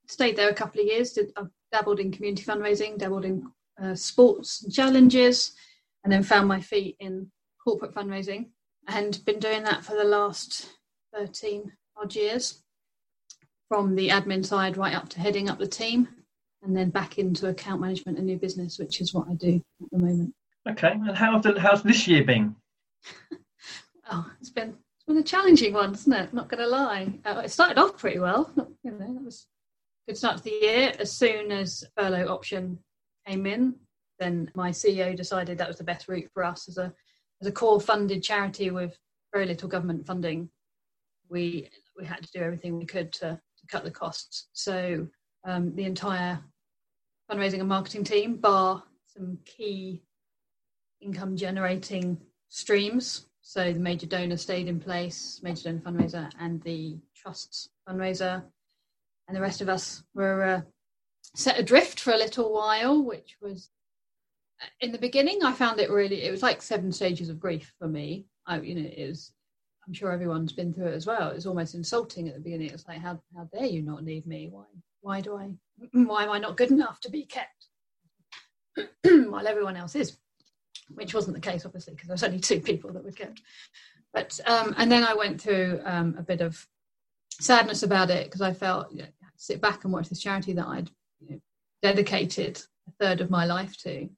stayed 0.06 0.36
there 0.36 0.48
a 0.48 0.54
couple 0.54 0.80
of 0.80 0.86
years. 0.86 1.12
Did 1.12 1.32
I 1.36 1.42
dabbled 1.72 2.00
in 2.00 2.10
community 2.10 2.44
fundraising, 2.44 2.98
dabbled 2.98 3.24
in 3.24 3.46
uh, 3.80 3.94
sports 3.94 4.64
challenges 4.74 5.52
and 6.04 6.12
then 6.12 6.22
found 6.22 6.48
my 6.48 6.60
feet 6.60 6.96
in 7.00 7.30
corporate 7.62 7.94
fundraising 7.94 8.46
and 8.88 9.24
been 9.24 9.38
doing 9.38 9.62
that 9.62 9.84
for 9.84 9.94
the 9.94 10.04
last 10.04 10.70
13 11.14 11.70
odd 11.96 12.14
years 12.14 12.62
from 13.68 13.94
the 13.94 14.08
admin 14.08 14.44
side 14.44 14.76
right 14.76 14.94
up 14.94 15.08
to 15.08 15.20
heading 15.20 15.48
up 15.48 15.58
the 15.58 15.66
team 15.66 16.08
and 16.62 16.76
then 16.76 16.90
back 16.90 17.18
into 17.18 17.48
account 17.48 17.80
management 17.80 18.18
and 18.18 18.26
new 18.26 18.38
business 18.38 18.78
which 18.78 19.00
is 19.00 19.12
what 19.14 19.28
i 19.28 19.34
do 19.34 19.62
at 19.82 19.90
the 19.90 19.98
moment. 19.98 20.34
Okay 20.68 20.92
and 20.92 21.16
how 21.16 21.38
the, 21.38 21.58
how's 21.60 21.82
this 21.82 22.06
year 22.06 22.24
been? 22.24 22.54
Oh 24.10 24.26
it's 24.40 24.48
been 24.48 24.70
it's 24.70 25.04
been 25.06 25.18
a 25.18 25.22
challenging 25.22 25.74
one 25.74 25.92
isn't 25.92 26.10
it? 26.10 26.32
Not 26.32 26.48
going 26.48 26.62
to 26.62 26.66
lie. 26.66 27.12
Uh, 27.26 27.42
it 27.44 27.50
started 27.50 27.76
off 27.76 27.98
pretty 27.98 28.18
well 28.18 28.50
you 28.82 28.90
know 28.90 29.04
it 29.04 29.22
was 29.22 29.46
good 30.08 30.16
start 30.16 30.38
to 30.38 30.42
the 30.44 30.50
year 30.50 30.92
as 30.98 31.12
soon 31.12 31.52
as 31.52 31.84
furlough 31.96 32.28
option 32.28 32.78
came 33.26 33.46
in 33.46 33.74
then 34.18 34.50
my 34.54 34.70
CEO 34.70 35.16
decided 35.16 35.58
that 35.58 35.68
was 35.68 35.78
the 35.78 35.84
best 35.84 36.08
route 36.08 36.30
for 36.34 36.44
us 36.44 36.68
as 36.68 36.78
a 36.78 36.92
as 37.40 37.46
a 37.46 37.52
core 37.52 37.80
funded 37.80 38.22
charity 38.22 38.70
with 38.70 38.98
very 39.32 39.46
little 39.46 39.68
government 39.68 40.06
funding. 40.06 40.48
We 41.28 41.70
we 41.96 42.04
had 42.04 42.22
to 42.22 42.32
do 42.32 42.40
everything 42.40 42.78
we 42.78 42.86
could 42.86 43.12
to, 43.14 43.40
to 43.58 43.66
cut 43.68 43.84
the 43.84 43.90
costs. 43.90 44.48
So 44.52 45.06
um, 45.44 45.74
the 45.74 45.84
entire 45.84 46.40
fundraising 47.30 47.60
and 47.60 47.68
marketing 47.68 48.04
team, 48.04 48.36
bar 48.36 48.82
some 49.06 49.38
key 49.44 50.02
income 51.00 51.36
generating 51.36 52.18
streams. 52.48 53.26
So 53.42 53.72
the 53.72 53.78
major 53.78 54.06
donor 54.06 54.36
stayed 54.36 54.68
in 54.68 54.78
place, 54.78 55.40
major 55.42 55.64
donor 55.64 55.80
fundraiser, 55.80 56.30
and 56.38 56.62
the 56.62 56.98
trust's 57.14 57.70
fundraiser, 57.88 58.42
and 59.28 59.36
the 59.36 59.40
rest 59.40 59.60
of 59.60 59.68
us 59.68 60.02
were 60.14 60.42
uh, 60.42 60.60
set 61.36 61.58
adrift 61.58 62.00
for 62.00 62.12
a 62.12 62.18
little 62.18 62.52
while, 62.52 63.02
which 63.02 63.36
was 63.40 63.70
in 64.80 64.92
the 64.92 64.98
beginning, 64.98 65.44
I 65.44 65.52
found 65.52 65.78
it 65.80 65.90
really, 65.90 66.24
it 66.24 66.30
was 66.30 66.42
like 66.42 66.62
seven 66.62 66.90
stages 66.90 67.28
of 67.28 67.38
grief 67.38 67.72
for 67.78 67.86
me. 67.86 68.26
I, 68.46 68.60
you 68.60 68.74
know, 68.74 68.88
it 68.88 69.08
was, 69.08 69.32
I'm 69.86 69.92
sure 69.92 70.10
everyone's 70.10 70.52
been 70.52 70.72
through 70.72 70.88
it 70.88 70.94
as 70.94 71.06
well. 71.06 71.30
It 71.30 71.36
was 71.36 71.46
almost 71.46 71.74
insulting 71.74 72.28
at 72.28 72.34
the 72.34 72.40
beginning. 72.40 72.70
It's 72.70 72.88
like, 72.88 72.98
how, 72.98 73.20
how 73.36 73.44
dare 73.52 73.66
you 73.66 73.82
not 73.82 74.04
need 74.04 74.26
me? 74.26 74.48
Why, 74.50 74.64
why 75.00 75.20
do 75.20 75.36
I, 75.36 75.50
why 75.92 76.24
am 76.24 76.30
I 76.30 76.38
not 76.38 76.56
good 76.56 76.70
enough 76.70 77.00
to 77.02 77.10
be 77.10 77.24
kept? 77.24 77.66
While 79.04 79.46
everyone 79.46 79.76
else 79.76 79.94
is, 79.94 80.16
which 80.94 81.14
wasn't 81.14 81.34
the 81.34 81.50
case, 81.50 81.66
obviously, 81.66 81.94
because 81.94 82.08
there 82.08 82.14
was 82.14 82.24
only 82.24 82.40
two 82.40 82.60
people 82.60 82.92
that 82.92 83.04
were 83.04 83.12
kept. 83.12 83.42
But, 84.12 84.40
um, 84.46 84.74
and 84.78 84.90
then 84.90 85.04
I 85.04 85.14
went 85.14 85.40
through 85.40 85.80
um, 85.84 86.16
a 86.18 86.22
bit 86.22 86.40
of 86.40 86.66
sadness 87.40 87.82
about 87.82 88.10
it 88.10 88.24
because 88.24 88.40
I 88.40 88.52
felt, 88.52 88.90
you 88.90 89.02
know, 89.02 89.08
sit 89.38 89.62
back 89.62 89.84
and 89.84 89.92
watch 89.92 90.08
this 90.08 90.20
charity 90.20 90.52
that 90.52 90.66
I'd 90.66 90.90
you 91.20 91.30
know, 91.30 91.40
dedicated 91.80 92.60
a 92.86 92.92
third 93.00 93.20
of 93.22 93.30
my 93.30 93.46
life 93.46 93.76
to 93.84 94.08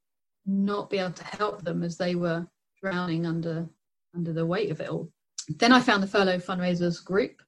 not 0.46 0.90
be 0.90 0.98
able 0.98 1.12
to 1.12 1.24
help 1.24 1.62
them 1.62 1.83
as 1.83 1.96
they 1.96 2.14
were 2.16 2.46
drowning 2.83 3.26
under 3.26 3.68
under 4.14 4.33
the 4.33 4.46
weight 4.46 4.72
of 4.72 4.80
it 4.80 4.88
all. 4.88 5.09
Then 5.48 5.73
I 5.73 5.81
found 5.81 6.02
the 6.02 6.08
Furlough 6.08 6.38
Fundraisers 6.38 7.04
group, 7.04 7.42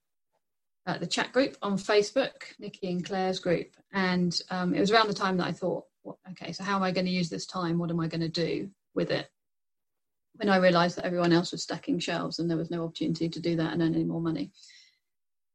uh, 0.87 0.99
the 0.99 1.07
chat 1.07 1.33
group 1.33 1.57
on 1.61 1.77
Facebook, 1.77 2.43
Nikki 2.61 2.91
and 2.91 3.05
Claire's 3.05 3.41
group, 3.41 3.75
and 3.93 4.39
um, 4.51 4.75
it 4.75 4.81
was 4.81 4.93
around 4.93 5.09
the 5.09 5.15
time 5.15 5.37
that 5.39 5.47
I 5.47 5.53
thought, 5.53 5.85
well, 6.05 6.19
okay, 6.31 6.53
so 6.53 6.63
how 6.63 6.77
am 6.77 6.83
I 6.85 6.93
going 6.93 7.07
to 7.07 7.13
use 7.13 7.29
this 7.29 7.47
time? 7.47 7.79
What 7.79 7.91
am 7.91 7.99
I 7.99 8.07
going 8.07 8.21
to 8.21 8.29
do 8.29 8.69
with 8.95 9.11
it? 9.11 9.29
When 10.37 10.49
I 10.49 10.57
realised 10.57 10.97
that 10.97 11.05
everyone 11.05 11.33
else 11.33 11.53
was 11.53 11.63
stacking 11.63 11.99
shelves 11.99 12.39
and 12.39 12.49
there 12.49 12.57
was 12.57 12.71
no 12.71 12.85
opportunity 12.85 13.29
to 13.29 13.41
do 13.41 13.57
that 13.57 13.73
and 13.73 13.83
earn 13.83 13.95
any 13.95 14.05
more 14.05 14.21
money. 14.21 14.53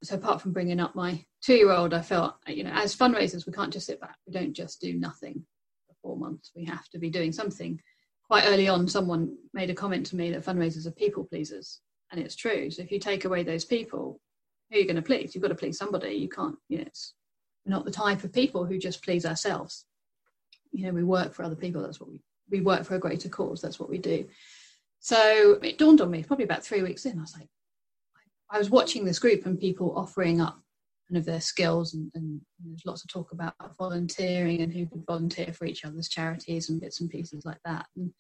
So 0.04 0.16
apart 0.16 0.42
from 0.42 0.54
bringing 0.54 0.80
up 0.80 0.96
my 0.96 1.26
two-year-old, 1.42 1.94
I 1.94 2.02
felt, 2.02 2.36
you 2.48 2.64
know, 2.64 2.72
as 2.72 2.96
fundraisers, 2.96 3.48
we 3.48 3.54
can't 3.54 3.74
just 3.74 3.88
sit 3.88 4.00
back. 4.00 4.16
We 4.28 4.34
don't 4.34 4.54
just 4.54 4.80
do 4.80 4.94
nothing 4.94 5.44
for 5.88 5.96
four 6.02 6.18
months. 6.18 6.52
We 6.56 6.66
have 6.66 6.88
to 6.90 7.00
be 7.00 7.10
doing 7.10 7.32
something. 7.32 7.80
Quite 8.28 8.46
early 8.46 8.68
on, 8.68 8.88
someone 8.88 9.36
made 9.54 9.70
a 9.70 9.76
comment 9.76 10.06
to 10.08 10.16
me 10.16 10.32
that 10.32 10.46
fundraisers 10.46 10.86
are 10.86 10.92
people 10.92 11.24
pleasers, 11.24 11.80
and 12.12 12.22
it's 12.22 12.36
true. 12.36 12.70
So 12.70 12.84
if 12.84 12.92
you 12.92 13.00
take 13.00 13.26
away 13.26 13.44
those 13.44 13.66
people, 13.66 14.20
who 14.70 14.78
are 14.78 14.80
you 14.82 14.86
going 14.86 14.98
to 14.98 15.02
please? 15.02 15.34
You've 15.34 15.42
got 15.42 15.48
to 15.48 15.56
please 15.56 15.78
somebody. 15.78 16.14
You 16.14 16.30
can't, 16.30 16.56
you 16.70 16.80
know, 16.80 16.92
we're 17.66 17.72
not 17.72 17.86
the 17.86 17.92
type 17.92 18.24
of 18.24 18.34
people 18.34 18.66
who 18.66 18.78
just 18.78 19.04
please 19.04 19.26
ourselves. 19.26 19.86
You 20.72 20.86
know, 20.86 20.92
we 20.92 21.04
work 21.04 21.34
for 21.34 21.44
other 21.44 21.56
people. 21.56 21.82
That's 21.82 22.00
what 22.00 22.10
we 22.10 22.22
we 22.50 22.62
work 22.62 22.86
for 22.86 22.96
a 22.96 23.00
greater 23.00 23.30
cause. 23.30 23.62
That's 23.62 23.80
what 23.80 23.90
we 23.90 23.98
do. 23.98 24.28
So 25.00 25.60
it 25.62 25.78
dawned 25.78 26.02
on 26.02 26.12
me 26.12 26.24
probably 26.24 26.46
about 26.46 26.64
three 26.64 26.82
weeks 26.82 27.06
in. 27.06 27.18
I 27.18 27.22
was 27.22 27.36
like, 27.38 27.50
I 28.50 28.58
was 28.58 28.70
watching 28.70 29.06
this 29.06 29.20
group 29.20 29.46
and 29.46 29.60
people 29.60 29.94
offering 29.98 30.42
up 30.42 30.60
kind 31.08 31.18
of 31.18 31.26
their 31.26 31.42
skills, 31.42 31.94
and, 31.94 32.12
and 32.16 32.42
there's 32.64 32.86
lots 32.86 33.04
of 33.04 33.10
talk 33.10 33.32
about 33.32 33.54
volunteering 33.78 34.62
and 34.62 34.74
who 34.74 34.86
could 34.86 35.06
volunteer 35.06 35.54
for 35.54 35.66
each 35.66 35.86
other's 35.86 36.10
charities 36.10 36.70
and 36.70 36.82
bits 36.82 37.02
and 37.02 37.10
pieces 37.10 37.46
like 37.46 37.60
that. 37.66 37.86
And 37.96 38.12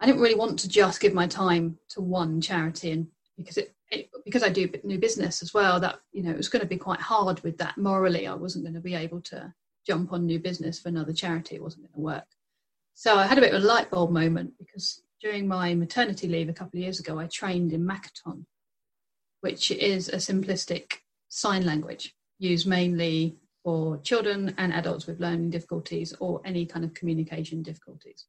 I 0.00 0.06
didn't 0.06 0.20
really 0.20 0.36
want 0.36 0.58
to 0.60 0.68
just 0.68 1.00
give 1.00 1.14
my 1.14 1.26
time 1.26 1.78
to 1.90 2.00
one 2.00 2.40
charity, 2.40 2.92
and 2.92 3.06
because 3.36 3.56
it, 3.56 3.74
it 3.90 4.10
because 4.24 4.42
I 4.42 4.48
do 4.48 4.68
new 4.84 4.98
business 4.98 5.42
as 5.42 5.54
well, 5.54 5.80
that 5.80 5.98
you 6.12 6.22
know 6.22 6.30
it 6.30 6.36
was 6.36 6.48
going 6.48 6.62
to 6.62 6.68
be 6.68 6.76
quite 6.76 7.00
hard 7.00 7.40
with 7.40 7.58
that 7.58 7.78
morally. 7.78 8.26
I 8.26 8.34
wasn't 8.34 8.64
going 8.64 8.74
to 8.74 8.80
be 8.80 8.94
able 8.94 9.20
to 9.22 9.52
jump 9.86 10.12
on 10.12 10.26
new 10.26 10.38
business 10.38 10.78
for 10.78 10.88
another 10.88 11.12
charity. 11.12 11.56
It 11.56 11.62
wasn't 11.62 11.84
going 11.84 11.94
to 11.94 12.00
work. 12.00 12.26
So 12.94 13.16
I 13.16 13.26
had 13.26 13.38
a 13.38 13.40
bit 13.40 13.54
of 13.54 13.62
a 13.62 13.66
light 13.66 13.90
bulb 13.90 14.10
moment 14.10 14.52
because 14.58 15.02
during 15.20 15.48
my 15.48 15.74
maternity 15.74 16.28
leave 16.28 16.48
a 16.48 16.52
couple 16.52 16.78
of 16.78 16.82
years 16.82 17.00
ago, 17.00 17.18
I 17.18 17.26
trained 17.26 17.72
in 17.72 17.86
Makaton, 17.86 18.44
which 19.40 19.70
is 19.70 20.08
a 20.08 20.16
simplistic 20.16 20.94
sign 21.28 21.64
language 21.64 22.14
used 22.38 22.66
mainly 22.66 23.36
for 23.64 23.98
children 23.98 24.54
and 24.58 24.72
adults 24.72 25.06
with 25.06 25.20
learning 25.20 25.50
difficulties 25.50 26.14
or 26.20 26.40
any 26.44 26.64
kind 26.64 26.84
of 26.84 26.94
communication 26.94 27.62
difficulties. 27.62 28.26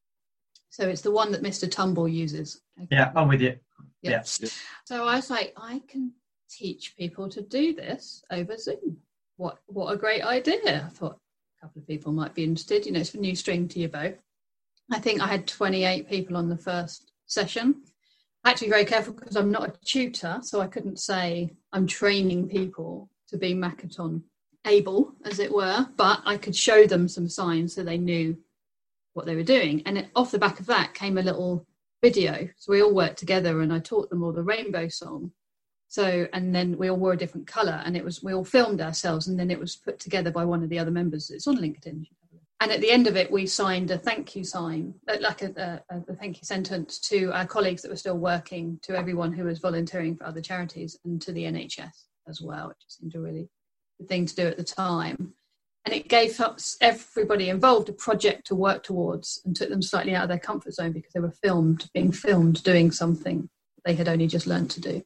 So 0.69 0.87
it's 0.87 1.01
the 1.01 1.11
one 1.11 1.31
that 1.31 1.43
Mr. 1.43 1.69
Tumble 1.69 2.07
uses. 2.07 2.61
Yeah, 2.91 3.11
I'm 3.15 3.27
with 3.27 3.41
you. 3.41 3.57
Yeah. 4.01 4.11
yeah. 4.11 4.49
So 4.85 5.07
I 5.07 5.15
was 5.15 5.29
like, 5.29 5.53
I 5.57 5.81
can 5.87 6.13
teach 6.49 6.95
people 6.97 7.29
to 7.29 7.41
do 7.41 7.73
this 7.73 8.23
over 8.31 8.57
Zoom. 8.57 8.97
What 9.37 9.59
what 9.67 9.93
a 9.93 9.97
great 9.97 10.23
idea. 10.23 10.85
I 10.85 10.89
thought 10.89 11.17
a 11.57 11.65
couple 11.65 11.81
of 11.81 11.87
people 11.87 12.11
might 12.11 12.35
be 12.35 12.43
interested. 12.43 12.85
You 12.85 12.91
know, 12.91 12.99
it's 12.99 13.13
a 13.13 13.19
new 13.19 13.35
string 13.35 13.67
to 13.69 13.79
your 13.79 13.89
bow. 13.89 14.13
I 14.91 14.99
think 14.99 15.21
I 15.21 15.27
had 15.27 15.47
28 15.47 16.09
people 16.09 16.35
on 16.35 16.49
the 16.49 16.57
first 16.57 17.11
session. 17.25 17.83
Be 18.59 18.67
very 18.67 18.85
careful 18.85 19.13
because 19.13 19.35
I'm 19.35 19.51
not 19.51 19.69
a 19.69 19.73
tutor, 19.85 20.39
so 20.41 20.59
I 20.59 20.67
couldn't 20.67 20.99
say 20.99 21.55
I'm 21.71 21.87
training 21.87 22.49
people 22.49 23.09
to 23.29 23.37
be 23.37 23.53
Makaton 23.53 24.23
able, 24.65 25.13
as 25.23 25.39
it 25.39 25.53
were, 25.53 25.87
but 25.95 26.21
I 26.25 26.37
could 26.37 26.55
show 26.55 26.85
them 26.85 27.07
some 27.07 27.29
signs 27.29 27.75
so 27.75 27.83
they 27.83 27.97
knew 27.97 28.37
what 29.13 29.25
they 29.25 29.35
were 29.35 29.43
doing. 29.43 29.81
And 29.85 29.99
it, 29.99 30.09
off 30.15 30.31
the 30.31 30.39
back 30.39 30.59
of 30.59 30.65
that 30.65 30.93
came 30.93 31.17
a 31.17 31.21
little 31.21 31.65
video. 32.01 32.49
So 32.57 32.71
we 32.71 32.81
all 32.81 32.93
worked 32.93 33.17
together 33.17 33.61
and 33.61 33.71
I 33.71 33.79
taught 33.79 34.09
them 34.09 34.23
all 34.23 34.33
the 34.33 34.43
rainbow 34.43 34.87
song. 34.89 35.31
So, 35.87 36.27
and 36.33 36.53
then 36.53 36.77
we 36.77 36.89
all 36.89 36.97
wore 36.97 37.13
a 37.13 37.17
different 37.17 37.47
color 37.47 37.81
and 37.85 37.95
it 37.95 38.03
was, 38.03 38.21
we 38.21 38.33
all 38.33 38.45
filmed 38.45 38.81
ourselves 38.81 39.27
and 39.27 39.39
then 39.39 39.51
it 39.51 39.59
was 39.59 39.75
put 39.75 39.99
together 39.99 40.31
by 40.31 40.45
one 40.45 40.63
of 40.63 40.69
the 40.69 40.79
other 40.79 40.91
members. 40.91 41.29
It's 41.29 41.47
on 41.47 41.57
LinkedIn. 41.57 42.05
And 42.61 42.71
at 42.71 42.81
the 42.81 42.91
end 42.91 43.07
of 43.07 43.15
it, 43.15 43.31
we 43.31 43.45
signed 43.45 43.89
a 43.89 43.97
thank 43.97 44.35
you 44.35 44.43
sign, 44.43 44.93
uh, 45.07 45.17
like 45.21 45.43
a, 45.43 45.81
a, 45.89 45.97
a 46.11 46.15
thank 46.15 46.37
you 46.37 46.43
sentence 46.43 46.99
to 46.99 47.31
our 47.31 47.45
colleagues 47.45 47.81
that 47.81 47.89
were 47.89 47.95
still 47.95 48.17
working, 48.17 48.79
to 48.83 48.97
everyone 48.97 49.31
who 49.31 49.45
was 49.45 49.59
volunteering 49.59 50.17
for 50.17 50.25
other 50.25 50.41
charities, 50.41 50.97
and 51.05 51.21
to 51.21 51.31
the 51.31 51.43
NHS 51.43 52.07
as 52.27 52.41
well, 52.41 52.67
which 52.67 52.77
seemed 52.87 53.15
a 53.15 53.19
really 53.19 53.49
good 53.97 54.09
thing 54.09 54.25
to 54.25 54.35
do 54.35 54.47
at 54.47 54.57
the 54.57 54.63
time. 54.63 55.33
And 55.85 55.95
it 55.95 56.09
gave 56.09 56.39
everybody 56.81 57.49
involved 57.49 57.87
a 57.87 57.93
project 57.93 58.45
to 58.47 58.55
work 58.55 58.83
towards 58.83 59.41
and 59.45 59.55
took 59.55 59.69
them 59.69 59.81
slightly 59.81 60.13
out 60.13 60.23
of 60.23 60.29
their 60.29 60.37
comfort 60.37 60.73
zone 60.73 60.91
because 60.91 61.13
they 61.13 61.21
were 61.21 61.31
filmed, 61.31 61.89
being 61.93 62.11
filmed 62.11 62.61
doing 62.63 62.91
something 62.91 63.49
they 63.85 63.95
had 63.95 64.09
only 64.09 64.27
just 64.27 64.47
learned 64.47 64.69
to 64.71 64.81
do. 64.81 65.01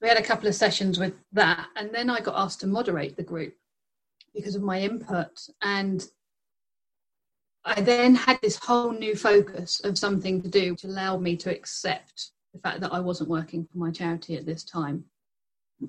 We 0.00 0.08
had 0.08 0.16
a 0.16 0.22
couple 0.22 0.48
of 0.48 0.54
sessions 0.54 0.98
with 0.98 1.14
that, 1.32 1.66
and 1.76 1.94
then 1.94 2.08
I 2.08 2.20
got 2.20 2.36
asked 2.36 2.60
to 2.60 2.66
moderate 2.66 3.16
the 3.16 3.22
group 3.22 3.54
because 4.34 4.54
of 4.54 4.62
my 4.62 4.80
input. 4.80 5.46
And 5.62 6.06
I 7.64 7.80
then 7.80 8.14
had 8.14 8.38
this 8.42 8.56
whole 8.56 8.92
new 8.92 9.16
focus 9.16 9.80
of 9.80 9.98
something 9.98 10.42
to 10.42 10.48
do, 10.48 10.72
which 10.72 10.84
allowed 10.84 11.22
me 11.22 11.36
to 11.38 11.50
accept 11.50 12.32
the 12.52 12.60
fact 12.60 12.80
that 12.80 12.92
I 12.92 13.00
wasn't 13.00 13.30
working 13.30 13.66
for 13.66 13.78
my 13.78 13.90
charity 13.90 14.36
at 14.36 14.44
this 14.44 14.64
time. 14.64 15.04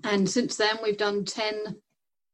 And 0.04 0.30
since 0.30 0.56
then, 0.56 0.78
we've 0.82 0.98
done 0.98 1.26
10 1.26 1.76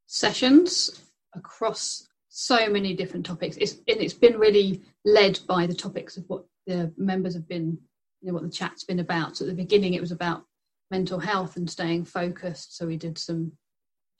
sessions 0.06 1.02
across 1.36 2.08
so 2.30 2.70
many 2.70 2.94
different 2.94 3.26
topics. 3.26 3.58
It's, 3.58 3.74
and 3.88 4.00
it's 4.00 4.14
been 4.14 4.38
really 4.38 4.82
led 5.06 5.40
by 5.48 5.66
the 5.66 5.74
topics 5.74 6.18
of 6.18 6.24
what 6.28 6.46
the 6.68 6.94
members 6.96 7.34
have 7.34 7.48
been, 7.48 7.78
you 8.22 8.28
know, 8.28 8.34
what 8.34 8.44
the 8.44 8.50
chat's 8.50 8.84
been 8.84 9.00
about. 9.00 9.38
So 9.38 9.46
at 9.46 9.50
the 9.50 9.56
beginning, 9.56 9.96
it 9.96 10.02
was 10.02 10.12
about 10.12 10.46
mental 10.92 11.20
health 11.20 11.58
and 11.58 11.70
staying 11.70 12.06
focused. 12.06 12.78
So 12.78 12.86
we 12.86 12.96
did 12.96 13.18
some 13.18 13.54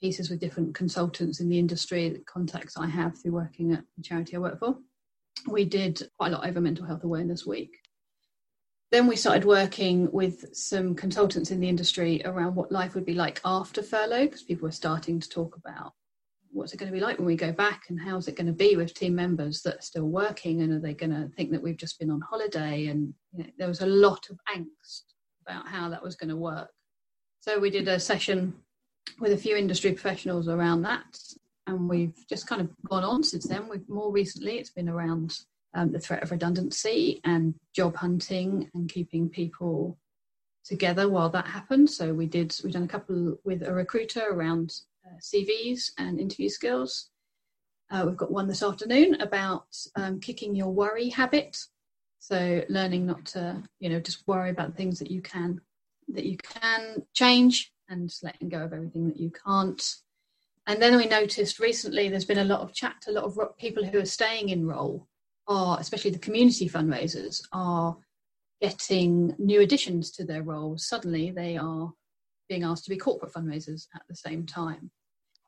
pieces 0.00 0.30
with 0.30 0.40
different 0.40 0.74
consultants 0.74 1.38
in 1.38 1.48
the 1.48 1.60
industry, 1.60 2.08
the 2.08 2.18
contacts 2.20 2.76
I 2.76 2.88
have 2.88 3.16
through 3.16 3.32
working 3.32 3.72
at 3.72 3.84
the 3.96 4.02
charity 4.02 4.34
I 4.34 4.40
work 4.40 4.58
for 4.58 4.76
we 5.48 5.64
did 5.64 6.02
quite 6.18 6.32
a 6.32 6.36
lot 6.36 6.46
over 6.46 6.60
Mental 6.60 6.86
Health 6.86 7.04
Awareness 7.04 7.46
Week. 7.46 7.70
Then 8.90 9.06
we 9.06 9.16
started 9.16 9.44
working 9.44 10.10
with 10.12 10.54
some 10.54 10.94
consultants 10.94 11.50
in 11.50 11.60
the 11.60 11.68
industry 11.68 12.20
around 12.24 12.54
what 12.54 12.70
life 12.70 12.94
would 12.94 13.06
be 13.06 13.14
like 13.14 13.40
after 13.44 13.82
furlough, 13.82 14.26
because 14.26 14.42
people 14.42 14.68
were 14.68 14.72
starting 14.72 15.18
to 15.18 15.28
talk 15.28 15.56
about 15.56 15.92
what's 16.52 16.72
it 16.72 16.76
going 16.76 16.90
to 16.90 16.96
be 16.96 17.02
like 17.02 17.18
when 17.18 17.26
we 17.26 17.36
go 17.36 17.52
back 17.52 17.84
and 17.88 17.98
how's 18.00 18.28
it 18.28 18.36
going 18.36 18.46
to 18.46 18.52
be 18.52 18.76
with 18.76 18.94
team 18.94 19.14
members 19.14 19.62
that 19.62 19.76
are 19.76 19.82
still 19.82 20.04
working 20.04 20.62
and 20.62 20.72
are 20.72 20.80
they 20.80 20.94
going 20.94 21.10
to 21.10 21.28
think 21.34 21.50
that 21.50 21.62
we've 21.62 21.76
just 21.76 21.98
been 21.98 22.10
on 22.10 22.20
holiday 22.20 22.86
and 22.86 23.12
you 23.32 23.44
know, 23.44 23.50
there 23.58 23.68
was 23.68 23.80
a 23.80 23.86
lot 23.86 24.28
of 24.30 24.38
angst 24.54 25.02
about 25.46 25.66
how 25.66 25.88
that 25.88 26.02
was 26.02 26.14
going 26.14 26.28
to 26.28 26.36
work 26.36 26.68
so 27.40 27.58
we 27.58 27.70
did 27.70 27.88
a 27.88 27.98
session 27.98 28.54
with 29.18 29.32
a 29.32 29.36
few 29.36 29.56
industry 29.56 29.92
professionals 29.92 30.46
around 30.46 30.82
that 30.82 31.18
and 31.66 31.88
we've 31.88 32.16
just 32.28 32.46
kind 32.46 32.60
of 32.60 32.70
gone 32.88 33.04
on 33.04 33.22
since 33.22 33.46
then. 33.46 33.68
We've 33.68 33.88
more 33.88 34.12
recently 34.12 34.58
it's 34.58 34.70
been 34.70 34.88
around 34.88 35.38
um, 35.74 35.92
the 35.92 36.00
threat 36.00 36.22
of 36.22 36.30
redundancy 36.30 37.20
and 37.24 37.54
job 37.74 37.96
hunting 37.96 38.70
and 38.74 38.90
keeping 38.90 39.28
people 39.28 39.98
together 40.64 41.08
while 41.08 41.30
that 41.30 41.46
happened. 41.46 41.90
So 41.90 42.12
we 42.12 42.26
did 42.26 42.54
we've 42.62 42.72
done 42.72 42.84
a 42.84 42.88
couple 42.88 43.36
with 43.44 43.62
a 43.62 43.72
recruiter 43.72 44.28
around 44.30 44.74
uh, 45.06 45.18
CVs 45.20 45.90
and 45.98 46.20
interview 46.20 46.48
skills. 46.48 47.10
Uh, 47.90 48.04
we've 48.06 48.16
got 48.16 48.32
one 48.32 48.48
this 48.48 48.62
afternoon 48.62 49.20
about 49.20 49.66
um, 49.96 50.18
kicking 50.20 50.54
your 50.54 50.70
worry 50.70 51.10
habit. 51.10 51.58
So 52.18 52.62
learning 52.68 53.06
not 53.06 53.24
to 53.26 53.62
you 53.80 53.88
know 53.88 54.00
just 54.00 54.26
worry 54.26 54.50
about 54.50 54.76
things 54.76 54.98
that 54.98 55.10
you 55.10 55.22
can 55.22 55.60
that 56.08 56.24
you 56.24 56.36
can 56.38 57.02
change 57.14 57.72
and 57.88 58.12
letting 58.22 58.48
go 58.48 58.58
of 58.58 58.72
everything 58.72 59.08
that 59.08 59.18
you 59.18 59.30
can't 59.30 59.82
and 60.66 60.80
then 60.80 60.96
we 60.96 61.06
noticed 61.06 61.58
recently 61.58 62.08
there's 62.08 62.24
been 62.24 62.38
a 62.38 62.44
lot 62.44 62.60
of 62.60 62.72
chat, 62.72 63.04
a 63.08 63.12
lot 63.12 63.24
of 63.24 63.38
people 63.58 63.84
who 63.84 63.98
are 63.98 64.04
staying 64.04 64.50
in 64.50 64.66
role 64.66 65.08
are, 65.48 65.78
especially 65.80 66.12
the 66.12 66.18
community 66.18 66.68
fundraisers, 66.68 67.42
are 67.52 67.96
getting 68.60 69.34
new 69.38 69.60
additions 69.60 70.12
to 70.12 70.24
their 70.24 70.42
roles. 70.42 70.86
Suddenly 70.86 71.32
they 71.32 71.56
are 71.56 71.92
being 72.48 72.62
asked 72.62 72.84
to 72.84 72.90
be 72.90 72.96
corporate 72.96 73.32
fundraisers 73.32 73.86
at 73.94 74.02
the 74.08 74.14
same 74.14 74.46
time. 74.46 74.90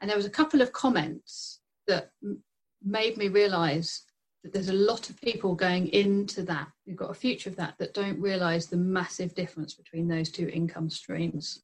And 0.01 0.11
there 0.11 0.17
was 0.17 0.27
a 0.27 0.31
couple 0.31 0.61
of 0.61 0.73
comments 0.73 1.61
that 1.87 2.11
m- 2.23 2.43
made 2.83 3.17
me 3.17 3.29
realize 3.29 4.03
that 4.43 4.53
there's 4.53 4.69
a 4.69 4.73
lot 4.73 5.11
of 5.11 5.21
people 5.21 5.55
going 5.55 5.89
into 5.89 6.43
that. 6.43 6.69
We've 6.87 6.97
got 6.97 7.11
a 7.11 7.15
future 7.15 7.51
of 7.51 7.57
that 7.57 7.75
that 7.79 7.95
don't 7.95 8.21
realize 8.21 8.67
the 8.67 8.77
massive 8.77 9.35
difference 9.35 9.75
between 9.75 10.09
those 10.09 10.31
two 10.31 10.49
income 10.49 10.91
streams 10.91 11.63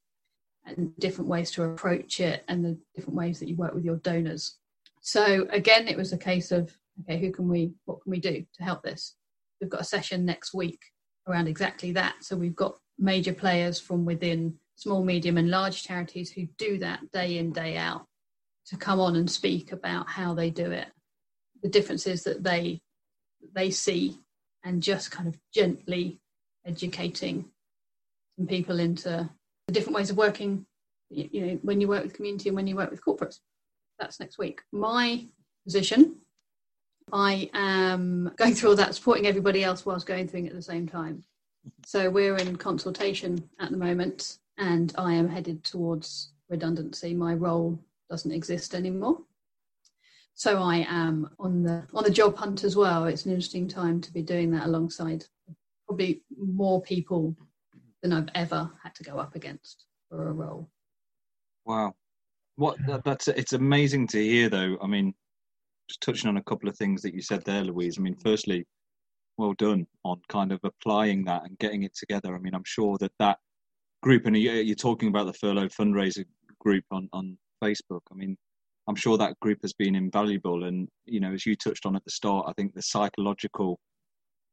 and 0.66 0.96
different 0.98 1.28
ways 1.28 1.50
to 1.52 1.64
approach 1.64 2.20
it 2.20 2.44
and 2.48 2.64
the 2.64 2.78
different 2.94 3.16
ways 3.16 3.40
that 3.40 3.48
you 3.48 3.56
work 3.56 3.74
with 3.74 3.84
your 3.84 3.96
donors. 3.96 4.56
So 5.00 5.46
again, 5.50 5.88
it 5.88 5.96
was 5.96 6.12
a 6.12 6.18
case 6.18 6.52
of 6.52 6.76
okay, 7.02 7.18
who 7.18 7.32
can 7.32 7.48
we, 7.48 7.72
what 7.86 8.02
can 8.02 8.10
we 8.10 8.20
do 8.20 8.44
to 8.54 8.62
help 8.62 8.82
this? 8.82 9.16
We've 9.60 9.70
got 9.70 9.80
a 9.80 9.84
session 9.84 10.24
next 10.24 10.54
week 10.54 10.80
around 11.26 11.48
exactly 11.48 11.92
that. 11.92 12.16
So 12.20 12.36
we've 12.36 12.56
got 12.56 12.76
major 12.98 13.32
players 13.32 13.80
from 13.80 14.04
within 14.04 14.54
small, 14.76 15.04
medium, 15.04 15.38
and 15.38 15.50
large 15.50 15.82
charities 15.82 16.30
who 16.30 16.46
do 16.58 16.78
that 16.78 17.10
day 17.12 17.38
in, 17.38 17.52
day 17.52 17.76
out 17.76 18.06
to 18.66 18.76
come 18.76 19.00
on 19.00 19.16
and 19.16 19.30
speak 19.30 19.72
about 19.72 20.08
how 20.08 20.34
they 20.34 20.50
do 20.50 20.70
it, 20.70 20.86
the 21.62 21.68
differences 21.68 22.22
that 22.24 22.42
they 22.42 22.80
they 23.54 23.70
see, 23.70 24.18
and 24.64 24.82
just 24.82 25.10
kind 25.10 25.26
of 25.26 25.38
gently 25.52 26.20
educating 26.66 27.46
some 28.36 28.46
people 28.46 28.78
into 28.78 29.28
the 29.70 29.78
different 29.78 29.94
ways 29.94 30.10
of 30.10 30.16
working, 30.16 30.66
you 31.10 31.46
know, 31.46 31.58
when 31.62 31.80
you 31.80 31.86
work 31.86 32.02
with 32.02 32.12
community 32.12 32.48
and 32.48 32.56
when 32.56 32.66
you 32.66 32.74
work 32.74 32.90
with 32.90 33.04
corporates. 33.04 33.38
That's 34.00 34.18
next 34.18 34.36
week. 34.36 34.62
My 34.72 35.28
position, 35.64 36.16
I 37.12 37.48
am 37.54 38.32
going 38.36 38.54
through 38.54 38.70
all 38.70 38.76
that, 38.76 38.94
supporting 38.96 39.28
everybody 39.28 39.62
else 39.62 39.86
whilst 39.86 40.06
going 40.06 40.26
through 40.26 40.44
it 40.44 40.48
at 40.48 40.54
the 40.54 40.62
same 40.62 40.88
time. 40.88 41.22
So 41.86 42.10
we're 42.10 42.36
in 42.36 42.56
consultation 42.56 43.48
at 43.60 43.70
the 43.70 43.76
moment, 43.76 44.38
and 44.58 44.92
I 44.98 45.12
am 45.12 45.28
headed 45.28 45.62
towards 45.62 46.32
redundancy. 46.48 47.14
My 47.14 47.34
role 47.34 47.78
doesn't 48.08 48.32
exist 48.32 48.74
anymore. 48.74 49.18
So 50.34 50.60
I 50.60 50.86
am 50.88 51.30
on 51.38 51.62
the 51.62 51.86
on 51.94 52.02
the 52.02 52.10
job 52.10 52.36
hunt 52.36 52.64
as 52.64 52.74
well. 52.74 53.04
It's 53.04 53.24
an 53.24 53.32
interesting 53.32 53.68
time 53.68 54.00
to 54.00 54.12
be 54.12 54.22
doing 54.22 54.50
that 54.52 54.66
alongside 54.66 55.26
probably 55.86 56.22
more 56.36 56.82
people 56.82 57.36
than 58.02 58.12
I've 58.12 58.28
ever 58.34 58.70
had 58.82 58.94
to 58.96 59.04
go 59.04 59.18
up 59.18 59.34
against 59.34 59.86
for 60.08 60.28
a 60.28 60.32
role. 60.32 60.70
Wow. 61.66 61.94
what 62.56 62.78
that, 62.86 63.04
that's 63.04 63.28
it's 63.28 63.52
amazing 63.52 64.06
to 64.08 64.22
hear 64.22 64.48
though. 64.48 64.76
I 64.82 64.86
mean, 64.86 65.14
just 65.88 66.00
touching 66.00 66.28
on 66.28 66.36
a 66.36 66.42
couple 66.42 66.68
of 66.68 66.76
things 66.76 67.02
that 67.02 67.14
you 67.14 67.22
said 67.22 67.44
there, 67.44 67.64
Louise. 67.64 67.98
I 67.98 68.02
mean, 68.02 68.16
firstly, 68.16 68.66
well 69.38 69.54
done 69.58 69.86
on 70.04 70.20
kind 70.28 70.52
of 70.52 70.60
applying 70.64 71.24
that 71.24 71.44
and 71.44 71.58
getting 71.58 71.82
it 71.82 71.94
together. 71.96 72.34
I 72.34 72.38
mean, 72.38 72.54
I'm 72.54 72.64
sure 72.64 72.98
that 72.98 73.12
that 73.18 73.38
group, 74.02 74.26
and 74.26 74.36
you're 74.36 74.74
talking 74.74 75.08
about 75.08 75.26
the 75.26 75.32
furlough 75.34 75.68
fundraiser 75.68 76.24
group 76.58 76.84
on 76.90 77.08
on 77.12 77.36
Facebook. 77.62 78.02
I 78.10 78.14
mean, 78.14 78.36
I'm 78.88 78.96
sure 78.96 79.16
that 79.18 79.38
group 79.40 79.58
has 79.62 79.72
been 79.72 79.94
invaluable. 79.94 80.64
And 80.64 80.88
you 81.04 81.20
know, 81.20 81.32
as 81.32 81.46
you 81.46 81.56
touched 81.56 81.86
on 81.86 81.96
at 81.96 82.04
the 82.04 82.10
start, 82.10 82.46
I 82.48 82.52
think 82.54 82.74
the 82.74 82.82
psychological 82.82 83.78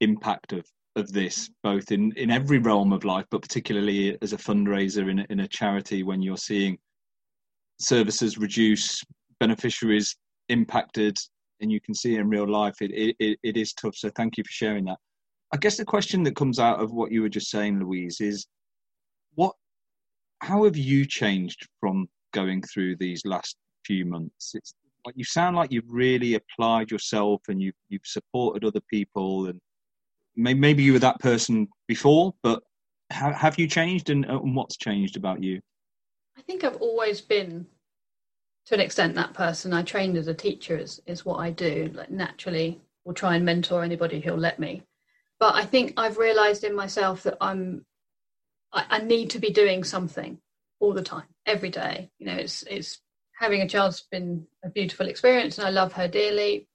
impact 0.02 0.54
of 0.54 0.66
of 0.98 1.12
this, 1.14 1.50
both 1.64 1.92
in 1.92 2.12
in 2.18 2.32
every 2.32 2.58
realm 2.58 2.92
of 2.92 3.06
life, 3.06 3.26
but 3.32 3.42
particularly 3.42 4.18
as 4.22 4.34
a 4.34 4.38
fundraiser 4.38 5.10
in 5.10 5.20
in 5.30 5.42
a 5.42 5.48
charity, 5.48 6.04
when 6.04 6.22
you're 6.22 6.38
seeing 6.38 6.78
services 7.80 8.38
reduce, 8.38 9.04
beneficiaries 9.40 10.16
impacted, 10.50 11.18
and 11.62 11.72
you 11.72 11.80
can 11.80 11.94
see 11.94 12.16
in 12.16 12.30
real 12.30 12.48
life, 12.48 12.82
it, 12.82 13.16
it, 13.20 13.38
it 13.44 13.58
is 13.58 13.74
tough. 13.74 13.96
So 13.96 14.10
thank 14.16 14.38
you 14.38 14.44
for 14.44 14.52
sharing 14.52 14.86
that. 14.86 14.98
I 15.54 15.58
guess 15.58 15.78
the 15.78 15.86
question 15.86 16.24
that 16.24 16.36
comes 16.36 16.60
out 16.60 16.82
of 16.82 16.92
what 16.92 17.12
you 17.12 17.22
were 17.22 17.30
just 17.30 17.50
saying, 17.50 17.80
Louise, 17.80 18.20
is 18.20 18.48
what 19.36 19.56
how 20.40 20.66
have 20.66 20.78
you 20.78 21.06
changed 21.06 21.68
from 21.80 22.08
going 22.34 22.62
through 22.62 22.98
these 22.98 23.22
last 23.26 23.56
few 23.86 24.06
months? 24.06 24.52
It's 24.56 24.74
like 25.06 25.16
you 25.18 25.24
sound 25.24 25.56
like 25.56 25.72
you've 25.72 25.90
really 25.90 26.36
applied 26.36 26.92
yourself 26.92 27.42
and 27.48 27.62
you've 27.62 27.76
you've 27.90 28.06
supported 28.06 28.66
other 28.66 28.82
people 28.90 29.48
and 29.48 29.60
maybe, 30.38 30.84
you 30.84 30.94
were 30.94 31.00
that 31.00 31.20
person 31.20 31.68
before, 31.88 32.34
but 32.44 32.64
have, 33.10 33.34
have 33.34 33.60
you 33.60 33.68
changed 33.68 34.10
and, 34.10 34.26
and 34.26 34.56
what's 34.56 34.78
changed 34.78 35.18
about 35.18 35.44
you? 35.44 35.60
I 36.38 36.42
think 36.42 36.64
I've 36.64 36.78
always 36.78 37.20
been 37.20 37.66
to 38.68 38.76
an 38.76 38.80
extent 38.80 39.16
that 39.16 39.34
person. 39.34 39.74
I 39.74 39.82
trained 39.82 40.18
as 40.18 40.28
a 40.28 40.34
teacher 40.34 40.78
is, 40.78 41.02
is 41.08 41.26
what 41.26 41.38
I 41.38 41.52
do. 41.52 41.90
Like 41.94 42.12
naturally 42.12 42.82
will 43.06 43.14
try 43.14 43.36
and 43.36 43.46
mentor 43.46 43.84
anybody 43.84 44.20
who'll 44.20 44.38
let 44.38 44.60
me. 44.60 44.84
But 45.40 45.56
I 45.56 45.66
think 45.66 45.94
I've 45.98 46.18
realized 46.18 46.64
in 46.64 46.76
myself 46.76 47.24
that 47.24 47.38
I'm 47.42 47.86
I, 48.74 48.86
I 48.90 49.00
need 49.00 49.32
to 49.32 49.40
be 49.40 49.52
doing 49.52 49.84
something 49.84 50.40
all 50.80 50.94
the 50.94 51.02
time, 51.02 51.28
every 51.46 51.70
day. 51.70 52.12
You 52.20 52.28
know, 52.28 52.36
it's 52.36 52.64
it's 52.64 53.00
having 53.40 53.62
a 53.62 53.70
child's 53.70 54.06
been 54.12 54.46
a 54.64 54.70
beautiful 54.70 55.08
experience 55.08 55.58
and 55.58 55.68
I 55.68 55.72
love 55.72 55.94
her 55.94 56.08
dearly, 56.08 56.68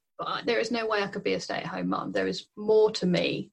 there 0.44 0.58
is 0.58 0.70
no 0.70 0.86
way 0.86 1.02
I 1.02 1.06
could 1.06 1.24
be 1.24 1.34
a 1.34 1.40
stay-at-home 1.40 1.88
mum. 1.88 2.12
There 2.12 2.26
is 2.26 2.46
more 2.56 2.90
to 2.92 3.06
me 3.06 3.50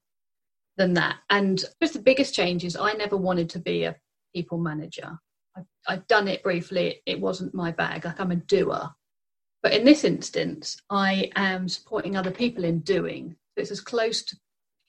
than 0.78 0.94
that. 0.94 1.18
And 1.30 1.64
just 1.82 1.94
the 1.94 2.00
biggest 2.00 2.34
change 2.34 2.64
is 2.64 2.76
I 2.76 2.94
never 2.94 3.18
wanted 3.18 3.50
to 3.52 3.60
be 3.60 3.84
a 3.84 3.96
people 4.34 4.58
manager. 4.58 5.20
I've, 5.56 5.66
I've 5.88 6.08
done 6.08 6.28
it 6.28 6.44
briefly. 6.44 7.02
It 7.06 7.20
wasn't 7.20 7.54
my 7.54 7.72
bag. 7.72 8.06
Like 8.06 8.20
I'm 8.20 8.32
a 8.32 8.38
doer. 8.38 8.90
But 9.62 9.74
in 9.74 9.84
this 9.84 10.04
instance, 10.04 10.78
I 10.90 11.32
am 11.36 11.68
supporting 11.68 12.16
other 12.16 12.32
people 12.32 12.64
in 12.64 12.80
doing. 12.80 13.36
So 13.56 13.62
it's 13.62 13.72
as 13.72 13.82
close 13.82 14.24
to 14.24 14.38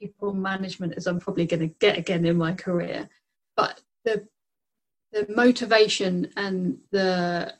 people 0.00 0.32
management 0.32 0.94
as 0.96 1.06
I'm 1.06 1.18
probably 1.18 1.46
going 1.46 1.60
to 1.60 1.74
get 1.80 1.98
again 1.98 2.24
in 2.24 2.36
my 2.36 2.54
career. 2.54 3.08
But 3.56 3.82
the 4.04 4.26
the 5.12 5.26
motivation 5.28 6.30
and 6.36 6.78
the 6.92 7.52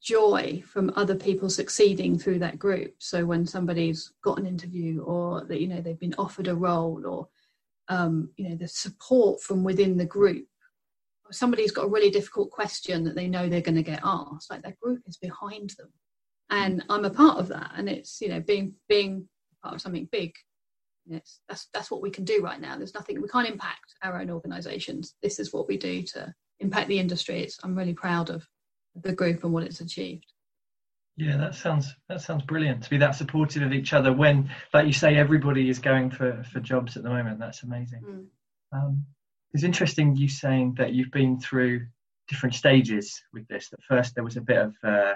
joy 0.00 0.62
from 0.66 0.92
other 0.96 1.14
people 1.14 1.50
succeeding 1.50 2.18
through 2.18 2.38
that 2.40 2.58
group. 2.58 2.94
So 2.98 3.24
when 3.24 3.46
somebody's 3.46 4.12
got 4.22 4.38
an 4.38 4.46
interview 4.46 5.02
or 5.02 5.44
that 5.44 5.60
you 5.60 5.68
know 5.68 5.80
they've 5.80 5.98
been 5.98 6.14
offered 6.18 6.48
a 6.48 6.54
role 6.54 7.06
or 7.06 7.28
um, 7.88 8.30
you 8.36 8.48
know 8.48 8.56
the 8.56 8.68
support 8.68 9.40
from 9.40 9.64
within 9.64 9.96
the 9.96 10.06
group 10.06 10.46
somebody's 11.30 11.72
got 11.72 11.86
a 11.86 11.88
really 11.88 12.10
difficult 12.10 12.50
question 12.50 13.04
that 13.04 13.14
they 13.14 13.28
know 13.28 13.48
they're 13.48 13.60
going 13.60 13.74
to 13.74 13.82
get 13.82 14.00
asked 14.04 14.50
like 14.50 14.62
that 14.62 14.78
group 14.78 15.02
is 15.06 15.16
behind 15.16 15.70
them. 15.78 15.92
And 16.50 16.84
i'm 16.88 17.04
a 17.04 17.10
part 17.10 17.38
of 17.38 17.48
that 17.48 17.72
and 17.76 17.88
it's 17.88 18.20
you 18.20 18.28
know 18.28 18.40
being 18.40 18.74
being 18.88 19.28
part 19.62 19.74
of 19.74 19.80
something 19.80 20.08
big 20.12 20.32
yes 21.06 21.40
that's 21.48 21.68
that's 21.74 21.90
what 21.90 22.02
we 22.02 22.10
can 22.10 22.24
do 22.24 22.40
right 22.42 22.60
now. 22.60 22.76
There's 22.76 22.94
nothing 22.94 23.20
we 23.20 23.28
can't 23.28 23.48
impact 23.48 23.94
our 24.02 24.20
own 24.20 24.30
organizations. 24.30 25.14
This 25.22 25.38
is 25.38 25.52
what 25.52 25.68
we 25.68 25.76
do 25.76 26.02
to 26.02 26.32
impact 26.60 26.88
the 26.88 26.98
industry. 26.98 27.40
It's 27.42 27.58
i'm 27.62 27.76
really 27.76 27.94
proud 27.94 28.30
of 28.30 28.46
the 29.02 29.12
group 29.12 29.44
and 29.44 29.52
what 29.52 29.62
it's 29.62 29.80
achieved 29.80 30.26
yeah 31.16 31.36
that 31.36 31.54
sounds 31.54 31.94
that 32.08 32.20
sounds 32.20 32.42
brilliant 32.44 32.82
to 32.82 32.90
be 32.90 32.98
that 32.98 33.14
supportive 33.14 33.62
of 33.62 33.72
each 33.72 33.92
other 33.92 34.12
when 34.12 34.50
like 34.74 34.86
you 34.86 34.92
say 34.92 35.16
everybody 35.16 35.68
is 35.68 35.78
going 35.78 36.10
for 36.10 36.42
for 36.52 36.60
jobs 36.60 36.96
at 36.96 37.02
the 37.02 37.08
moment 37.08 37.38
that's 37.38 37.62
amazing 37.62 38.02
mm. 38.02 38.26
um, 38.72 39.04
it's 39.52 39.64
interesting 39.64 40.14
you 40.14 40.28
saying 40.28 40.74
that 40.76 40.92
you've 40.92 41.10
been 41.10 41.40
through 41.40 41.86
different 42.28 42.54
stages 42.54 43.22
with 43.32 43.46
this. 43.48 43.68
That 43.70 43.82
first, 43.82 44.14
there 44.14 44.24
was 44.24 44.36
a 44.36 44.40
bit 44.40 44.58
of 44.58 44.74
uh, 44.82 45.14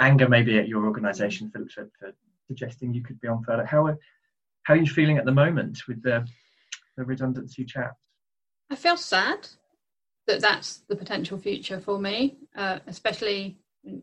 anger 0.00 0.28
maybe 0.28 0.58
at 0.58 0.68
your 0.68 0.84
organisation 0.84 1.50
for, 1.50 1.64
for, 1.72 1.88
for, 1.98 2.12
suggesting 2.48 2.92
you 2.92 3.02
could 3.02 3.20
be 3.20 3.28
on 3.28 3.42
furlough. 3.44 3.64
How 3.64 3.86
are, 3.86 3.98
how 4.64 4.74
are 4.74 4.78
you 4.78 4.86
feeling 4.86 5.16
at 5.16 5.24
the 5.24 5.32
moment 5.32 5.78
with 5.86 6.02
the, 6.02 6.26
the 6.96 7.04
redundancy 7.04 7.64
chat? 7.64 7.92
I 8.68 8.74
feel 8.74 8.96
sad 8.96 9.48
that 10.26 10.40
that's 10.40 10.78
the 10.88 10.96
potential 10.96 11.38
future 11.38 11.80
for 11.80 11.98
me, 11.98 12.36
uh, 12.56 12.78
especially 12.86 13.58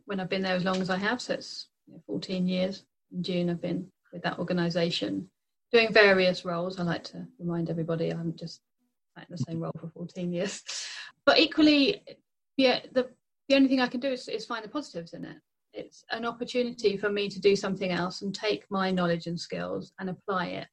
when 0.05 0.20
I've 0.20 0.30
been 0.30 0.41
there 0.41 0.55
as 0.55 0.65
long 0.65 0.82
as 0.82 0.89
I 0.89 0.97
have. 0.97 1.22
So 1.22 1.34
it's 1.34 1.67
you 1.88 1.93
know, 1.93 2.01
14 2.05 2.47
years. 2.47 2.84
In 3.11 3.24
June, 3.24 3.49
I've 3.49 3.61
been 3.61 3.88
with 4.13 4.22
that 4.24 4.39
organisation 4.39 5.30
doing 5.72 5.93
various 5.93 6.45
roles. 6.45 6.80
I 6.80 6.84
like 6.84 7.03
to 7.05 7.26
remind 7.39 7.70
everybody 7.70 8.11
I'm 8.11 8.36
just 8.36 8.61
in 9.17 9.26
the 9.30 9.38
same 9.38 9.59
role 9.59 9.74
for 9.80 9.89
14 9.89 10.32
years. 10.32 10.63
But 11.26 11.38
equally, 11.38 12.01
yeah, 12.57 12.80
the, 12.93 13.09
the 13.49 13.55
only 13.55 13.67
thing 13.67 13.82
I 13.82 13.88
can 13.88 13.99
do 13.99 14.07
is, 14.07 14.28
is 14.28 14.47
find 14.47 14.63
the 14.63 14.70
positives 14.70 15.13
in 15.13 15.26
it. 15.26 15.36
It's 15.74 16.03
an 16.09 16.26
opportunity 16.26 16.97
for 16.97 17.09
me 17.11 17.30
to 17.30 17.39
do 17.39 17.55
something 17.55 17.91
else 17.91 18.24
and 18.24 18.34
take 18.34 18.65
my 18.72 18.89
knowledge 18.89 19.28
and 19.28 19.39
skills 19.39 19.91
and 19.99 20.09
apply 20.09 20.45
it 20.47 20.67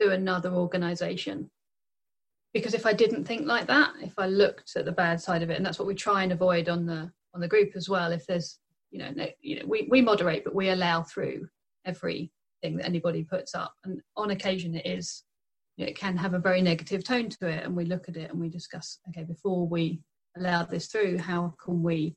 to 0.00 0.10
another 0.10 0.50
organization. 0.50 1.50
Because 2.54 2.72
if 2.72 2.86
I 2.86 2.92
didn't 2.92 3.24
think 3.24 3.46
like 3.46 3.66
that, 3.66 3.92
if 4.00 4.14
I 4.18 4.26
looked 4.26 4.76
at 4.76 4.86
the 4.86 4.92
bad 4.92 5.20
side 5.20 5.42
of 5.42 5.50
it, 5.50 5.56
and 5.56 5.66
that's 5.66 5.78
what 5.78 5.88
we 5.88 5.94
try 5.94 6.22
and 6.22 6.32
avoid 6.32 6.68
on 6.68 6.86
the 6.86 7.10
on 7.34 7.40
the 7.40 7.48
group 7.48 7.72
as 7.74 7.88
well. 7.88 8.12
If 8.12 8.26
there's, 8.26 8.58
you 8.90 9.00
know, 9.00 9.10
no, 9.10 9.26
you 9.40 9.58
know, 9.58 9.66
we, 9.66 9.88
we 9.90 10.00
moderate, 10.00 10.44
but 10.44 10.54
we 10.54 10.68
allow 10.70 11.02
through 11.02 11.48
everything 11.84 12.30
that 12.62 12.86
anybody 12.86 13.24
puts 13.24 13.54
up, 13.54 13.74
and 13.84 14.00
on 14.16 14.30
occasion 14.30 14.74
it 14.74 14.86
is 14.86 15.24
it 15.76 15.96
can 15.96 16.16
have 16.16 16.34
a 16.34 16.38
very 16.38 16.62
negative 16.62 17.04
tone 17.04 17.28
to 17.28 17.48
it 17.48 17.64
and 17.64 17.74
we 17.74 17.84
look 17.84 18.08
at 18.08 18.16
it 18.16 18.30
and 18.30 18.40
we 18.40 18.48
discuss 18.48 18.98
okay 19.08 19.24
before 19.24 19.66
we 19.66 20.00
allow 20.36 20.64
this 20.64 20.86
through 20.86 21.18
how 21.18 21.54
can 21.62 21.82
we 21.82 22.14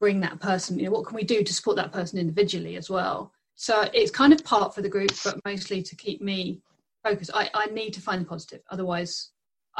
bring 0.00 0.20
that 0.20 0.40
person 0.40 0.78
you 0.78 0.84
know 0.84 0.90
what 0.90 1.06
can 1.06 1.16
we 1.16 1.24
do 1.24 1.42
to 1.42 1.54
support 1.54 1.76
that 1.76 1.92
person 1.92 2.18
individually 2.18 2.76
as 2.76 2.90
well 2.90 3.32
so 3.54 3.88
it's 3.94 4.10
kind 4.10 4.32
of 4.32 4.44
part 4.44 4.74
for 4.74 4.82
the 4.82 4.88
group 4.88 5.10
but 5.24 5.38
mostly 5.44 5.82
to 5.82 5.96
keep 5.96 6.20
me 6.20 6.60
focused 7.04 7.30
i, 7.34 7.48
I 7.54 7.66
need 7.66 7.92
to 7.92 8.00
find 8.00 8.22
the 8.22 8.26
positive. 8.26 8.60
Otherwise 8.70 9.30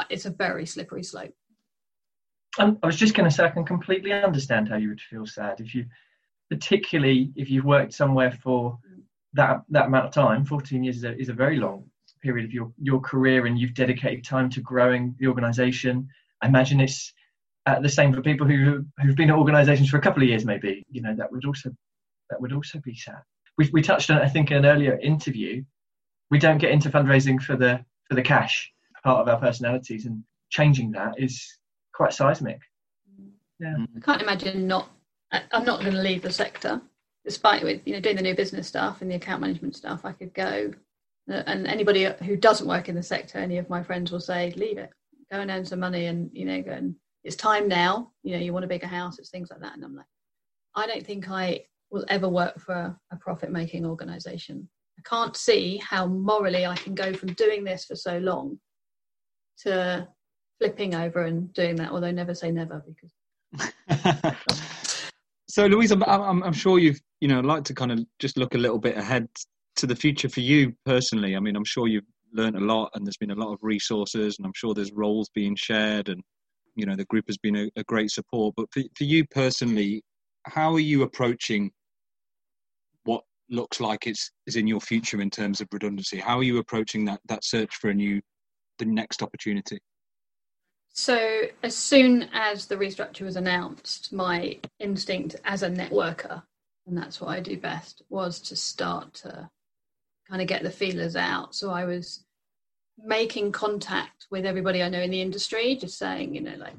it's 0.09 0.25
a 0.25 0.29
very 0.29 0.65
slippery 0.65 1.03
slope. 1.03 1.33
Um, 2.59 2.77
i 2.83 2.85
was 2.85 2.95
just 2.95 3.15
going 3.15 3.29
to 3.29 3.35
say 3.35 3.43
i 3.43 3.49
can 3.49 3.65
completely 3.65 4.13
understand 4.13 4.69
how 4.69 4.77
you 4.77 4.89
would 4.89 5.01
feel 5.01 5.25
sad 5.25 5.59
if 5.59 5.75
you 5.75 5.85
particularly 6.49 7.31
if 7.35 7.49
you've 7.49 7.65
worked 7.65 7.93
somewhere 7.93 8.31
for 8.31 8.77
that 9.35 9.61
that 9.69 9.87
amount 9.87 10.05
of 10.05 10.13
time. 10.13 10.45
14 10.45 10.83
years 10.83 10.97
is 10.97 11.03
a, 11.03 11.17
is 11.19 11.29
a 11.29 11.33
very 11.33 11.57
long 11.57 11.85
period 12.21 12.45
of 12.45 12.51
your, 12.51 12.71
your 12.81 12.99
career 13.01 13.45
and 13.45 13.59
you've 13.59 13.75
dedicated 13.75 14.25
time 14.25 14.49
to 14.49 14.61
growing 14.61 15.15
the 15.19 15.27
organization. 15.27 16.07
I 16.41 16.47
imagine 16.47 16.79
it's 16.79 17.13
uh, 17.67 17.79
the 17.79 17.89
same 17.89 18.13
for 18.13 18.21
people 18.21 18.47
who 18.47 18.85
who've 18.99 19.15
been 19.15 19.29
at 19.29 19.37
organizations 19.37 19.89
for 19.89 19.97
a 19.97 20.01
couple 20.01 20.23
of 20.23 20.29
years 20.29 20.45
maybe. 20.45 20.83
You 20.89 21.01
know 21.01 21.15
that 21.15 21.31
would 21.31 21.45
also 21.45 21.71
that 22.29 22.41
would 22.41 22.53
also 22.53 22.79
be 22.83 22.95
sad. 22.95 23.21
We, 23.57 23.69
we 23.71 23.81
touched 23.81 24.09
on 24.09 24.17
i 24.17 24.27
think 24.27 24.51
in 24.51 24.57
an 24.57 24.65
earlier 24.65 24.99
interview 24.99 25.63
we 26.31 26.39
don't 26.39 26.57
get 26.57 26.71
into 26.71 26.89
fundraising 26.89 27.41
for 27.41 27.55
the 27.55 27.83
for 28.07 28.15
the 28.15 28.21
cash 28.21 28.71
part 29.03 29.21
of 29.21 29.27
our 29.27 29.39
personalities 29.39 30.05
and 30.05 30.23
changing 30.49 30.91
that 30.91 31.13
is 31.17 31.57
quite 31.93 32.13
seismic 32.13 32.59
yeah 33.59 33.75
i 33.95 33.99
can't 33.99 34.21
imagine 34.21 34.67
not 34.67 34.89
i'm 35.51 35.65
not 35.65 35.79
going 35.81 35.93
to 35.93 36.01
leave 36.01 36.21
the 36.21 36.31
sector 36.31 36.81
despite 37.23 37.63
with 37.63 37.81
you 37.85 37.93
know 37.93 37.99
doing 37.99 38.15
the 38.15 38.21
new 38.21 38.35
business 38.35 38.67
stuff 38.67 39.01
and 39.01 39.11
the 39.11 39.15
account 39.15 39.41
management 39.41 39.75
stuff 39.75 40.01
i 40.05 40.11
could 40.11 40.33
go 40.33 40.71
uh, 41.29 41.43
and 41.47 41.67
anybody 41.67 42.07
who 42.23 42.35
doesn't 42.35 42.67
work 42.67 42.87
in 42.87 42.95
the 42.95 43.03
sector, 43.03 43.39
any 43.39 43.57
of 43.57 43.69
my 43.69 43.81
friends 43.81 44.11
will 44.11 44.19
say, 44.19 44.51
leave 44.55 44.77
it, 44.77 44.91
go 45.31 45.39
and 45.39 45.49
earn 45.49 45.65
some 45.65 45.79
money, 45.79 46.05
and 46.05 46.29
you 46.33 46.45
know, 46.45 46.61
go 46.61 46.71
and 46.71 46.95
it's 47.23 47.35
time 47.35 47.67
now. 47.67 48.11
You 48.23 48.33
know, 48.33 48.43
you 48.43 48.53
want 48.53 48.65
a 48.65 48.69
bigger 48.69 48.87
house, 48.87 49.17
it's 49.17 49.31
things 49.31 49.49
like 49.49 49.61
that. 49.61 49.73
And 49.73 49.83
I'm 49.83 49.95
like, 49.95 50.05
I 50.75 50.85
don't 50.85 51.05
think 51.05 51.29
I 51.29 51.65
will 51.89 52.05
ever 52.09 52.29
work 52.29 52.59
for 52.59 52.95
a 53.11 53.15
profit-making 53.15 53.85
organisation. 53.85 54.69
I 54.97 55.01
can't 55.07 55.35
see 55.35 55.77
how 55.77 56.07
morally 56.07 56.65
I 56.65 56.75
can 56.75 56.95
go 56.95 57.13
from 57.13 57.33
doing 57.33 57.63
this 57.63 57.85
for 57.85 57.95
so 57.95 58.17
long 58.17 58.59
to 59.63 60.07
flipping 60.59 60.95
over 60.95 61.23
and 61.23 61.51
doing 61.53 61.75
that. 61.77 61.91
Although 61.91 62.11
never 62.11 62.33
say 62.33 62.51
never, 62.51 62.83
because. 62.87 63.11
so, 65.47 65.65
Louise, 65.65 65.91
I'm, 65.91 66.03
I'm, 66.03 66.43
I'm 66.43 66.53
sure 66.53 66.79
you've 66.79 66.99
you 67.21 67.27
know 67.27 67.39
like 67.39 67.63
to 67.65 67.73
kind 67.73 67.91
of 67.91 67.99
just 68.19 68.37
look 68.37 68.55
a 68.55 68.57
little 68.57 68.79
bit 68.79 68.97
ahead 68.97 69.27
to 69.77 69.87
the 69.87 69.95
future 69.95 70.29
for 70.29 70.41
you 70.41 70.73
personally? 70.85 71.35
I 71.35 71.39
mean, 71.39 71.55
I'm 71.55 71.65
sure 71.65 71.87
you've 71.87 72.05
learned 72.33 72.55
a 72.55 72.61
lot, 72.61 72.91
and 72.93 73.05
there's 73.05 73.17
been 73.17 73.31
a 73.31 73.35
lot 73.35 73.53
of 73.53 73.59
resources, 73.61 74.37
and 74.37 74.45
I'm 74.45 74.53
sure 74.55 74.73
there's 74.73 74.91
roles 74.91 75.29
being 75.33 75.55
shared. 75.55 76.09
And 76.09 76.21
you 76.75 76.85
know 76.85 76.95
the 76.95 77.05
group 77.05 77.25
has 77.27 77.37
been 77.37 77.55
a, 77.55 77.69
a 77.75 77.83
great 77.83 78.11
support. 78.11 78.55
But 78.57 78.67
for, 78.73 78.81
for 78.97 79.03
you 79.03 79.25
personally, 79.27 80.03
how 80.45 80.73
are 80.73 80.79
you 80.79 81.03
approaching 81.03 81.71
looks 83.49 83.79
like 83.79 84.07
it's 84.07 84.31
is 84.47 84.55
in 84.55 84.67
your 84.67 84.81
future 84.81 85.21
in 85.21 85.29
terms 85.29 85.61
of 85.61 85.67
redundancy? 85.71 86.17
How 86.17 86.37
are 86.37 86.43
you 86.43 86.57
approaching 86.57 87.05
that 87.05 87.19
that 87.27 87.43
search 87.43 87.75
for 87.75 87.89
a 87.89 87.93
new 87.93 88.21
the 88.79 88.85
next 88.85 89.21
opportunity? 89.21 89.79
So, 90.97 91.41
as 91.61 91.75
soon 91.75 92.29
as 92.31 92.67
the 92.67 92.77
restructure 92.77 93.23
was 93.23 93.35
announced, 93.35 94.13
my 94.13 94.57
instinct 94.79 95.35
as 95.43 95.61
a 95.61 95.69
networker, 95.69 96.41
and 96.87 96.97
that's 96.97 97.19
what 97.19 97.31
I 97.31 97.41
do 97.41 97.57
best, 97.57 98.01
was 98.09 98.39
to 98.41 98.55
start 98.55 99.13
to 99.15 99.49
kind 100.29 100.41
of 100.41 100.47
get 100.47 100.63
the 100.63 100.71
feelers 100.71 101.17
out. 101.17 101.53
So, 101.53 101.69
I 101.69 101.83
was 101.83 102.23
making 102.97 103.51
contact 103.51 104.27
with 104.31 104.45
everybody 104.45 104.81
I 104.81 104.87
know 104.87 105.01
in 105.01 105.11
the 105.11 105.21
industry, 105.21 105.75
just 105.75 105.97
saying, 105.97 106.33
you 106.33 106.39
know, 106.39 106.55
like, 106.57 106.75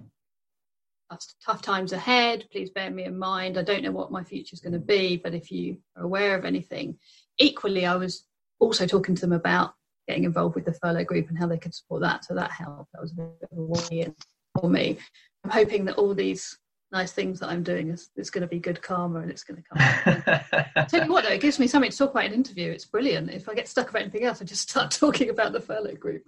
tough 1.45 1.63
times 1.63 1.93
ahead, 1.93 2.47
please 2.51 2.71
bear 2.71 2.91
me 2.91 3.05
in 3.05 3.19
mind. 3.19 3.59
I 3.59 3.63
don't 3.63 3.83
know 3.83 3.93
what 3.93 4.13
my 4.13 4.25
future 4.25 4.55
is 4.55 4.61
going 4.61 4.73
to 4.73 4.79
be, 4.79 5.17
but 5.17 5.35
if 5.35 5.51
you 5.51 5.79
are 5.97 6.05
aware 6.05 6.37
of 6.37 6.45
anything, 6.45 6.99
equally, 7.39 7.87
I 7.87 7.97
was 7.97 8.25
also 8.59 8.87
talking 8.87 9.15
to 9.15 9.21
them 9.21 9.33
about 9.33 9.75
getting 10.09 10.25
involved 10.25 10.55
with 10.55 10.65
the 10.65 10.75
furlough 10.75 11.05
group 11.05 11.29
and 11.29 11.39
how 11.39 11.47
they 11.47 11.59
could 11.59 11.75
support 11.75 12.03
that. 12.03 12.25
So 12.25 12.35
that 12.35 12.51
helped. 12.51 12.93
That 12.93 13.03
was 13.03 13.13
a 13.13 13.17
bit 13.17 13.49
of 13.51 13.59
a 13.59 13.63
way 13.63 14.15
for 14.61 14.71
me. 14.71 14.99
I'm 15.45 15.51
hoping 15.51 15.85
that 15.87 15.97
all 15.97 16.15
these 16.15 16.59
nice 16.93 17.13
things 17.13 17.41
that 17.41 17.49
I'm 17.49 17.63
doing 17.63 17.91
is, 17.91 18.11
is 18.17 18.31
going 18.31 18.43
to 18.43 18.49
be 18.49 18.59
good 18.59 18.81
karma 18.81 19.21
and 19.21 19.31
it's 19.31 19.45
going 19.45 19.63
to 19.63 19.69
come. 19.69 20.63
Tell 20.89 21.05
you 21.05 21.13
what, 21.13 21.25
though, 21.25 21.33
it 21.33 21.41
gives 21.41 21.59
me 21.59 21.67
something 21.67 21.91
to 21.91 21.97
talk 21.97 22.11
about 22.11 22.27
in 22.27 22.33
an 22.33 22.39
interview. 22.39 22.71
It's 22.71 22.85
brilliant. 22.85 23.31
If 23.31 23.49
I 23.49 23.55
get 23.55 23.69
stuck 23.69 23.91
about 23.91 24.03
anything 24.03 24.25
else, 24.25 24.41
I 24.41 24.45
just 24.45 24.69
start 24.71 24.91
talking 24.93 25.31
about 25.31 25.53
the 25.53 25.61
furlough 25.61 25.97
group. 25.97 26.23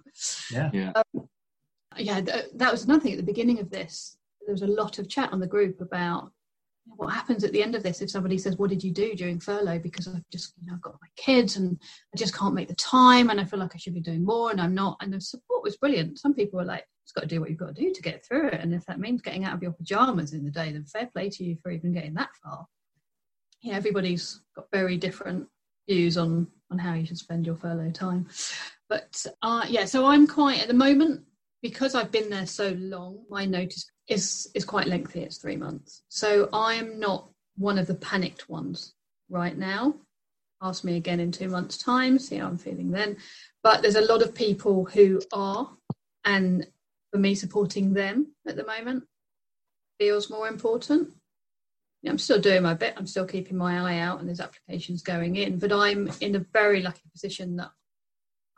Yeah. 0.51 0.69
Yeah. 0.73 0.91
Um, 0.95 1.29
yeah, 1.97 2.21
th- 2.21 2.45
that 2.55 2.71
was 2.71 2.83
another 2.83 3.01
thing 3.01 3.13
at 3.13 3.17
the 3.17 3.23
beginning 3.23 3.59
of 3.59 3.69
this. 3.69 4.17
There 4.45 4.53
was 4.53 4.61
a 4.61 4.67
lot 4.67 4.99
of 4.99 5.09
chat 5.09 5.31
on 5.31 5.39
the 5.39 5.47
group 5.47 5.81
about 5.81 6.31
what 6.95 7.13
happens 7.13 7.43
at 7.43 7.51
the 7.51 7.61
end 7.61 7.75
of 7.75 7.83
this 7.83 8.01
if 8.01 8.09
somebody 8.09 8.37
says 8.37 8.57
what 8.57 8.69
did 8.69 8.83
you 8.83 8.91
do 8.91 9.13
during 9.13 9.39
furlough? 9.39 9.79
because 9.79 10.07
i've 10.07 10.27
just 10.31 10.53
you 10.59 10.67
know 10.67 10.73
i've 10.73 10.81
got 10.81 10.97
my 11.01 11.07
kids 11.15 11.55
and 11.55 11.77
i 12.13 12.17
just 12.17 12.35
can't 12.35 12.55
make 12.55 12.67
the 12.67 12.75
time 12.75 13.29
and 13.29 13.39
i 13.39 13.43
feel 13.43 13.59
like 13.59 13.71
i 13.75 13.77
should 13.77 13.93
be 13.93 14.01
doing 14.01 14.23
more 14.23 14.51
and 14.51 14.59
i'm 14.59 14.73
not. 14.73 14.97
And 15.01 15.13
the 15.13 15.21
support 15.21 15.63
was 15.63 15.77
brilliant. 15.77 16.19
Some 16.19 16.33
people 16.33 16.57
were 16.57 16.65
like 16.65 16.85
it's 17.03 17.11
got 17.11 17.21
to 17.21 17.27
do 17.27 17.39
what 17.39 17.49
you've 17.49 17.59
got 17.59 17.75
to 17.75 17.81
do 17.81 17.91
to 17.91 18.01
get 18.01 18.23
through 18.23 18.49
it. 18.49 18.59
And 18.61 18.73
if 18.73 18.85
that 18.85 18.99
means 18.99 19.21
getting 19.21 19.43
out 19.43 19.55
of 19.55 19.63
your 19.63 19.71
pajamas 19.71 20.33
in 20.33 20.43
the 20.43 20.51
day 20.51 20.71
then 20.71 20.85
fair 20.85 21.07
play 21.07 21.29
to 21.29 21.43
you 21.43 21.57
for 21.61 21.71
even 21.71 21.93
getting 21.93 22.13
that 22.15 22.29
far. 22.43 22.65
Know 23.63 23.73
everybody's 23.73 24.41
got 24.55 24.67
very 24.71 24.97
different 24.97 25.47
views 25.87 26.17
on 26.17 26.47
on 26.71 26.77
how 26.77 26.93
you 26.93 27.05
should 27.05 27.17
spend 27.17 27.45
your 27.45 27.55
furlough 27.55 27.91
time. 27.91 28.27
But 28.87 29.25
uh 29.41 29.65
yeah 29.67 29.85
so 29.85 30.05
i'm 30.05 30.27
quite 30.27 30.61
at 30.61 30.67
the 30.67 30.73
moment 30.73 31.23
because 31.61 31.95
I've 31.95 32.11
been 32.11 32.29
there 32.29 32.45
so 32.45 32.69
long, 32.79 33.25
my 33.29 33.45
notice 33.45 33.89
is 34.09 34.49
is 34.53 34.65
quite 34.65 34.87
lengthy. 34.87 35.21
It's 35.21 35.37
three 35.37 35.55
months. 35.55 36.03
So 36.09 36.49
I'm 36.51 36.99
not 36.99 37.29
one 37.57 37.77
of 37.77 37.87
the 37.87 37.95
panicked 37.95 38.49
ones 38.49 38.93
right 39.29 39.57
now. 39.57 39.95
Ask 40.61 40.83
me 40.83 40.97
again 40.97 41.19
in 41.19 41.31
two 41.31 41.47
months' 41.47 41.77
time, 41.77 42.19
see 42.19 42.37
how 42.37 42.47
I'm 42.47 42.57
feeling 42.57 42.91
then. 42.91 43.17
But 43.63 43.81
there's 43.81 43.95
a 43.95 44.01
lot 44.01 44.21
of 44.21 44.35
people 44.35 44.85
who 44.85 45.21
are, 45.31 45.69
and 46.25 46.67
for 47.11 47.17
me, 47.17 47.35
supporting 47.35 47.93
them 47.93 48.33
at 48.47 48.57
the 48.57 48.65
moment 48.65 49.05
feels 49.99 50.29
more 50.29 50.47
important. 50.47 51.13
I'm 52.05 52.17
still 52.17 52.39
doing 52.39 52.63
my 52.63 52.73
bit. 52.73 52.93
I'm 52.97 53.07
still 53.07 53.25
keeping 53.25 53.57
my 53.57 53.79
eye 53.79 53.99
out, 53.99 54.19
and 54.19 54.27
there's 54.27 54.39
applications 54.39 55.01
going 55.01 55.35
in. 55.35 55.59
But 55.59 55.73
I'm 55.73 56.09
in 56.21 56.35
a 56.35 56.45
very 56.53 56.81
lucky 56.81 57.03
position 57.11 57.57
that 57.57 57.71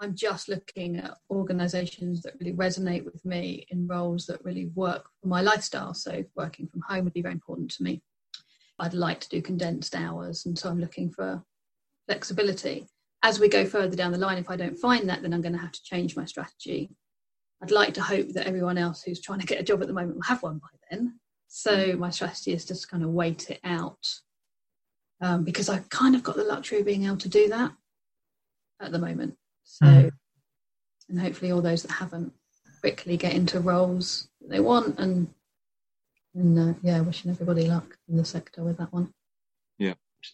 I'm 0.01 0.15
just 0.15 0.49
looking 0.49 0.97
at 0.97 1.17
organisations 1.29 2.23
that 2.23 2.33
really 2.39 2.53
resonate 2.53 3.05
with 3.05 3.23
me 3.23 3.67
in 3.69 3.87
roles 3.87 4.25
that 4.25 4.43
really 4.43 4.65
work 4.73 5.07
for 5.21 5.27
my 5.27 5.41
lifestyle. 5.41 5.93
So 5.93 6.23
working 6.35 6.67
from 6.67 6.81
home 6.81 7.03
would 7.03 7.13
be 7.13 7.21
very 7.21 7.35
important 7.35 7.69
to 7.71 7.83
me. 7.83 8.01
I'd 8.79 8.95
like 8.95 9.19
to 9.19 9.29
do 9.29 9.43
condensed 9.43 9.95
hours, 9.95 10.47
and 10.47 10.57
so 10.57 10.69
I'm 10.69 10.79
looking 10.79 11.11
for 11.11 11.43
flexibility. 12.07 12.87
As 13.21 13.39
we 13.39 13.47
go 13.47 13.63
further 13.63 13.95
down 13.95 14.11
the 14.11 14.17
line, 14.17 14.39
if 14.39 14.49
I 14.49 14.55
don't 14.55 14.75
find 14.75 15.07
that, 15.07 15.21
then 15.21 15.35
I'm 15.35 15.41
going 15.41 15.53
to 15.53 15.59
have 15.59 15.71
to 15.71 15.83
change 15.83 16.17
my 16.17 16.25
strategy. 16.25 16.89
I'd 17.61 17.69
like 17.69 17.93
to 17.93 18.01
hope 18.01 18.29
that 18.29 18.47
everyone 18.47 18.79
else 18.79 19.03
who's 19.03 19.21
trying 19.21 19.39
to 19.39 19.45
get 19.45 19.59
a 19.59 19.63
job 19.63 19.81
at 19.81 19.87
the 19.87 19.93
moment 19.93 20.15
will 20.15 20.23
have 20.23 20.41
one 20.41 20.57
by 20.57 20.69
then. 20.89 21.19
So 21.47 21.95
my 21.95 22.09
strategy 22.09 22.53
is 22.53 22.65
just 22.65 22.89
kind 22.89 23.03
of 23.03 23.11
wait 23.11 23.51
it 23.51 23.59
out 23.63 24.07
um, 25.21 25.43
because 25.43 25.69
I've 25.69 25.89
kind 25.89 26.15
of 26.15 26.23
got 26.23 26.37
the 26.37 26.43
luxury 26.43 26.79
of 26.79 26.87
being 26.87 27.05
able 27.05 27.17
to 27.17 27.29
do 27.29 27.49
that 27.49 27.71
at 28.79 28.91
the 28.91 28.97
moment. 28.97 29.35
So, 29.71 29.85
mm. 29.85 30.11
and 31.07 31.19
hopefully, 31.19 31.51
all 31.51 31.61
those 31.61 31.83
that 31.83 31.91
haven't 31.91 32.33
quickly 32.81 33.15
get 33.15 33.33
into 33.33 33.61
roles 33.61 34.27
that 34.41 34.49
they 34.49 34.59
want, 34.59 34.99
and 34.99 35.33
and 36.35 36.59
uh, 36.59 36.73
yeah, 36.83 36.99
wishing 36.99 37.31
everybody 37.31 37.67
luck 37.67 37.97
in 38.09 38.17
the 38.17 38.25
sector 38.25 38.63
with 38.63 38.77
that 38.79 38.91
one. 38.91 39.13
Yeah, 39.77 39.93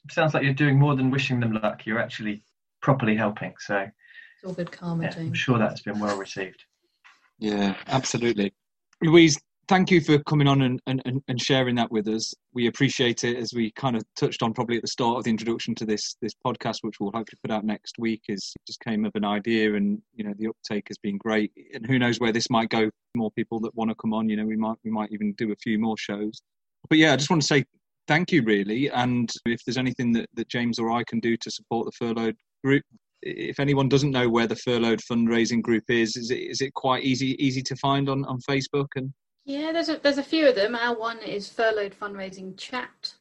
sounds 0.10 0.34
like 0.34 0.44
you're 0.44 0.54
doing 0.54 0.80
more 0.80 0.96
than 0.96 1.12
wishing 1.12 1.40
them 1.40 1.54
luck. 1.54 1.86
You're 1.86 2.00
actually 2.00 2.42
properly 2.82 3.16
helping. 3.16 3.54
So 3.60 3.78
it's 3.78 4.44
all 4.44 4.54
good 4.54 4.72
karma. 4.72 5.04
Yeah, 5.04 5.14
I'm 5.18 5.34
sure 5.36 5.60
that's 5.60 5.82
been 5.82 6.00
well 6.00 6.18
received. 6.18 6.64
Yeah, 7.38 7.76
absolutely. 7.86 8.56
Louise, 9.04 9.40
thank 9.68 9.92
you 9.92 10.02
for 10.02 10.18
coming 10.20 10.48
on 10.48 10.62
and, 10.62 10.82
and, 10.88 11.22
and 11.28 11.42
sharing 11.42 11.76
that 11.76 11.92
with 11.92 12.08
us. 12.08 12.34
We 12.54 12.68
appreciate 12.68 13.24
it 13.24 13.38
as 13.38 13.54
we 13.54 13.72
kind 13.72 13.96
of 13.96 14.04
touched 14.16 14.42
on 14.42 14.54
probably 14.54 14.78
at 14.78 14.82
the 14.82 14.88
start 14.88 15.18
of 15.18 15.24
the 15.24 15.30
introduction 15.30 15.76
to 15.76 15.86
this 15.86 16.16
this 16.22 16.34
podcast, 16.46 16.78
which 16.82 16.96
we'll 17.00 17.12
hopefully 17.12 17.40
put 17.44 17.52
out 17.52 17.66
next 17.66 17.96
week, 18.00 18.22
is 18.30 18.54
just 18.66 18.80
came 18.82 19.06
of 19.06 19.12
an 19.16 19.26
idea 19.26 19.76
and 19.76 20.02
you 20.16 20.24
know 20.24 20.34
the 20.38 20.48
uptake 20.48 20.86
has 20.88 20.98
been 20.98 21.18
great. 21.18 21.52
And 21.74 21.86
who 21.86 22.00
knows 22.00 22.20
where 22.20 22.32
this 22.32 22.50
might 22.50 22.70
go. 22.70 22.90
More 23.16 23.32
people 23.32 23.60
that 23.62 23.76
want 23.76 23.90
to 23.90 23.96
come 23.96 24.14
on, 24.14 24.30
you 24.30 24.38
know, 24.38 24.46
we 24.46 24.58
might 24.58 24.78
we 24.84 24.92
might 24.92 25.12
even 25.12 25.34
do 25.34 25.52
a 25.52 25.56
few 25.58 25.80
more 25.80 25.98
shows. 25.98 26.42
But 26.90 26.98
yeah, 26.98 27.14
I 27.14 27.18
just 27.18 27.30
want 27.30 27.42
to 27.42 27.48
say 27.48 27.66
thank 28.08 28.32
you 28.32 28.44
really. 28.44 28.90
And 28.90 29.32
if 29.46 29.64
there's 29.66 29.78
anything 29.78 30.14
that, 30.14 30.30
that 30.36 30.48
James 30.48 30.80
or 30.80 30.92
I 30.92 31.04
can 31.04 31.20
do 31.20 31.36
to 31.38 31.52
support 31.52 31.86
the 31.86 31.92
furloughed 31.92 32.38
group, 32.64 32.84
if 33.22 33.60
anyone 33.60 33.90
doesn't 33.90 34.12
know 34.12 34.30
where 34.30 34.48
the 34.48 34.56
furloughed 34.56 35.02
fundraising 35.02 35.62
group 35.62 35.84
is, 35.90 36.16
is 36.16 36.32
it 36.32 36.40
is 36.40 36.62
it 36.62 36.74
quite 36.74 37.04
easy 37.04 37.36
easy 37.44 37.62
to 37.64 37.76
find 37.76 38.08
on, 38.08 38.24
on 38.26 38.40
Facebook 38.50 38.88
and 38.96 39.12
yeah, 39.48 39.72
there's 39.72 39.88
a 39.88 39.98
there's 40.04 40.18
a 40.18 40.24
few 40.24 40.50
of 40.50 40.56
them. 40.56 40.76
Our 40.76 40.96
one 40.96 41.20
is 41.20 41.48
furloughed 41.50 41.96
fundraising 41.98 42.58
chat. 42.58 43.16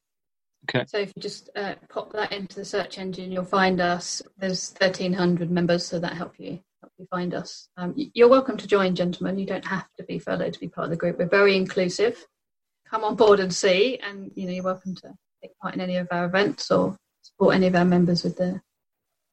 Okay. 0.69 0.85
So 0.89 0.99
if 0.99 1.13
you 1.15 1.23
just 1.23 1.51
uh, 1.55 1.77
pop 1.89 2.13
that 2.15 2.33
into 2.33 2.57
the 2.57 2.65
search 2.65 2.99
engine, 2.99 3.31
you'll 3.31 3.45
find 3.45 3.81
us. 3.81 4.21
There's 4.37 4.75
1,300 4.81 5.49
members, 5.53 5.87
so 5.87 6.01
that 6.01 6.15
help 6.15 6.35
you 6.41 6.59
help 6.83 6.93
you 6.99 7.07
find 7.07 7.33
us. 7.33 7.69
Um, 7.77 7.95
you're 7.97 8.29
welcome 8.29 8.57
to 8.57 8.67
join, 8.67 8.97
gentlemen. 8.97 9.39
You 9.39 9.47
don't 9.47 9.65
have 9.65 9.87
to 9.99 10.05
be 10.05 10.19
furloughed 10.19 10.55
to 10.55 10.61
be 10.61 10.67
part 10.67 10.87
of 10.87 10.91
the 10.91 10.97
group. 10.97 11.17
We're 11.19 11.29
very 11.29 11.57
inclusive. 11.57 12.27
Come 12.91 13.05
on 13.05 13.15
board 13.15 13.39
and 13.39 13.55
see, 13.55 13.99
and 13.99 14.33
you 14.35 14.47
know 14.47 14.53
you're 14.53 14.65
welcome 14.65 14.97
to 14.97 15.15
take 15.41 15.57
part 15.59 15.75
in 15.75 15.81
any 15.81 15.97
of 15.97 16.09
our 16.11 16.25
events 16.25 16.73
or 16.73 16.97
support 17.23 17.55
any 17.55 17.69
of 17.69 17.77
our 17.77 17.85
members 17.85 18.25
with 18.25 18.37
their 18.37 18.65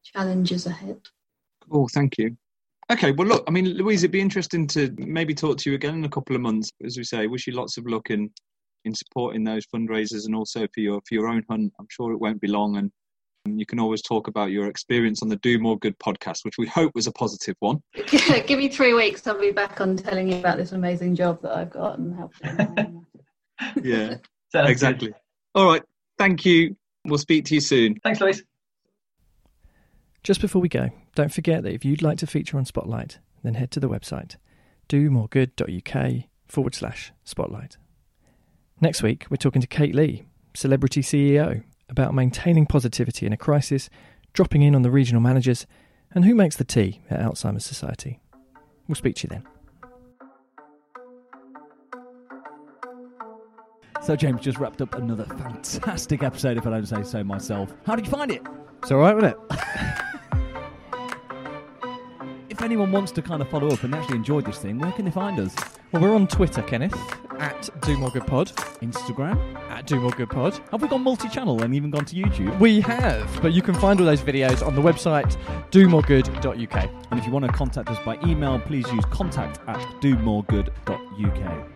challenges 0.03 0.67
ahead. 0.67 0.99
Cool, 1.67 1.87
thank 1.87 2.19
you. 2.19 2.37
Okay, 2.93 3.11
well, 3.11 3.27
look, 3.27 3.43
I 3.47 3.51
mean, 3.51 3.75
Louise, 3.75 4.03
it'd 4.03 4.11
be 4.11 4.21
interesting 4.21 4.67
to 4.67 4.93
maybe 4.99 5.33
talk 5.33 5.57
to 5.57 5.69
you 5.69 5.75
again 5.75 5.95
in 5.95 6.05
a 6.05 6.09
couple 6.09 6.35
of 6.35 6.43
months. 6.43 6.69
As 6.85 6.95
we 6.95 7.03
say, 7.03 7.25
wish 7.25 7.47
you 7.47 7.53
lots 7.53 7.77
of 7.77 7.87
luck 7.87 8.11
in 8.11 8.29
in 8.85 8.93
supporting 8.93 9.43
those 9.43 9.65
fundraisers 9.65 10.25
and 10.25 10.35
also 10.35 10.67
for 10.73 10.79
your 10.79 11.01
for 11.07 11.15
your 11.15 11.27
own 11.27 11.43
hunt. 11.49 11.73
I'm 11.79 11.87
sure 11.89 12.11
it 12.11 12.19
won't 12.19 12.39
be 12.39 12.47
long, 12.47 12.77
and 12.77 12.91
you 13.59 13.65
can 13.65 13.79
always 13.79 14.03
talk 14.03 14.27
about 14.27 14.51
your 14.51 14.67
experience 14.67 15.23
on 15.23 15.29
the 15.29 15.37
Do 15.37 15.57
More 15.57 15.79
Good 15.79 15.97
podcast, 15.97 16.45
which 16.45 16.59
we 16.59 16.67
hope 16.67 16.91
was 16.93 17.07
a 17.07 17.11
positive 17.13 17.55
one. 17.61 17.81
Give 18.05 18.59
me 18.59 18.69
three 18.69 18.93
weeks, 18.93 19.25
I'll 19.25 19.41
be 19.41 19.51
back 19.51 19.81
on 19.81 19.97
telling 19.97 20.31
you 20.31 20.37
about 20.37 20.57
this 20.57 20.71
amazing 20.71 21.15
job 21.15 21.41
that 21.41 21.57
I've 21.57 21.71
got 21.71 21.97
and 21.97 22.15
helping. 22.15 23.05
yeah, 23.83 24.17
exactly. 24.53 25.07
Good. 25.07 25.15
All 25.55 25.65
right, 25.65 25.81
thank 26.19 26.45
you. 26.45 26.75
We'll 27.05 27.17
speak 27.17 27.45
to 27.45 27.55
you 27.55 27.61
soon. 27.61 27.95
Thanks, 28.03 28.21
Louise. 28.21 28.43
Just 30.21 30.41
before 30.41 30.61
we 30.61 30.69
go, 30.69 30.89
don't 31.15 31.33
forget 31.33 31.63
that 31.63 31.73
if 31.73 31.85
you'd 31.85 32.01
like 32.01 32.17
to 32.19 32.27
feature 32.27 32.57
on 32.57 32.65
Spotlight, 32.65 33.19
then 33.43 33.55
head 33.55 33.71
to 33.71 33.79
the 33.79 33.89
website 33.89 34.35
domoregood.uk 34.89 36.23
forward 36.47 36.75
slash 36.75 37.11
spotlight. 37.23 37.77
Next 38.81 39.01
week, 39.01 39.25
we're 39.29 39.37
talking 39.37 39.61
to 39.61 39.67
Kate 39.67 39.95
Lee, 39.95 40.25
celebrity 40.53 41.01
CEO, 41.01 41.63
about 41.89 42.13
maintaining 42.13 42.65
positivity 42.65 43.25
in 43.25 43.33
a 43.33 43.37
crisis, 43.37 43.89
dropping 44.33 44.61
in 44.61 44.75
on 44.75 44.81
the 44.81 44.91
regional 44.91 45.21
managers, 45.21 45.65
and 46.11 46.25
who 46.25 46.35
makes 46.35 46.57
the 46.57 46.63
tea 46.63 47.01
at 47.09 47.19
Alzheimer's 47.19 47.65
Society. 47.65 48.19
We'll 48.87 48.95
speak 48.95 49.15
to 49.17 49.27
you 49.27 49.29
then. 49.29 49.43
So, 54.03 54.17
James 54.17 54.41
just 54.41 54.59
wrapped 54.59 54.81
up 54.81 54.95
another 54.95 55.23
fantastic 55.23 56.23
episode, 56.23 56.57
if 56.57 56.67
I 56.67 56.71
don't 56.71 56.85
say 56.85 57.03
so 57.03 57.23
myself. 57.23 57.73
How 57.85 57.95
did 57.95 58.05
you 58.05 58.11
find 58.11 58.31
it? 58.31 58.41
It's 58.81 58.91
all 58.91 58.97
right, 58.97 59.15
wasn't 59.15 59.37
it? 59.51 59.99
if 62.53 62.61
anyone 62.61 62.91
wants 62.91 63.11
to 63.11 63.21
kind 63.21 63.41
of 63.41 63.49
follow 63.49 63.67
up 63.69 63.83
and 63.83 63.95
actually 63.95 64.15
enjoy 64.15 64.39
this 64.39 64.59
thing, 64.59 64.77
where 64.77 64.91
can 64.91 65.05
they 65.05 65.11
find 65.11 65.39
us? 65.39 65.55
Well, 65.91 66.03
we're 66.03 66.13
on 66.13 66.27
Twitter, 66.27 66.61
Kenneth, 66.61 66.95
at 67.39 67.67
Do 67.81 67.97
More 67.97 68.11
Good 68.11 68.27
Pod. 68.27 68.49
Instagram? 68.81 69.55
At 69.71 69.87
Do 69.87 69.99
More 69.99 70.11
Good 70.11 70.29
Pod. 70.29 70.59
Have 70.69 70.83
we 70.83 70.87
gone 70.87 71.01
multi 71.01 71.27
channel 71.29 71.63
and 71.63 71.73
even 71.73 71.89
gone 71.89 72.05
to 72.05 72.15
YouTube? 72.15 72.59
We 72.59 72.79
have, 72.81 73.41
but 73.41 73.53
you 73.53 73.63
can 73.63 73.73
find 73.73 73.99
all 73.99 74.05
those 74.05 74.21
videos 74.21 74.65
on 74.65 74.75
the 74.75 74.81
website 74.81 75.35
domoregood.uk. 75.71 76.89
And 77.09 77.19
if 77.19 77.25
you 77.25 77.31
want 77.31 77.45
to 77.45 77.51
contact 77.51 77.89
us 77.89 77.97
by 78.05 78.19
email, 78.23 78.59
please 78.59 78.85
use 78.91 79.05
contact 79.05 79.59
at 79.67 79.79
domoregood.uk. 79.99 81.69